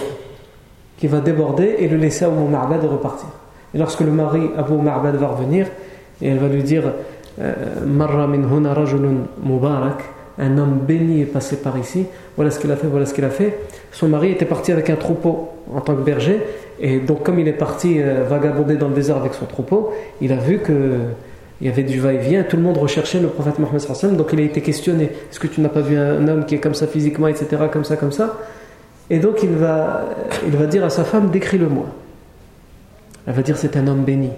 qui 0.96 1.06
va 1.06 1.20
déborder 1.20 1.76
et 1.78 1.88
le 1.88 1.98
laisser 1.98 2.24
à 2.24 2.30
Ma'bad 2.30 2.80
de 2.80 2.86
repartir 2.86 3.28
et 3.74 3.78
lorsque 3.78 4.00
le 4.00 4.10
mari 4.10 4.50
Abu 4.56 4.72
Ma'bad 4.72 5.16
va 5.16 5.26
revenir 5.28 5.66
et 6.22 6.28
elle 6.28 6.38
va 6.38 6.48
lui 6.48 6.62
dire 6.62 6.84
euh, 7.40 7.54
Marra 7.86 8.26
min 8.26 8.72
rajulun 8.72 9.26
mubarak 9.44 10.02
un 10.38 10.56
homme 10.58 10.78
béni 10.86 11.22
est 11.22 11.26
passé 11.26 11.56
par 11.56 11.76
ici, 11.78 12.06
voilà 12.36 12.50
ce 12.50 12.58
qu'il 12.60 12.70
a 12.70 12.76
fait, 12.76 12.86
voilà 12.86 13.06
ce 13.06 13.14
qu'il 13.14 13.24
a 13.24 13.30
fait. 13.30 13.58
Son 13.92 14.08
mari 14.08 14.30
était 14.30 14.44
parti 14.44 14.72
avec 14.72 14.88
un 14.90 14.96
troupeau 14.96 15.48
en 15.74 15.80
tant 15.80 15.94
que 15.94 16.02
berger, 16.02 16.40
et 16.80 16.98
donc 17.00 17.24
comme 17.24 17.38
il 17.38 17.48
est 17.48 17.52
parti 17.52 18.00
euh, 18.00 18.24
vagabonder 18.28 18.76
dans 18.76 18.88
le 18.88 18.94
désert 18.94 19.16
avec 19.16 19.34
son 19.34 19.46
troupeau, 19.46 19.92
il 20.20 20.32
a 20.32 20.36
vu 20.36 20.58
que 20.58 20.98
il 21.60 21.66
y 21.66 21.70
avait 21.70 21.82
du 21.82 21.98
va-et-vient, 21.98 22.44
tout 22.44 22.56
le 22.56 22.62
monde 22.62 22.78
recherchait 22.78 23.18
le 23.18 23.26
prophète 23.28 23.58
Mohammed 23.58 24.16
donc 24.16 24.28
il 24.32 24.38
a 24.38 24.42
été 24.42 24.60
questionné, 24.60 25.04
est-ce 25.04 25.40
que 25.40 25.48
tu 25.48 25.60
n'as 25.60 25.68
pas 25.68 25.80
vu 25.80 25.96
un 25.96 26.28
homme 26.28 26.44
qui 26.44 26.54
est 26.54 26.60
comme 26.60 26.74
ça 26.74 26.86
physiquement, 26.86 27.26
etc., 27.26 27.62
comme 27.72 27.84
ça, 27.84 27.96
comme 27.96 28.12
ça 28.12 28.38
Et 29.10 29.18
donc 29.18 29.42
il 29.42 29.50
va, 29.50 30.04
il 30.46 30.56
va 30.56 30.66
dire 30.66 30.84
à 30.84 30.90
sa 30.90 31.02
femme, 31.02 31.30
décris-le-moi. 31.30 31.86
Elle 33.26 33.34
va 33.34 33.42
dire, 33.42 33.58
c'est 33.58 33.76
un 33.76 33.88
homme 33.88 34.04
béni. 34.04 34.30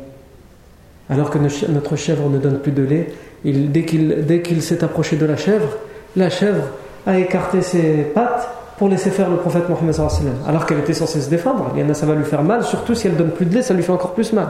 Alors 1.10 1.30
que 1.30 1.38
notre 1.38 1.96
chèvre 1.96 2.30
ne 2.30 2.38
donne 2.38 2.58
plus 2.58 2.72
de 2.72 2.82
lait, 2.82 3.12
dès 3.44 3.82
qu'il 3.84 4.62
s'est 4.62 4.82
approché 4.82 5.16
de 5.16 5.26
la 5.26 5.36
chèvre, 5.36 5.76
la 6.16 6.30
chèvre 6.30 6.64
a 7.06 7.18
écarté 7.18 7.62
ses 7.62 8.02
pattes 8.14 8.48
pour 8.78 8.88
laisser 8.88 9.10
faire 9.10 9.28
le 9.28 9.36
prophète 9.36 9.68
Mohammed 9.68 9.94
alors 10.46 10.66
qu'elle 10.66 10.78
était 10.78 10.94
censée 10.94 11.20
se 11.20 11.28
défendre. 11.28 11.70
Il 11.74 11.82
y 11.82 11.84
en 11.84 11.90
a, 11.90 11.94
ça 11.94 12.06
va 12.06 12.14
lui 12.14 12.24
faire 12.24 12.42
mal, 12.42 12.64
surtout 12.64 12.94
si 12.94 13.06
elle 13.08 13.16
donne 13.16 13.30
plus 13.30 13.46
de 13.46 13.54
lait, 13.54 13.62
ça 13.62 13.74
lui 13.74 13.82
fait 13.82 13.92
encore 13.92 14.14
plus 14.14 14.32
mal. 14.32 14.48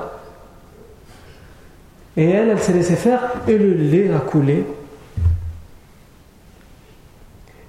Et 2.16 2.30
elle, 2.30 2.48
elle 2.50 2.60
s'est 2.60 2.72
laissée 2.72 2.96
faire 2.96 3.20
et 3.48 3.56
le 3.56 3.72
lait 3.72 4.10
a 4.14 4.20
coulé. 4.20 4.64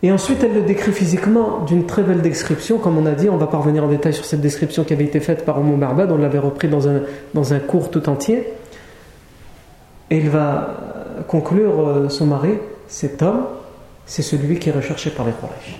Et 0.04 0.12
ensuite, 0.12 0.44
elle 0.44 0.54
le 0.54 0.62
décrit 0.62 0.92
physiquement 0.92 1.60
d'une 1.66 1.86
très 1.86 2.02
belle 2.02 2.22
description, 2.22 2.80
comme 2.80 2.98
on 2.98 3.06
a 3.06 3.12
dit, 3.12 3.30
on 3.30 3.38
va 3.38 3.46
parvenir 3.46 3.84
en 3.84 3.88
détail 3.88 4.14
sur 4.14 4.26
cette 4.26 4.42
description 4.42 4.84
qui 4.84 4.94
avait 4.94 5.06
été 5.06 5.20
faite 5.20 5.46
par 5.46 5.60
Oumou 5.60 5.78
Marbad, 5.78 6.12
on 6.12 6.18
l'avait 6.18 6.40
repris 6.40 6.68
dans 6.68 6.88
un, 6.88 7.02
dans 7.36 7.54
un 7.54 7.60
cours 7.60 7.92
tout 7.92 8.10
entier. 8.10 8.48
Et 10.10 10.18
il 10.18 10.30
va 10.30 10.78
conclure 11.28 11.88
euh, 11.88 12.10
son 12.10 12.26
mari, 12.26 12.54
cet 12.88 13.22
homme, 13.22 13.46
c'est 14.06 14.22
celui 14.22 14.60
qui 14.60 14.70
est 14.70 14.74
recherché 14.74 15.10
par 15.10 15.26
les 15.26 15.32
Quraysh. 15.32 15.80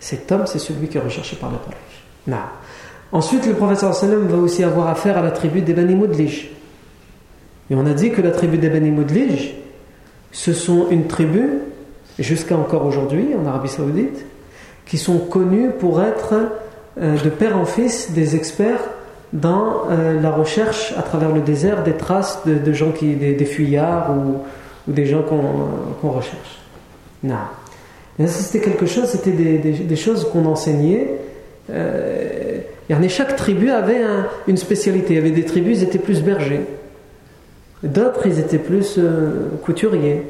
Cet 0.00 0.30
homme, 0.30 0.46
c'est 0.46 0.58
celui 0.58 0.88
qui 0.88 0.98
est 0.98 1.00
recherché 1.00 1.36
par 1.36 1.50
les 1.50 1.56
Quraysh. 1.58 2.04
Non. 2.26 2.36
Ensuite, 3.12 3.46
le 3.46 3.54
professeur 3.54 3.94
sallam 3.94 4.26
va 4.26 4.36
aussi 4.36 4.64
avoir 4.64 4.88
affaire 4.88 5.18
à 5.18 5.22
la 5.22 5.30
tribu 5.30 5.62
des 5.62 5.74
Bani 5.74 5.94
Moudlij. 5.94 6.50
Et 7.70 7.74
on 7.74 7.86
a 7.86 7.94
dit 7.94 8.10
que 8.10 8.22
la 8.22 8.30
tribu 8.30 8.58
des 8.58 8.68
Bani 8.68 8.90
Moudlij, 8.90 9.54
ce 10.32 10.52
sont 10.52 10.88
une 10.90 11.06
tribu, 11.06 11.60
jusqu'à 12.18 12.56
encore 12.56 12.84
aujourd'hui 12.86 13.28
en 13.40 13.46
Arabie 13.46 13.68
Saoudite, 13.68 14.24
qui 14.86 14.98
sont 14.98 15.18
connus 15.18 15.70
pour 15.78 16.02
être 16.02 16.34
euh, 17.00 17.16
de 17.18 17.28
père 17.28 17.58
en 17.58 17.64
fils 17.64 18.12
des 18.12 18.36
experts 18.36 18.80
dans 19.32 19.90
euh, 19.90 20.20
la 20.20 20.30
recherche 20.30 20.94
à 20.96 21.02
travers 21.02 21.32
le 21.32 21.40
désert 21.40 21.82
des 21.82 21.94
traces 21.94 22.40
de, 22.46 22.72
gens 22.72 22.92
qui, 22.92 23.14
des, 23.14 23.44
fuyards 23.44 24.10
ou, 24.16 24.36
des 24.86 25.06
gens 25.06 25.22
qu'on 25.22 26.10
recherche. 26.10 26.60
Non. 27.22 27.36
c'était 28.26 28.60
quelque 28.60 28.86
chose, 28.86 29.06
c'était 29.06 29.32
des, 29.32 29.96
choses 29.96 30.28
qu'on 30.30 30.46
enseignait. 30.46 31.14
Euh, 31.70 32.60
chaque 33.08 33.36
tribu 33.36 33.70
avait 33.70 34.02
une 34.46 34.56
spécialité. 34.56 35.14
Il 35.14 35.16
y 35.16 35.20
avait 35.20 35.30
des 35.30 35.44
tribus, 35.44 35.78
ils 35.78 35.84
étaient 35.84 35.98
plus 35.98 36.22
bergers. 36.22 36.64
D'autres, 37.82 38.26
ils 38.26 38.38
étaient 38.38 38.58
plus 38.58 38.96
euh, 38.98 39.48
couturiers. 39.64 40.22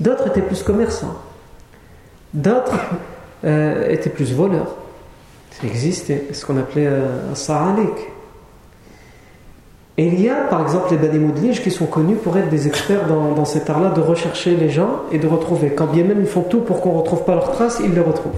D'autres 0.00 0.28
étaient 0.28 0.42
plus 0.42 0.62
commerçants. 0.62 1.16
D'autres 2.34 2.78
euh, 3.44 3.90
étaient 3.90 4.10
plus 4.10 4.32
voleurs. 4.32 4.76
Ça 5.50 5.66
existait, 5.66 6.24
ce 6.32 6.46
qu'on 6.46 6.56
appelait 6.56 6.86
un 6.86 7.34
sa'alik. 7.34 8.08
Et 9.98 10.06
il 10.06 10.20
y 10.22 10.30
a 10.30 10.36
par 10.48 10.62
exemple 10.62 10.90
les 10.90 10.96
Bani 10.96 11.18
Moudlij 11.18 11.62
qui 11.62 11.70
sont 11.70 11.84
connus 11.84 12.16
pour 12.16 12.36
être 12.38 12.48
des 12.48 12.66
experts 12.66 13.06
dans, 13.06 13.44
cet 13.44 13.68
art-là 13.68 13.90
de 13.90 14.00
rechercher 14.00 14.56
les 14.56 14.70
gens 14.70 15.02
et 15.12 15.18
de 15.18 15.26
retrouver. 15.26 15.70
Quand 15.70 15.86
bien 15.86 16.04
même 16.04 16.20
ils 16.20 16.26
font 16.26 16.42
tout 16.42 16.60
pour 16.60 16.80
qu'on 16.80 16.92
ne 16.92 16.98
retrouve 16.98 17.24
pas 17.24 17.34
leurs 17.34 17.52
traces, 17.52 17.80
ils 17.84 17.92
les 17.92 18.00
retrouvent. 18.00 18.32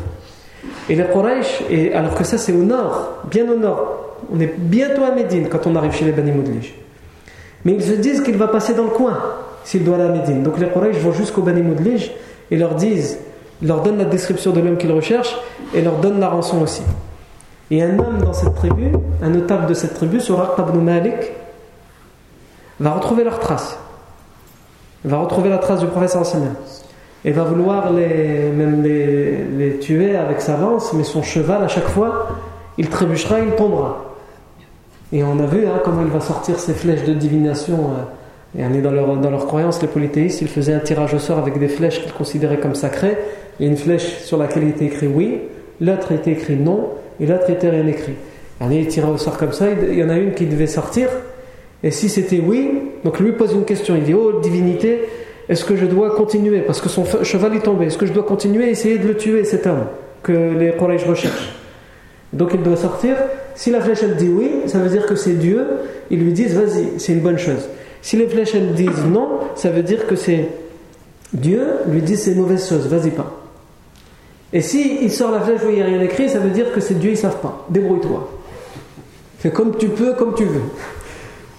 Et 0.88 0.96
les 0.96 1.04
Quraysh, 1.04 1.62
et 1.70 1.94
alors 1.94 2.14
que 2.14 2.24
ça 2.24 2.38
c'est 2.38 2.52
au 2.52 2.64
nord, 2.64 3.22
bien 3.30 3.48
au 3.48 3.56
nord, 3.56 4.16
on 4.34 4.40
est 4.40 4.52
bientôt 4.58 5.04
à 5.04 5.12
Médine 5.12 5.48
quand 5.48 5.66
on 5.66 5.76
arrive 5.76 5.92
chez 5.92 6.04
les 6.04 6.12
Bani 6.12 6.32
Moudlij. 6.32 6.74
Mais 7.64 7.72
ils 7.74 7.84
se 7.84 7.92
disent 7.92 8.22
qu'il 8.22 8.36
va 8.36 8.48
passer 8.48 8.74
dans 8.74 8.84
le 8.84 8.90
coin 8.90 9.16
s'il 9.62 9.84
doit 9.84 9.94
aller 9.94 10.04
à 10.04 10.08
Médine. 10.08 10.42
Donc 10.42 10.58
les 10.58 10.66
Quraysh 10.66 10.96
vont 10.96 11.12
jusqu'au 11.12 11.42
Bani 11.42 11.62
Moudlij 11.62 12.10
et 12.50 12.56
leur 12.56 12.74
disent, 12.74 13.18
leur 13.62 13.80
donnent 13.82 13.98
la 13.98 14.04
description 14.04 14.50
de 14.50 14.60
l'homme 14.60 14.76
qu'ils 14.76 14.92
recherchent 14.92 15.36
et 15.72 15.82
leur 15.82 15.98
donnent 15.98 16.20
la 16.20 16.28
rançon 16.28 16.60
aussi. 16.62 16.82
Et 17.70 17.82
un 17.82 17.98
homme 17.98 18.18
dans 18.22 18.32
cette 18.32 18.54
tribu, 18.56 18.88
un 19.22 19.30
notable 19.30 19.66
de 19.66 19.74
cette 19.74 19.94
tribu, 19.94 20.20
Suraq 20.20 20.50
ibn 20.58 20.80
Malik, 20.80 21.14
va 22.80 22.92
retrouver 22.92 23.24
leurs 23.24 23.38
traces. 23.38 23.78
Il 25.04 25.10
va 25.10 25.18
retrouver 25.18 25.50
la 25.50 25.58
trace 25.58 25.80
du 25.80 25.86
professeur 25.86 26.22
enseignant. 26.22 26.54
Et 27.24 27.30
va 27.30 27.44
vouloir 27.44 27.92
les, 27.92 28.50
même 28.50 28.82
les, 28.82 29.78
tuer 29.80 30.16
avec 30.16 30.40
sa 30.40 30.56
lance, 30.56 30.92
mais 30.92 31.04
son 31.04 31.22
cheval, 31.22 31.62
à 31.62 31.68
chaque 31.68 31.88
fois, 31.88 32.28
il 32.76 32.88
trébuchera, 32.88 33.40
il 33.40 33.52
tombera. 33.52 34.04
Et 35.12 35.22
on 35.22 35.38
a 35.38 35.46
vu 35.46 35.66
hein, 35.66 35.80
comment 35.84 36.02
il 36.02 36.08
va 36.08 36.20
sortir 36.20 36.58
ses 36.58 36.74
flèches 36.74 37.04
de 37.04 37.14
divination. 37.14 37.74
Euh, 38.56 38.58
et 38.60 38.64
on 38.64 38.74
est 38.74 38.82
dans 38.82 38.90
leur, 38.90 39.16
dans 39.16 39.36
croyance, 39.38 39.80
les 39.80 39.88
polythéistes, 39.88 40.42
ils 40.42 40.48
faisaient 40.48 40.74
un 40.74 40.80
tirage 40.80 41.14
au 41.14 41.18
sort 41.18 41.38
avec 41.38 41.58
des 41.58 41.68
flèches 41.68 42.02
qu'ils 42.02 42.12
considéraient 42.12 42.60
comme 42.60 42.74
sacrées. 42.74 43.16
Et 43.60 43.66
une 43.66 43.76
flèche 43.76 44.18
sur 44.18 44.36
laquelle 44.36 44.64
il 44.64 44.70
était 44.70 44.86
écrit 44.86 45.06
oui, 45.06 45.40
l'autre 45.80 46.12
était 46.12 46.32
écrit 46.32 46.56
non, 46.56 46.90
et 47.20 47.26
l'autre 47.26 47.48
était 47.50 47.70
rien 47.70 47.86
écrit. 47.86 48.14
Il 48.70 48.86
tirait 48.88 49.08
au 49.08 49.18
sort 49.18 49.36
comme 49.36 49.52
ça, 49.52 49.66
il 49.70 49.98
y 49.98 50.02
en 50.02 50.08
a 50.08 50.16
une 50.16 50.32
qui 50.32 50.46
devait 50.46 50.66
sortir, 50.66 51.08
et 51.84 51.90
si 51.90 52.08
c'était 52.08 52.40
oui, 52.40 52.70
donc 53.04 53.20
lui 53.20 53.32
pose 53.32 53.52
une 53.52 53.66
question. 53.66 53.94
Il 53.94 54.04
dit 54.04 54.14
Oh 54.14 54.40
divinité, 54.40 55.02
est-ce 55.50 55.66
que 55.66 55.76
je 55.76 55.84
dois 55.84 56.16
continuer? 56.16 56.60
Parce 56.60 56.80
que 56.80 56.88
son 56.88 57.04
cheval 57.22 57.54
est 57.54 57.60
tombé. 57.60 57.86
Est-ce 57.86 57.98
que 57.98 58.06
je 58.06 58.12
dois 58.14 58.22
continuer 58.22 58.64
à 58.64 58.68
essayer 58.68 58.98
de 58.98 59.06
le 59.06 59.16
tuer, 59.18 59.44
cet 59.44 59.66
homme 59.66 59.84
que 60.22 60.32
les 60.32 60.72
Quraysh 60.72 61.04
recherchent? 61.04 61.54
Donc 62.32 62.52
il 62.54 62.62
doit 62.62 62.76
sortir. 62.76 63.16
Si 63.54 63.70
la 63.70 63.82
flèche 63.82 64.02
elle 64.02 64.16
dit 64.16 64.30
oui, 64.30 64.50
ça 64.66 64.78
veut 64.78 64.88
dire 64.88 65.04
que 65.04 65.14
c'est 65.14 65.34
Dieu. 65.34 65.62
Ils 66.10 66.20
lui 66.20 66.32
disent 66.32 66.54
Vas-y, 66.56 66.98
c'est 66.98 67.12
une 67.12 67.20
bonne 67.20 67.38
chose. 67.38 67.68
Si 68.00 68.16
les 68.16 68.28
flèches 68.28 68.54
elles 68.54 68.72
disent 68.72 69.04
non, 69.06 69.40
ça 69.54 69.68
veut 69.68 69.82
dire 69.82 70.06
que 70.06 70.16
c'est 70.16 70.48
Dieu 71.34 71.64
lui 71.88 72.00
dit 72.00 72.16
c'est 72.16 72.32
une 72.32 72.38
mauvaise 72.38 72.66
chose, 72.66 72.88
vas-y 72.88 73.10
pas. 73.10 73.30
Et 74.52 74.62
si 74.62 75.00
il 75.02 75.10
sort 75.10 75.32
la 75.32 75.40
flèche 75.40 75.60
où 75.66 75.68
il 75.68 75.74
n'y 75.74 75.82
a 75.82 75.86
rien 75.86 76.00
écrit, 76.00 76.30
ça 76.30 76.38
veut 76.38 76.50
dire 76.50 76.72
que 76.72 76.80
c'est 76.80 76.94
Dieu, 76.94 77.10
ils 77.10 77.18
savent 77.18 77.40
pas. 77.40 77.66
Débrouille-toi. 77.68 78.30
Fais 79.40 79.50
comme 79.50 79.76
tu 79.76 79.88
peux, 79.88 80.14
comme 80.14 80.34
tu 80.34 80.44
veux. 80.44 80.62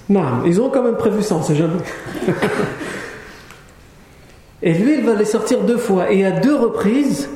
Non, 0.09 0.43
ils 0.45 0.61
ont 0.61 0.69
quand 0.69 0.83
même 0.83 0.97
prévu 0.97 1.23
ça, 1.23 1.35
on 1.35 1.43
sait 1.43 1.55
jamais. 1.55 1.73
et 4.61 4.73
lui, 4.73 4.99
il 4.99 5.05
va 5.05 5.15
les 5.15 5.25
sortir 5.25 5.61
deux 5.61 5.77
fois. 5.77 6.11
Et 6.11 6.25
à 6.25 6.31
deux 6.31 6.55
reprises, 6.55 7.29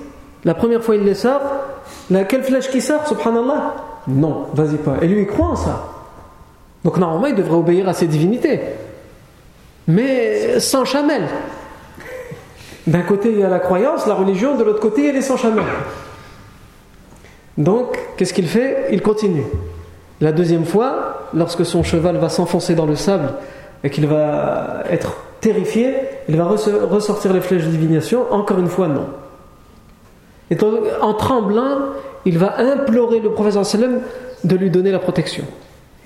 la 0.44 0.54
première 0.54 0.84
fois 0.84 0.96
il 0.96 1.04
les 1.04 1.16
sort, 1.16 1.42
quelle 2.28 2.44
flèche 2.44 2.70
qui 2.70 2.82
sort, 2.82 3.08
subhanallah? 3.08 3.76
Non, 4.08 4.48
vas-y 4.54 4.78
pas. 4.78 4.98
Et 5.02 5.08
lui, 5.08 5.22
il 5.22 5.28
croit 5.28 5.48
en 5.48 5.56
ça. 5.56 5.86
Donc 6.84 6.98
normalement, 6.98 7.28
il 7.28 7.36
devrait 7.36 7.58
obéir 7.58 7.90
à 7.90 7.94
ses 7.94 8.08
divinités. 8.08 8.60
Mais 9.88 10.60
sans 10.60 10.86
chamelle. 10.86 11.28
D'un 12.88 13.02
côté, 13.02 13.32
il 13.32 13.40
y 13.40 13.44
a 13.44 13.50
la 13.50 13.60
croyance, 13.60 14.08
la 14.08 14.14
religion, 14.14 14.56
de 14.56 14.64
l'autre 14.64 14.80
côté, 14.80 15.02
il 15.02 15.08
y 15.08 15.10
a 15.10 15.14
les 15.14 15.22
sans 15.22 15.38
chamelle. 15.38 15.66
Donc, 17.58 18.00
qu'est-ce 18.16 18.34
qu'il 18.34 18.48
fait? 18.48 18.88
Il 18.92 19.02
continue. 19.02 19.44
La 20.22 20.32
deuxième 20.32 20.66
fois, 20.66 21.28
lorsque 21.34 21.66
son 21.66 21.84
cheval 21.84 22.18
va 22.18 22.30
s'enfoncer 22.30 22.76
dans 22.76 22.86
le 22.86 22.96
sable 22.96 23.30
et 23.84 23.90
qu'il 23.90 24.08
va 24.08 24.84
être 24.90 25.14
terrifié, 25.40 25.96
il 26.28 26.36
va 26.36 26.46
ressortir 26.46 27.34
les 27.34 27.42
flèches 27.42 27.64
de 27.64 27.70
divination. 27.70 28.26
Encore 28.32 28.60
une 28.60 28.68
fois, 28.68 28.88
non. 28.88 29.08
Et 30.52 30.58
en 31.02 31.14
tremblant, 31.14 31.78
il 32.26 32.38
va 32.38 32.60
implorer 32.60 33.20
le 33.20 33.32
professeur 33.32 33.66
sallam 33.66 34.00
de 34.44 34.56
lui 34.56 34.70
donner 34.70 34.92
la 34.92 35.00
protection. 35.00 35.44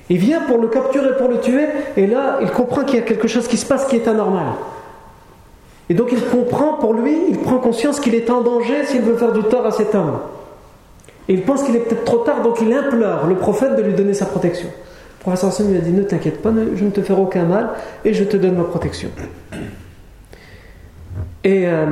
Il 0.09 0.17
vient 0.17 0.41
pour 0.41 0.57
le 0.57 0.67
capturer, 0.67 1.15
pour 1.17 1.29
le 1.29 1.39
tuer, 1.39 1.65
et 1.95 2.07
là, 2.07 2.37
il 2.41 2.51
comprend 2.51 2.83
qu'il 2.83 2.99
y 2.99 3.01
a 3.01 3.05
quelque 3.05 3.27
chose 3.27 3.47
qui 3.47 3.57
se 3.57 3.65
passe 3.65 3.85
qui 3.85 3.95
est 3.95 4.07
anormal. 4.07 4.47
Et 5.89 5.93
donc 5.93 6.09
il 6.11 6.21
comprend 6.23 6.73
pour 6.73 6.93
lui, 6.93 7.15
il 7.29 7.39
prend 7.39 7.57
conscience 7.57 7.99
qu'il 7.99 8.15
est 8.15 8.29
en 8.29 8.41
danger 8.41 8.85
s'il 8.85 9.01
veut 9.01 9.15
faire 9.15 9.31
du 9.31 9.43
tort 9.43 9.65
à 9.65 9.71
cet 9.71 9.95
homme. 9.95 10.19
Il 11.27 11.43
pense 11.43 11.63
qu'il 11.63 11.75
est 11.75 11.79
peut-être 11.79 12.03
trop 12.03 12.19
tard, 12.19 12.41
donc 12.41 12.59
il 12.61 12.73
implore 12.73 13.27
le 13.27 13.35
prophète 13.35 13.75
de 13.75 13.81
lui 13.81 13.93
donner 13.93 14.13
sa 14.13 14.25
protection. 14.25 14.67
Le 15.25 15.31
prophète 15.31 15.67
lui 15.67 15.77
a 15.77 15.81
dit 15.81 15.91
Ne 15.91 16.03
t'inquiète 16.03 16.41
pas, 16.41 16.51
je 16.75 16.83
ne 16.83 16.89
te 16.89 17.01
ferai 17.01 17.21
aucun 17.21 17.45
mal 17.45 17.69
et 18.03 18.13
je 18.13 18.23
te 18.23 18.35
donne 18.35 18.55
ma 18.55 18.63
protection. 18.63 19.09
Et 21.43 21.67
euh, 21.67 21.85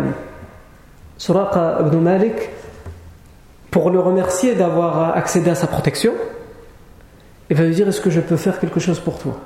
Suraqa 1.18 1.80
ibn 1.86 1.98
Malik, 1.98 2.50
pour 3.70 3.90
le 3.90 4.00
remercier 4.00 4.56
d'avoir 4.56 5.16
accédé 5.16 5.50
à 5.50 5.56
sa 5.56 5.68
protection, 5.68 6.14
il 7.50 7.56
va 7.56 7.64
lui 7.64 7.74
dire 7.74 7.88
Est-ce 7.88 8.02
que 8.02 8.10
je 8.10 8.20
peux 8.20 8.38
faire 8.38 8.60
quelque 8.60 8.80
chose 8.80 9.00
pour 9.00 9.18
toi? 9.18 9.40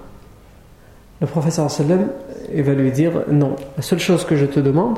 Le 1.21 1.27
professeur 1.27 1.67
va 1.69 2.73
lui 2.73 2.91
dire 2.91 3.23
Non, 3.29 3.55
la 3.77 3.83
seule 3.83 3.99
chose 3.99 4.25
que 4.25 4.35
je 4.35 4.45
te 4.45 4.59
demande, 4.59 4.97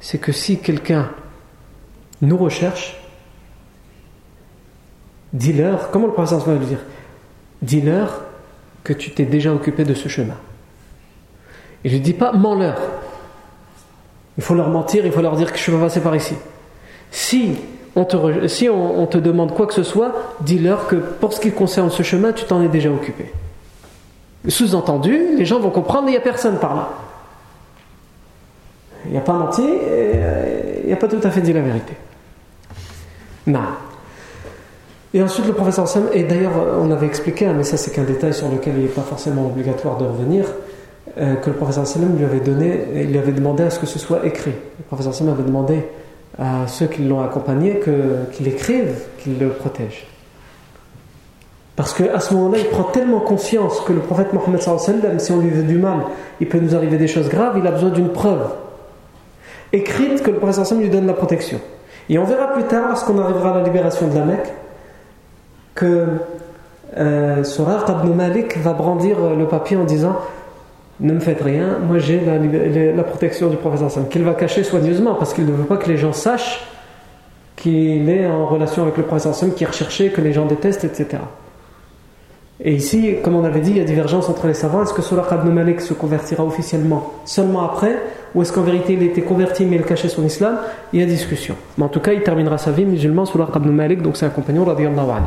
c'est 0.00 0.18
que 0.18 0.32
si 0.32 0.58
quelqu'un 0.58 1.10
nous 2.22 2.36
recherche, 2.36 3.03
dis-leur, 5.34 5.90
comment 5.90 6.06
le 6.06 6.12
professeur 6.12 6.38
va 6.40 6.54
lui 6.54 6.64
dire 6.64 6.78
Dis-leur 7.60 8.22
que 8.82 8.92
tu 8.92 9.10
t'es 9.10 9.24
déjà 9.24 9.52
occupé 9.52 9.84
de 9.84 9.92
ce 9.92 10.08
chemin. 10.08 10.36
Il 11.84 11.92
ne 11.92 11.98
dit 11.98 12.14
pas 12.14 12.32
mens-leur. 12.32 12.78
Il 14.38 14.42
faut 14.42 14.54
leur 14.54 14.68
mentir, 14.68 15.04
il 15.04 15.12
faut 15.12 15.20
leur 15.20 15.36
dire 15.36 15.52
que 15.52 15.58
je 15.58 15.70
vais 15.70 15.78
passer 15.78 16.00
par 16.00 16.16
ici. 16.16 16.34
Si 17.10 17.56
on 17.94 18.04
te, 18.04 18.48
si 18.48 18.68
on, 18.68 19.06
te 19.06 19.18
demande 19.18 19.54
quoi 19.54 19.66
que 19.66 19.74
ce 19.74 19.82
soit, 19.82 20.12
dis-leur 20.40 20.86
que 20.86 20.96
pour 20.96 21.32
ce 21.32 21.40
qui 21.40 21.52
concerne 21.52 21.90
ce 21.90 22.02
chemin, 22.02 22.32
tu 22.32 22.44
t'en 22.44 22.60
es 22.62 22.68
déjà 22.68 22.90
occupé. 22.90 23.32
Sous-entendu, 24.48 25.36
les 25.36 25.44
gens 25.44 25.60
vont 25.60 25.70
comprendre, 25.70 26.08
il 26.08 26.12
n'y 26.12 26.16
a 26.16 26.20
personne 26.20 26.58
par 26.58 26.74
là. 26.74 26.88
Il 29.06 29.12
n'y 29.12 29.18
a 29.18 29.20
pas 29.20 29.34
menti, 29.34 29.62
euh, 29.64 30.80
il 30.82 30.86
n'y 30.86 30.92
a 30.92 30.96
pas 30.96 31.08
tout 31.08 31.20
à 31.22 31.30
fait 31.30 31.40
dit 31.40 31.52
la 31.52 31.60
vérité. 31.60 31.94
Non. 33.46 33.60
Et 35.14 35.22
ensuite, 35.22 35.46
le 35.46 35.52
professeur 35.52 35.86
Sam, 35.86 36.08
et 36.12 36.24
d'ailleurs, 36.24 36.52
on 36.82 36.90
avait 36.90 37.06
expliqué, 37.06 37.46
hein, 37.46 37.54
mais 37.56 37.62
ça 37.62 37.76
c'est 37.76 37.92
qu'un 37.92 38.02
détail 38.02 38.34
sur 38.34 38.48
lequel 38.48 38.74
il 38.76 38.82
n'est 38.82 38.88
pas 38.88 39.02
forcément 39.02 39.46
obligatoire 39.46 39.96
de 39.96 40.04
revenir, 40.04 40.44
euh, 41.18 41.36
que 41.36 41.50
le 41.50 41.56
professeur 41.56 41.86
Sam 41.86 42.16
lui 42.18 42.24
avait 42.24 42.40
donné, 42.40 42.80
il 42.96 43.10
lui 43.12 43.18
avait 43.18 43.32
demandé 43.32 43.62
à 43.62 43.70
ce 43.70 43.78
que 43.78 43.86
ce 43.86 43.98
soit 43.98 44.26
écrit. 44.26 44.50
Le 44.78 44.84
professeur 44.84 45.14
Sam 45.14 45.28
avait 45.28 45.44
demandé 45.44 45.84
à 46.36 46.66
ceux 46.66 46.86
qui 46.86 47.04
l'ont 47.04 47.22
accompagné 47.22 47.80
qu'il 48.32 48.48
écrive, 48.48 48.92
qu'il 49.18 49.38
le 49.38 49.50
protège. 49.50 50.08
Parce 51.76 51.94
qu'à 51.94 52.18
ce 52.18 52.34
moment-là, 52.34 52.58
il 52.58 52.66
prend 52.66 52.84
tellement 52.84 53.20
conscience 53.20 53.80
que 53.80 53.92
le 53.92 54.00
prophète 54.00 54.32
Mohammed, 54.32 54.60
si 55.20 55.32
on 55.32 55.38
lui 55.38 55.50
veut 55.50 55.62
du 55.62 55.78
mal, 55.78 55.98
il 56.40 56.48
peut 56.48 56.58
nous 56.58 56.74
arriver 56.74 56.98
des 56.98 57.08
choses 57.08 57.28
graves, 57.28 57.56
il 57.56 57.66
a 57.66 57.70
besoin 57.70 57.90
d'une 57.90 58.10
preuve 58.10 58.46
écrite 59.74 60.22
que 60.22 60.30
le 60.30 60.38
prophète 60.38 60.72
lui 60.78 60.88
donne 60.88 61.06
la 61.06 61.14
protection. 61.14 61.60
Et 62.08 62.18
on 62.18 62.24
verra 62.24 62.52
plus 62.52 62.64
tard, 62.64 62.88
lorsqu'on 62.88 63.18
arrivera 63.18 63.52
à 63.52 63.58
la 63.58 63.64
libération 63.64 64.08
de 64.08 64.14
la 64.14 64.24
Mecque, 64.24 64.52
que 65.74 66.06
euh, 66.96 67.42
Surar 67.44 67.84
ibn 67.88 68.14
Malik 68.14 68.58
va 68.58 68.72
brandir 68.72 69.16
euh, 69.18 69.36
le 69.36 69.46
papier 69.46 69.76
en 69.76 69.84
disant 69.84 70.16
Ne 71.00 71.12
me 71.12 71.20
faites 71.20 71.42
rien, 71.42 71.78
moi 71.86 71.98
j'ai 71.98 72.20
la, 72.94 73.02
protection 73.02 73.48
du 73.48 73.56
prophète 73.56 74.08
qu'il 74.10 74.22
va 74.22 74.34
cacher 74.34 74.62
soigneusement 74.62 75.14
parce 75.14 75.34
qu'il 75.34 75.46
ne 75.46 75.52
veut 75.52 75.64
pas 75.64 75.76
que 75.76 75.88
les 75.88 75.96
gens 75.96 76.12
sachent 76.12 76.66
qu'il 77.56 78.08
est 78.08 78.26
en 78.26 78.46
relation 78.46 78.82
avec 78.82 78.96
le 78.96 79.04
prophète 79.04 79.54
qui 79.56 79.64
est 79.64 79.66
recherché, 79.66 80.10
que 80.10 80.20
les 80.20 80.32
gens 80.32 80.46
détestent, 80.46 80.84
etc. 80.84 81.18
Et 82.62 82.72
ici, 82.72 83.16
comme 83.22 83.34
on 83.34 83.44
avait 83.44 83.60
dit, 83.60 83.70
il 83.70 83.78
y 83.78 83.80
a 83.80 83.84
divergence 83.84 84.28
entre 84.28 84.46
les 84.46 84.54
savants. 84.54 84.84
Est-ce 84.84 84.94
que 84.94 85.02
Suraq 85.02 85.26
ibn 85.32 85.50
Malik 85.50 85.80
se 85.80 85.92
convertira 85.92 86.44
officiellement 86.44 87.12
seulement 87.24 87.64
après 87.64 87.96
Ou 88.34 88.42
est-ce 88.42 88.52
qu'en 88.52 88.62
vérité 88.62 88.92
il 88.92 89.02
était 89.02 89.22
converti 89.22 89.64
mais 89.64 89.76
il 89.76 89.82
cachait 89.82 90.08
son 90.08 90.24
islam? 90.24 90.58
Il 90.92 91.00
y 91.00 91.02
a 91.02 91.06
discussion. 91.06 91.56
Mais 91.76 91.84
en 91.84 91.88
tout 91.88 92.00
cas, 92.00 92.12
il 92.12 92.22
terminera 92.22 92.58
sa 92.58 92.70
vie 92.70 92.84
musulman, 92.84 93.24
Suraq 93.24 93.56
ibn 93.56 93.70
Malik, 93.70 94.02
donc 94.02 94.16
c'est 94.16 94.26
un 94.26 94.30
compagnon, 94.30 94.64
radiallahu 94.64 95.10
anhu. 95.10 95.26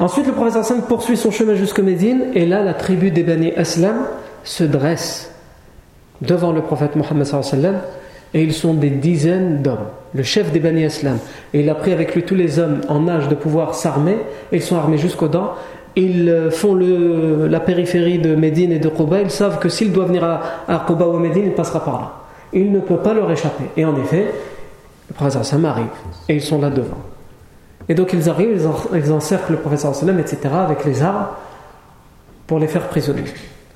Ensuite, 0.00 0.26
le 0.26 0.32
prophète 0.32 0.56
Hassan 0.56 0.80
poursuit 0.88 1.18
son 1.18 1.30
chemin 1.30 1.54
jusqu'au 1.54 1.82
Médine, 1.82 2.28
et 2.34 2.46
là, 2.46 2.64
la 2.64 2.72
tribu 2.72 3.10
des 3.10 3.22
Bani 3.22 3.52
Aslam 3.52 3.96
se 4.44 4.64
dresse 4.64 5.30
devant 6.22 6.52
le 6.52 6.62
prophète 6.62 6.96
Mohammed 6.96 7.26
et 8.32 8.42
ils 8.42 8.54
sont 8.54 8.72
des 8.72 8.88
dizaines 8.88 9.60
d'hommes. 9.60 9.88
Le 10.14 10.22
chef 10.22 10.52
des 10.52 10.58
Bani 10.58 10.86
Aslam, 10.86 11.18
et 11.52 11.60
il 11.60 11.68
a 11.68 11.74
pris 11.74 11.92
avec 11.92 12.14
lui 12.14 12.22
tous 12.22 12.34
les 12.34 12.58
hommes 12.58 12.80
en 12.88 13.08
âge 13.08 13.28
de 13.28 13.34
pouvoir 13.34 13.74
s'armer, 13.74 14.16
ils 14.52 14.62
sont 14.62 14.76
armés 14.76 14.96
jusqu'aux 14.96 15.28
dents. 15.28 15.52
Ils 15.96 16.30
euh, 16.30 16.50
font 16.50 16.74
la 16.74 17.60
périphérie 17.60 18.18
de 18.18 18.34
Médine 18.34 18.72
et 18.72 18.78
de 18.78 18.88
Quba, 18.88 19.20
ils 19.20 19.30
savent 19.30 19.58
que 19.58 19.68
s'il 19.68 19.92
doit 19.92 20.06
venir 20.06 20.24
à, 20.24 20.40
à 20.66 20.90
ou 20.90 21.16
à 21.16 21.20
Médine, 21.20 21.44
il 21.46 21.52
passera 21.52 21.84
par 21.84 22.00
là. 22.00 22.12
Il 22.54 22.72
ne 22.72 22.80
peut 22.80 22.96
pas 22.96 23.12
leur 23.12 23.30
échapper. 23.30 23.64
Et 23.76 23.84
en 23.84 23.94
effet, 24.00 24.32
le 25.08 25.14
prophète 25.14 25.36
Hassan 25.36 25.62
arrive, 25.66 25.88
et 26.26 26.36
ils 26.36 26.42
sont 26.42 26.58
là 26.58 26.70
devant. 26.70 26.96
Et 27.90 27.94
donc 27.94 28.12
ils 28.12 28.30
arrivent, 28.30 28.70
ils, 28.94 29.12
encerclent 29.12 29.50
le 29.50 29.58
professeur 29.58 29.96
sallam, 29.96 30.20
etc., 30.20 30.38
avec 30.52 30.84
les 30.84 31.02
armes 31.02 31.26
pour 32.46 32.60
les 32.60 32.68
faire 32.68 32.86
prisonniers. 32.86 33.24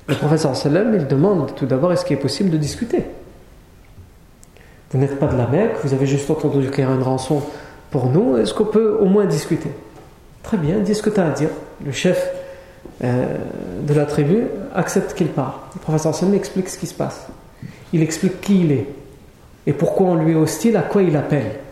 Le 0.07 0.15
professeur 0.15 0.55
sallam, 0.55 0.95
il 0.95 1.05
demande 1.05 1.53
tout 1.53 1.65
d'abord 1.65 1.91
est-ce 1.91 2.05
qu'il 2.05 2.15
est 2.15 2.21
possible 2.21 2.49
de 2.49 2.55
discuter? 2.55 3.03
Vous 4.91 4.99
n'êtes 4.99 5.19
pas 5.19 5.27
de 5.27 5.35
la 5.35 5.47
Mecque, 5.47 5.73
vous 5.83 5.93
avez 5.93 6.05
juste 6.05 6.29
entendu 6.31 6.71
qu'il 6.71 6.85
y 6.85 6.87
a 6.87 6.91
une 6.91 7.03
rançon 7.03 7.43
pour 7.91 8.05
nous, 8.05 8.37
est-ce 8.37 8.53
qu'on 8.53 8.63
peut 8.63 8.97
au 9.01 9.05
moins 9.05 9.25
discuter? 9.25 9.69
Très 10.43 10.55
bien, 10.55 10.79
dis 10.79 10.95
ce 10.95 11.01
que 11.01 11.09
tu 11.09 11.19
as 11.19 11.25
à 11.25 11.31
dire. 11.31 11.49
Le 11.85 11.91
chef 11.91 12.31
euh, 13.03 13.25
de 13.85 13.93
la 13.93 14.05
tribu 14.05 14.45
accepte 14.73 15.13
qu'il 15.13 15.27
parle. 15.27 15.55
Le 15.73 15.81
professeur 15.81 16.15
sallam 16.15 16.35
explique 16.35 16.69
ce 16.69 16.77
qui 16.77 16.87
se 16.87 16.93
passe. 16.93 17.27
Il 17.91 18.01
explique 18.01 18.39
qui 18.39 18.61
il 18.61 18.71
est 18.71 18.87
et 19.67 19.73
pourquoi 19.73 20.07
on 20.07 20.15
lui 20.15 20.31
est 20.31 20.35
hostile, 20.35 20.77
à 20.77 20.83
quoi 20.83 21.01
il 21.01 21.17
appelle 21.17 21.64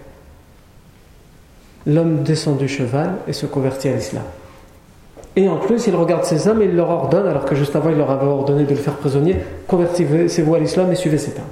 l'homme 1.85 2.23
descend 2.23 2.57
du 2.57 2.67
cheval 2.67 3.15
et 3.27 3.33
se 3.33 3.45
convertit 3.45 3.89
à 3.89 3.95
l'islam. 3.95 4.23
Et 5.35 5.49
en 5.49 5.57
plus, 5.57 5.87
il 5.87 5.95
regarde 5.95 6.25
ces 6.25 6.47
hommes 6.47 6.61
et 6.61 6.65
il 6.65 6.75
leur 6.75 6.89
ordonne, 6.89 7.27
alors 7.27 7.45
que 7.45 7.55
juste 7.55 7.75
avant 7.75 7.89
il 7.89 7.97
leur 7.97 8.11
avait 8.11 8.27
ordonné 8.27 8.65
de 8.65 8.69
le 8.69 8.75
faire 8.75 8.93
prisonnier, 8.95 9.37
convertissez-vous 9.67 10.55
à 10.55 10.59
l'islam 10.59 10.91
et 10.91 10.95
suivez 10.95 11.17
cet 11.17 11.37
homme. 11.37 11.45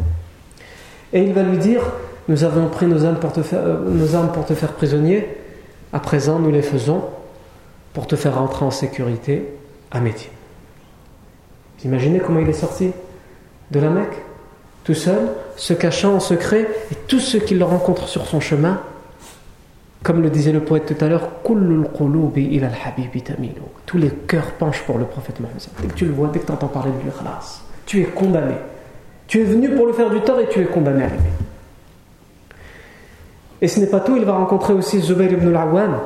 Et 1.14 1.24
il 1.24 1.34
va 1.34 1.42
lui 1.42 1.58
dire, 1.58 1.82
nous 2.28 2.44
avons 2.44 2.68
pris 2.68 2.86
nos 2.86 3.04
armes 3.06 3.18
pour 3.18 3.34
te 3.34 3.42
faire, 3.42 3.60
euh, 3.64 4.28
pour 4.34 4.46
te 4.46 4.54
faire 4.54 4.74
prisonnier, 4.74 5.28
à 5.94 6.00
présent 6.00 6.40
nous 6.40 6.52
les 6.52 6.62
faisons 6.62 7.02
pour 7.94 8.08
te 8.08 8.16
faire 8.16 8.38
rentrer 8.38 8.64
en 8.64 8.72
sécurité 8.72 9.48
à 9.90 10.00
Médine. 10.00 10.30
Vous 11.80 11.88
imaginez 11.88 12.20
comment 12.20 12.40
il 12.40 12.48
est 12.48 12.54
sorti 12.54 12.92
de 13.72 13.80
la 13.80 13.90
Mecque? 13.90 14.22
Tout 14.84 14.94
seul, 14.94 15.20
se 15.58 15.74
cachant 15.74 16.16
en 16.16 16.20
secret, 16.20 16.68
et 16.92 16.96
tous 17.08 17.20
ceux 17.20 17.40
qui 17.40 17.56
le 17.56 17.66
rencontrent 17.66 18.08
sur 18.08 18.26
son 18.26 18.40
chemin 18.40 18.80
comme 20.04 20.22
le 20.22 20.30
disait 20.30 20.52
le 20.52 20.62
poète 20.62 20.86
tout 20.86 21.06
à 21.06 21.08
l'heure, 21.08 21.30
tous 23.86 23.98
les 23.98 24.10
cœurs 24.10 24.52
penchent 24.58 24.84
pour 24.84 24.98
le 24.98 25.06
prophète 25.06 25.40
Mohammed. 25.40 25.62
Dès 25.82 25.88
que 25.88 25.94
tu 25.94 26.06
le 26.06 26.12
vois, 26.12 26.30
dès 26.34 26.40
que 26.40 26.46
tu 26.46 26.52
entends 26.52 26.68
parler 26.68 26.92
de 26.92 27.04
lui, 27.04 27.12
tu 27.86 28.02
es 28.02 28.06
condamné. 28.06 28.56
Tu 29.28 29.42
es 29.42 29.44
venu 29.44 29.70
pour 29.70 29.86
le 29.86 29.94
faire 29.94 30.10
du 30.10 30.20
tort 30.22 30.40
et 30.40 30.48
tu 30.50 30.62
es 30.62 30.66
condamné 30.66 31.04
à 31.04 31.08
lui. 31.08 31.20
Et 33.62 33.68
ce 33.68 33.80
n'est 33.80 33.88
pas 33.88 34.00
tout, 34.00 34.18
il 34.18 34.26
va 34.26 34.34
rencontrer 34.34 34.74
aussi 34.74 35.00
Zubayr 35.00 35.32
ibn 35.34 35.48
al-Awwam 35.50 36.00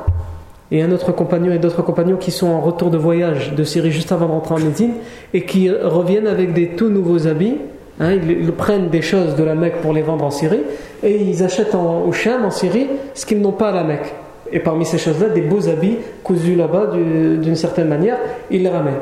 et 0.70 0.82
un 0.82 0.92
autre 0.92 1.12
compagnon 1.12 1.52
et 1.52 1.58
d'autres 1.58 1.82
compagnons 1.82 2.16
qui 2.16 2.30
sont 2.30 2.48
en 2.48 2.60
retour 2.60 2.90
de 2.90 2.98
voyage 2.98 3.54
de 3.54 3.64
Syrie 3.64 3.92
juste 3.92 4.12
avant 4.12 4.26
de 4.26 4.32
rentrer 4.32 4.54
en 4.56 4.58
Médine 4.58 4.92
et 5.32 5.46
qui 5.46 5.70
reviennent 5.70 6.26
avec 6.26 6.52
des 6.52 6.70
tout 6.70 6.90
nouveaux 6.90 7.26
habits 7.26 7.56
Hein, 7.98 8.12
ils, 8.12 8.52
prennent 8.52 8.90
des 8.90 9.00
choses 9.00 9.36
de 9.36 9.42
la 9.42 9.54
Mecque 9.54 9.80
pour 9.80 9.94
les 9.94 10.02
vendre 10.02 10.24
en 10.24 10.30
Syrie 10.30 10.60
et 11.02 11.16
ils 11.16 11.42
achètent 11.42 11.74
au 11.74 12.12
Cham, 12.12 12.44
en 12.44 12.50
Syrie, 12.50 12.88
ce 13.14 13.24
qu'ils 13.24 13.40
n'ont 13.40 13.52
pas 13.52 13.70
à 13.70 13.72
la 13.72 13.84
Mecque. 13.84 14.12
Et 14.52 14.60
parmi 14.60 14.84
ces 14.84 14.98
choses-là, 14.98 15.30
des 15.30 15.40
beaux 15.40 15.68
habits 15.68 15.96
cousus 16.22 16.54
là-bas 16.54 16.92
d'une 16.94 17.56
certaine 17.56 17.88
manière, 17.88 18.18
ils 18.50 18.62
les 18.62 18.68
ramènent. 18.68 18.94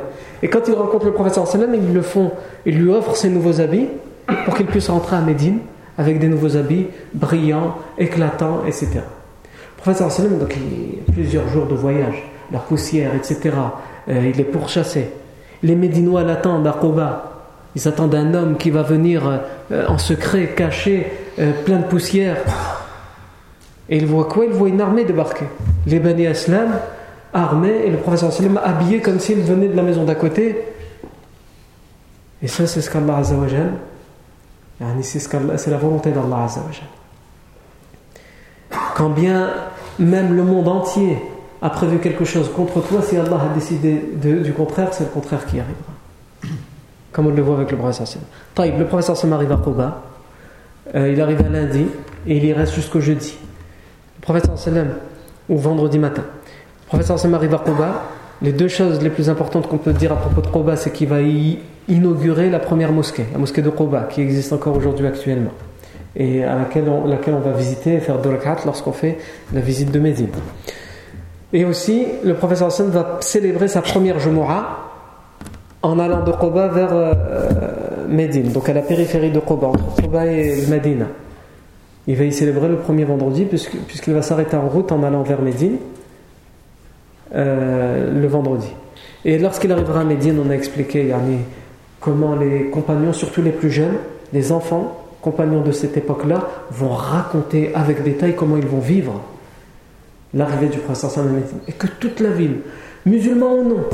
Et 0.43 0.49
quand 0.49 0.61
ils 0.69 0.75
rencontrent 0.75 1.07
le 1.07 1.13
professeur 1.13 1.47
sallam, 1.47 1.75
ils 1.75 1.93
le 1.93 2.03
font, 2.03 2.31
ils 2.67 2.79
lui 2.79 2.91
offrent 2.91 3.17
ces 3.17 3.29
nouveaux 3.29 3.61
habits 3.61 3.89
pour 4.45 4.55
qu'il 4.55 4.67
puisse 4.67 4.89
rentrer 4.89 5.17
à 5.17 5.21
Médine 5.21 5.59
avec 5.99 6.19
des 6.19 6.29
nouveaux 6.29 6.57
habits 6.57 6.87
brillants, 7.13 7.77
éclatants, 7.99 8.63
etc. 8.67 8.89
Le 8.95 9.83
professeur 9.83 10.11
sallam, 10.11 10.39
donc 10.39 10.55
il 10.57 11.01
a 11.01 11.13
plusieurs 11.13 11.49
jours 11.49 11.67
de 11.67 11.75
voyage, 11.75 12.25
la 12.53 12.59
poussière, 12.59 13.11
etc. 13.15 13.51
Euh, 14.09 14.31
il 14.33 14.41
est 14.41 14.45
pourchassé. 14.45 15.11
Les 15.63 15.75
Médinois 15.75 16.23
l'attendent 16.23 16.67
à 16.67 16.73
Koba 16.73 17.34
ils 17.77 17.89
attendent 17.89 18.15
un 18.15 18.35
homme 18.35 18.57
qui 18.57 18.71
va 18.71 18.83
venir 18.83 19.41
euh, 19.73 19.87
en 19.89 19.99
secret, 19.99 20.55
caché, 20.57 21.13
euh, 21.39 21.53
plein 21.65 21.79
de 21.79 21.85
poussière. 21.85 22.37
Et 23.89 23.97
ils 23.97 24.07
voient 24.07 24.27
quoi? 24.27 24.45
Ils 24.45 24.53
voient 24.53 24.69
une 24.69 24.81
armée 24.81 25.05
débarquer. 25.05 25.47
Les 25.87 25.99
Bani 25.99 26.27
Aslam, 26.27 26.79
armés, 27.33 27.83
et 27.85 27.91
le 27.91 27.99
professeur 27.99 28.33
Salim 28.33 28.59
habillé 28.63 29.01
comme 29.01 29.19
s'il 29.19 29.41
venait 29.41 29.69
de 29.69 29.77
la 29.77 29.83
maison 29.83 30.05
d'à 30.05 30.15
côté. 30.15 30.65
Et 32.43 32.47
ça, 32.47 32.67
c'est 32.67 32.81
ce 32.81 32.91
qu'Allah 32.91 33.19
Azzawajal. 33.19 33.73
C'est 35.03 35.71
la 35.71 35.77
volonté 35.77 36.11
d'Allah 36.11 36.45
Azzawajal. 36.45 36.89
Quand 38.95 39.11
bien 39.11 39.51
même 39.99 40.35
le 40.35 40.43
monde 40.43 40.69
entier 40.69 41.19
a 41.63 41.71
prévu 41.71 41.99
quelque 41.99 42.25
chose 42.25 42.51
contre 42.53 42.81
toi, 42.87 43.03
si 43.03 43.17
Allah 43.17 43.41
a 43.51 43.55
décidé 43.55 44.03
du 44.15 44.53
contraire, 44.53 44.89
c'est 44.93 45.05
le 45.05 45.11
contraire 45.11 45.47
qui 45.47 45.59
arrivera 45.59 45.94
comme 47.15 47.29
on 47.29 47.31
le 47.31 47.41
voit 47.41 47.57
avec 47.57 47.71
le 47.71 47.79
professeur 47.79 48.07
Sam. 48.07 48.21
Le 48.59 49.03
Sam 49.03 49.33
arrive 49.33 49.53
à 49.53 49.57
Quba, 49.57 50.03
euh, 50.95 51.11
il 51.11 51.21
arrive 51.21 51.41
à 51.41 51.49
lundi 51.49 51.87
et 52.27 52.37
il 52.37 52.45
y 52.45 52.53
reste 52.53 52.75
jusqu'au 52.75 53.01
jeudi. 53.01 53.37
Le 54.19 54.23
professeur 54.23 54.59
Sallam, 54.59 54.89
ou 55.49 55.57
vendredi 55.57 55.99
matin. 55.99 56.25
Le 56.93 57.03
Sam 57.03 57.35
arrive 57.35 57.55
à 57.55 57.59
Quba. 57.59 58.03
Les 58.43 58.53
deux 58.53 58.69
choses 58.69 59.01
les 59.01 59.11
plus 59.11 59.31
importantes 59.31 59.69
qu'on 59.69 59.79
peut 59.79 59.93
dire 59.93 60.13
à 60.13 60.17
propos 60.17 60.41
de 60.41 60.49
Quba, 60.49 60.77
c'est 60.77 60.91
qu'il 60.91 61.09
va 61.09 61.23
y 61.23 61.61
inaugurer 61.89 62.51
la 62.51 62.59
première 62.59 62.91
mosquée, 62.91 63.27
la 63.33 63.39
mosquée 63.39 63.63
de 63.63 63.71
Quba, 63.71 64.09
qui 64.11 64.21
existe 64.21 64.53
encore 64.53 64.77
aujourd'hui 64.77 65.07
actuellement, 65.07 65.53
et 66.17 66.43
à 66.43 66.57
laquelle 66.59 66.89
on, 66.89 67.41
va 67.41 67.53
visiter 67.53 67.95
et 67.95 68.01
faire 68.01 68.19
dolakat 68.19 68.57
lorsqu'on 68.65 68.93
fait 68.93 69.19
la 69.53 69.61
visite 69.61 69.93
de 69.93 70.01
Médine. 70.01 70.29
Et 71.53 71.65
aussi, 71.65 72.07
le 72.25 72.35
professeur 72.35 72.69
Hassan 72.69 72.91
va 72.91 73.19
célébrer 73.21 73.69
sa 73.69 73.83
première 73.83 74.19
Jumu'ah 74.19 74.84
en 75.85 75.99
allant 75.99 76.25
de 76.25 76.33
Quba 76.33 76.69
vers 76.69 76.93
euh, 76.93 77.13
Médine, 78.09 78.51
donc 78.53 78.69
à 78.71 78.73
la 78.73 78.81
périphérie 78.81 79.31
de 79.31 79.39
Quba, 79.39 79.67
entre 79.67 80.03
Quba 80.03 80.27
et 80.27 80.67
Médine. 80.67 81.07
Il 82.07 82.17
va 82.17 82.25
y 82.25 82.33
célébrer 82.33 82.69
le 82.69 82.77
premier 82.77 83.05
vendredi, 83.05 83.45
puisqu'il 83.45 84.15
va 84.15 84.23
s'arrêter 84.23 84.57
en 84.57 84.67
route 84.67 84.93
en 84.93 85.03
allant 85.03 85.23
vers 85.23 85.43
Médine 85.43 85.77
euh, 87.35 88.19
le 88.19 88.27
vendredi. 88.27 88.69
Et 89.27 89.39
lorsqu'il 89.39 89.73
arrivera 89.73 90.01
à 90.01 90.05
Médine, 90.05 90.41
on 90.45 90.51
a 90.51 90.55
expliqué 90.55 91.07
yani, 91.07 91.39
comment 92.01 92.35
les 92.35 92.71
compagnons, 92.71 93.13
surtout 93.13 93.43
les 93.43 93.53
plus 93.53 93.71
jeunes, 93.71 93.97
les 94.33 94.53
enfants, 94.53 95.07
compagnons 95.21 95.61
de 95.61 95.73
cette 95.73 95.99
époque-là, 95.99 96.49
vont 96.71 96.95
raconter 96.95 97.75
avec 97.75 98.03
détail 98.03 98.35
comment 98.35 98.57
ils 98.57 98.67
vont 98.67 98.81
vivre 98.81 99.21
l'arrivée 100.33 100.69
du 100.69 100.79
prophète 100.79 101.19
à 101.19 101.23
Médine. 101.23 101.59
Et 101.69 101.73
que 101.73 101.87
toute 101.87 102.21
la 102.21 102.31
ville, 102.31 102.61
musulmans 103.05 103.55
ou 103.55 103.69
non, 103.69 103.85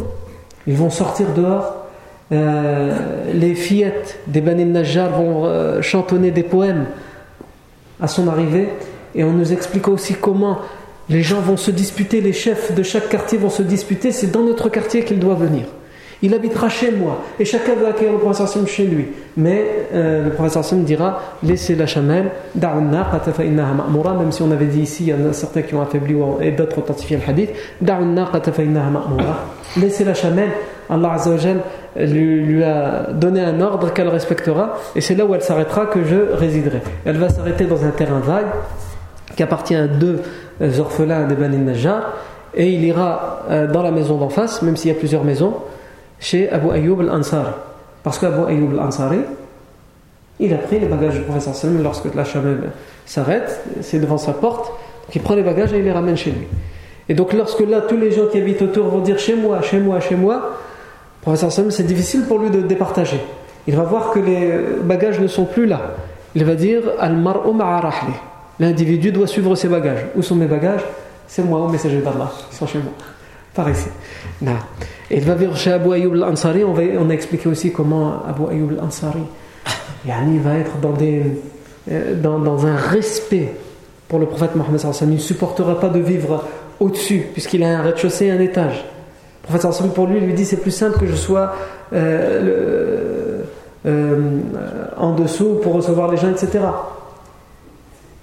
ils 0.66 0.76
vont 0.76 0.90
sortir 0.90 1.26
dehors 1.34 1.79
euh, 2.32 2.96
les 3.34 3.54
fillettes 3.54 4.20
des 4.28 4.40
Bani 4.40 4.64
Najjar 4.64 5.10
vont 5.10 5.46
euh, 5.46 5.82
chantonner 5.82 6.30
des 6.30 6.44
poèmes 6.44 6.86
à 8.00 8.06
son 8.06 8.28
arrivée 8.28 8.68
et 9.14 9.24
on 9.24 9.32
nous 9.32 9.52
explique 9.52 9.88
aussi 9.88 10.14
comment 10.14 10.58
les 11.08 11.22
gens 11.22 11.40
vont 11.40 11.56
se 11.56 11.72
disputer, 11.72 12.20
les 12.20 12.32
chefs 12.32 12.72
de 12.72 12.84
chaque 12.84 13.08
quartier 13.08 13.36
vont 13.36 13.50
se 13.50 13.62
disputer, 13.62 14.12
c'est 14.12 14.30
dans 14.30 14.44
notre 14.44 14.68
quartier 14.68 15.02
qu'il 15.04 15.18
doit 15.18 15.34
venir. 15.34 15.64
Il 16.22 16.34
habitera 16.34 16.68
chez 16.68 16.92
moi 16.92 17.22
et 17.40 17.44
chacun 17.44 17.74
va 17.74 17.88
accueillir 17.88 18.12
le 18.12 18.18
professeur 18.18 18.68
chez 18.68 18.84
lui. 18.84 19.06
Mais 19.36 19.64
euh, 19.94 20.24
le 20.24 20.30
professeur 20.30 20.64
Sam 20.64 20.84
dira 20.84 21.20
laissez 21.42 21.74
la 21.74 21.86
chamelle, 21.86 22.30
même 22.54 24.30
si 24.30 24.42
on 24.42 24.50
avait 24.50 24.66
dit 24.66 24.82
ici, 24.82 25.04
il 25.04 25.08
y 25.08 25.14
en 25.14 25.30
a 25.30 25.32
certains 25.32 25.62
qui 25.62 25.74
ont 25.74 25.80
affaibli 25.80 26.14
et 26.42 26.50
d'autres 26.52 26.78
authentifié 26.78 27.16
le 27.16 27.28
hadith, 27.28 27.50
laissez 29.80 30.04
la 30.04 30.14
chamelle, 30.14 30.50
Allah 30.90 31.16
lui, 31.96 32.40
lui, 32.44 32.64
a 32.64 33.08
donné 33.12 33.40
un 33.40 33.60
ordre 33.60 33.92
qu'elle 33.92 34.08
respectera, 34.08 34.78
et 34.94 35.00
c'est 35.00 35.14
là 35.14 35.24
où 35.24 35.34
elle 35.34 35.42
s'arrêtera 35.42 35.86
que 35.86 36.04
je 36.04 36.32
résiderai. 36.32 36.82
Elle 37.04 37.16
va 37.16 37.28
s'arrêter 37.28 37.64
dans 37.64 37.84
un 37.84 37.90
terrain 37.90 38.20
vague 38.20 38.46
qui 39.36 39.42
appartient 39.42 39.74
à 39.74 39.86
deux 39.86 40.20
euh, 40.60 40.78
orphelins 40.78 41.26
des 41.26 41.34
Bani 41.34 41.58
Najjar, 41.58 42.12
et 42.54 42.70
il 42.70 42.84
ira 42.84 43.44
euh, 43.50 43.66
dans 43.66 43.82
la 43.82 43.90
maison 43.90 44.16
d'en 44.18 44.28
face, 44.28 44.62
même 44.62 44.76
s'il 44.76 44.90
y 44.90 44.94
a 44.94 44.98
plusieurs 44.98 45.24
maisons, 45.24 45.54
chez 46.18 46.50
Abu 46.50 46.70
Ayyub 46.70 47.00
al-Ansari. 47.00 47.52
Parce 48.02 48.18
qu'Abu 48.18 48.50
Ayyub 48.50 48.72
al-Ansari, 48.72 49.20
Il 50.40 50.54
a 50.54 50.56
pris 50.56 50.80
les 50.80 50.86
bagages 50.86 51.14
du 51.14 51.20
professeur 51.20 51.54
sallam 51.54 51.82
lorsque 51.82 52.14
la 52.14 52.24
chamelle 52.24 52.70
s'arrête, 53.04 53.62
c'est 53.82 53.98
devant 53.98 54.16
sa 54.16 54.32
porte, 54.32 54.68
donc 54.68 55.14
il 55.14 55.20
prend 55.20 55.34
les 55.34 55.42
bagages 55.42 55.72
et 55.74 55.78
il 55.78 55.84
les 55.84 55.92
ramène 55.92 56.16
chez 56.16 56.30
lui. 56.30 56.46
Et 57.10 57.14
donc 57.14 57.34
lorsque 57.34 57.60
là, 57.60 57.82
tous 57.82 57.98
les 57.98 58.10
gens 58.10 58.26
qui 58.32 58.38
habitent 58.38 58.62
autour 58.62 58.86
vont 58.86 59.00
dire 59.00 59.18
chez 59.18 59.34
moi, 59.34 59.60
chez 59.60 59.78
moi, 59.78 60.00
chez 60.00 60.14
moi, 60.16 60.56
professeur 61.22 61.52
sallam, 61.52 61.70
c'est 61.70 61.84
difficile 61.84 62.22
pour 62.22 62.38
lui 62.38 62.50
de 62.50 62.60
départager. 62.60 63.20
Il 63.66 63.76
va 63.76 63.82
voir 63.82 64.10
que 64.10 64.18
les 64.18 64.52
bagages 64.82 65.20
ne 65.20 65.26
sont 65.26 65.44
plus 65.44 65.66
là. 65.66 65.80
Il 66.34 66.44
va 66.44 66.54
dire 66.54 66.82
Al-mar'u 66.98 67.52
L'individu 68.58 69.10
doit 69.10 69.26
suivre 69.26 69.54
ses 69.54 69.68
bagages. 69.68 70.06
Où 70.16 70.22
sont 70.22 70.36
mes 70.36 70.46
bagages? 70.46 70.82
C'est 71.26 71.42
moi, 71.42 71.60
au 71.60 71.68
messager 71.68 72.00
d'Allah. 72.00 72.30
Ils 72.52 72.56
sont 72.56 72.66
chez 72.66 72.78
moi. 72.78 72.92
Par 73.54 73.68
ici. 73.68 73.88
Et 75.10 75.16
il 75.16 75.24
va 75.24 75.34
vers 75.34 75.56
chez 75.56 75.72
Abu 75.72 75.92
Ayyub 75.92 76.14
al-Ansari. 76.14 76.62
On, 76.62 76.74
on 76.74 77.10
a 77.10 77.12
expliqué 77.12 77.48
aussi 77.48 77.72
comment 77.72 78.22
Abu 78.28 78.42
Ayyub 78.50 78.72
al-Ansari 78.78 79.22
il 80.06 80.40
va 80.40 80.56
être 80.56 80.78
dans, 80.78 80.92
des, 80.92 81.22
euh, 81.90 82.14
dans, 82.14 82.38
dans, 82.38 82.66
un 82.66 82.76
respect 82.76 83.52
pour 84.08 84.18
le 84.18 84.26
prophète 84.26 84.54
Mohammed. 84.56 84.80
Il 85.02 85.08
ne 85.10 85.18
supportera 85.18 85.78
pas 85.78 85.88
de 85.88 86.00
vivre 86.00 86.44
au-dessus, 86.78 87.26
puisqu'il 87.32 87.62
a 87.62 87.78
un 87.78 87.82
rez-de-chaussée 87.82 88.26
et 88.26 88.30
un 88.30 88.40
étage. 88.40 88.84
Le 89.48 89.58
prophète 89.58 89.92
pour 89.94 90.06
lui, 90.06 90.20
lui 90.20 90.34
dit 90.34 90.44
c'est 90.44 90.58
plus 90.58 90.70
simple 90.70 90.98
que 90.98 91.06
je 91.06 91.14
sois 91.14 91.54
euh, 91.92 93.42
euh, 93.86 94.40
en 94.96 95.12
dessous 95.14 95.58
pour 95.62 95.74
recevoir 95.74 96.10
les 96.10 96.16
gens, 96.16 96.30
etc. 96.30 96.60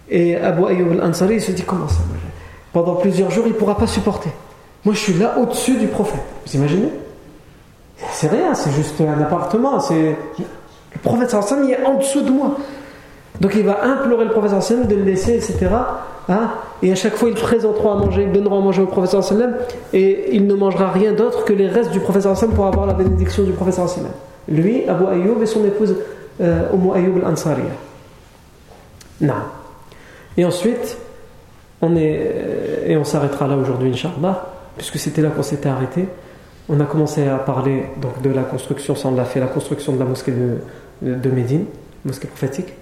Et 0.09 0.35
Abu 0.35 0.65
Ayyub 0.65 0.91
al-Ansari 0.93 1.41
se 1.41 1.51
dit 1.51 1.63
comment 1.63 1.87
ça 1.87 2.01
Pendant 2.71 2.95
plusieurs 2.95 3.31
jours, 3.31 3.45
il 3.47 3.53
ne 3.53 3.57
pourra 3.57 3.77
pas 3.77 3.87
supporter. 3.87 4.29
Moi, 4.85 4.93
je 4.93 4.99
suis 4.99 5.13
là 5.13 5.37
au-dessus 5.39 5.77
du 5.77 5.87
prophète. 5.87 6.21
Vous 6.45 6.55
imaginez? 6.55 6.91
C'est 8.11 8.27
rien, 8.27 8.53
c'est 8.53 8.71
juste 8.71 9.01
un 9.01 9.21
appartement. 9.21 9.79
C'est 9.79 10.15
le 10.37 10.99
prophète 11.01 11.29
sallam 11.29 11.65
il 11.65 11.71
est 11.71 11.85
en 11.85 11.95
dessous 11.95 12.21
de 12.21 12.29
moi. 12.29 12.57
Donc 13.41 13.53
il 13.55 13.63
va 13.63 13.83
implorer 13.83 14.25
le 14.25 14.31
prophète 14.31 14.87
de 14.87 14.95
le 14.95 15.03
laisser, 15.03 15.35
etc. 15.35 15.67
Hein? 16.29 16.51
Et 16.83 16.91
à 16.91 16.95
chaque 16.95 17.15
fois, 17.15 17.29
il 17.29 17.35
présenteront 17.35 17.91
à 17.91 17.95
manger, 17.95 18.23
il 18.23 18.31
donnera 18.31 18.57
à 18.57 18.59
manger 18.59 18.81
au 18.81 18.87
prophète 18.87 19.21
sallam 19.21 19.55
et 19.93 20.35
il 20.35 20.45
ne 20.45 20.53
mangera 20.53 20.91
rien 20.91 21.13
d'autre 21.13 21.45
que 21.45 21.53
les 21.53 21.67
restes 21.67 21.91
du 21.91 21.99
prophète 21.99 22.23
sallam 22.23 22.53
pour 22.53 22.65
avoir 22.65 22.85
la 22.85 22.93
bénédiction 22.93 23.43
du 23.43 23.51
prophète 23.53 23.75
sallam. 23.75 24.11
Lui, 24.49 24.87
Abu 24.87 25.05
Ayyub 25.07 25.41
et 25.41 25.45
son 25.45 25.65
épouse 25.65 25.95
euh, 26.41 26.69
Umm 26.73 26.91
Ayyub 26.95 27.17
al-Ansariya. 27.23 27.65
Non. 29.21 29.33
Et 30.37 30.45
ensuite, 30.45 30.97
on 31.81 31.95
est, 31.95 32.19
euh, 32.19 32.87
et 32.87 32.97
on 32.97 33.03
s'arrêtera 33.03 33.47
là 33.47 33.55
aujourd'hui, 33.55 33.89
Inch'Allah, 33.91 34.45
puisque 34.77 34.97
c'était 34.97 35.21
là 35.21 35.29
qu'on 35.29 35.43
s'était 35.43 35.69
arrêté. 35.69 36.07
On 36.69 36.79
a 36.79 36.85
commencé 36.85 37.27
à 37.27 37.37
parler 37.37 37.85
donc, 38.01 38.21
de 38.21 38.29
la 38.29 38.43
construction, 38.43 38.95
ça 38.95 39.07
on 39.07 39.15
l'a 39.15 39.23
fait, 39.23 39.39
la 39.39 39.47
construction 39.47 39.93
de 39.93 39.99
la 39.99 40.05
mosquée 40.05 40.33
de, 40.33 41.15
de 41.15 41.29
Médine, 41.29 41.65
mosquée 42.03 42.27
prophétique, 42.27 42.73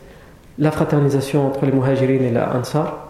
la 0.58 0.72
fraternisation 0.72 1.48
entre 1.48 1.66
les 1.66 1.72
muhajirin 1.72 2.24
et 2.24 2.32
la 2.32 2.56
Ansar, 2.56 3.06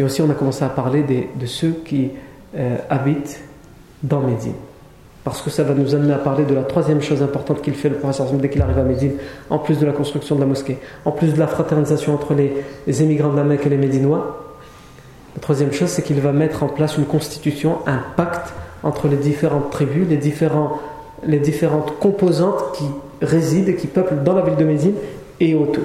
et 0.00 0.02
aussi 0.02 0.22
on 0.22 0.30
a 0.30 0.34
commencé 0.34 0.64
à 0.64 0.70
parler 0.70 1.02
de 1.02 1.46
ceux 1.46 1.72
qui 1.84 2.10
euh, 2.56 2.78
habitent 2.88 3.42
dans 4.02 4.20
Médine. 4.20 4.54
Parce 5.24 5.42
que 5.42 5.50
ça 5.50 5.62
va 5.62 5.74
nous 5.74 5.94
amener 5.94 6.14
à 6.14 6.18
parler 6.18 6.46
de 6.46 6.54
la 6.54 6.62
troisième 6.62 7.02
chose 7.02 7.22
importante 7.22 7.60
qu'il 7.60 7.74
fait 7.74 7.90
le 7.90 7.96
professeur 7.96 8.26
dès 8.32 8.48
qu'il 8.48 8.62
arrive 8.62 8.78
à 8.78 8.82
Médine, 8.82 9.12
en 9.50 9.58
plus 9.58 9.78
de 9.78 9.84
la 9.84 9.92
construction 9.92 10.36
de 10.36 10.40
la 10.40 10.46
mosquée, 10.46 10.78
en 11.04 11.10
plus 11.10 11.34
de 11.34 11.38
la 11.38 11.46
fraternisation 11.46 12.14
entre 12.14 12.32
les, 12.32 13.02
émigrants 13.02 13.28
de 13.28 13.36
la 13.36 13.44
Mecque 13.44 13.66
et 13.66 13.68
les 13.68 13.76
Médinois. 13.76 14.54
La 15.34 15.42
troisième 15.42 15.70
chose, 15.70 15.90
c'est 15.90 16.00
qu'il 16.00 16.18
va 16.22 16.32
mettre 16.32 16.62
en 16.62 16.68
place 16.68 16.96
une 16.96 17.04
constitution, 17.04 17.80
un 17.86 18.00
pacte 18.16 18.54
entre 18.82 19.06
les 19.06 19.18
différentes 19.18 19.68
tribus, 19.70 20.08
les, 20.08 20.16
différents, 20.16 20.80
les 21.26 21.40
différentes 21.40 21.98
composantes 21.98 22.72
qui 22.72 22.84
résident 23.20 23.68
et 23.68 23.76
qui 23.76 23.86
peuplent 23.86 24.24
dans 24.24 24.32
la 24.32 24.40
ville 24.40 24.56
de 24.56 24.64
Médine 24.64 24.94
et 25.40 25.54
autour. 25.54 25.84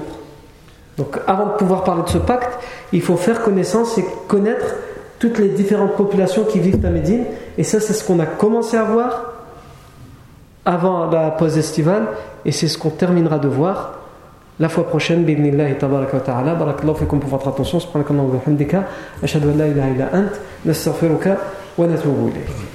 Donc 0.96 1.18
avant 1.26 1.48
de 1.48 1.52
pouvoir 1.52 1.84
parler 1.84 2.02
de 2.02 2.08
ce 2.08 2.18
pacte, 2.18 2.58
il 2.92 3.02
faut 3.02 3.16
faire 3.16 3.42
connaissance 3.42 3.98
et 3.98 4.04
connaître 4.28 4.74
toutes 5.18 5.38
les 5.38 5.48
différentes 5.48 5.96
populations 5.96 6.44
qui 6.44 6.58
vivent 6.58 6.84
à 6.84 6.90
Médine. 6.90 7.24
Et 7.58 7.64
ça, 7.64 7.80
c'est 7.80 7.92
ce 7.92 8.04
qu'on 8.04 8.20
a 8.20 8.26
commencé 8.26 8.76
à 8.76 8.84
voir 8.84 9.32
avant 10.64 11.10
la 11.10 11.30
pause 11.30 11.56
estivale 11.56 12.08
et 12.44 12.52
c'est 12.52 12.68
ce 12.68 12.76
qu'on 12.76 12.90
terminera 12.90 13.38
de 13.38 13.48
voir 13.48 14.00
la 14.58 14.68
fois 14.68 14.86
prochaine. 14.86 15.24
Ta'ala. 16.24 16.54
Pour 16.54 17.28
votre 17.28 17.48
attention. 17.48 17.78
Wa. 21.78 21.86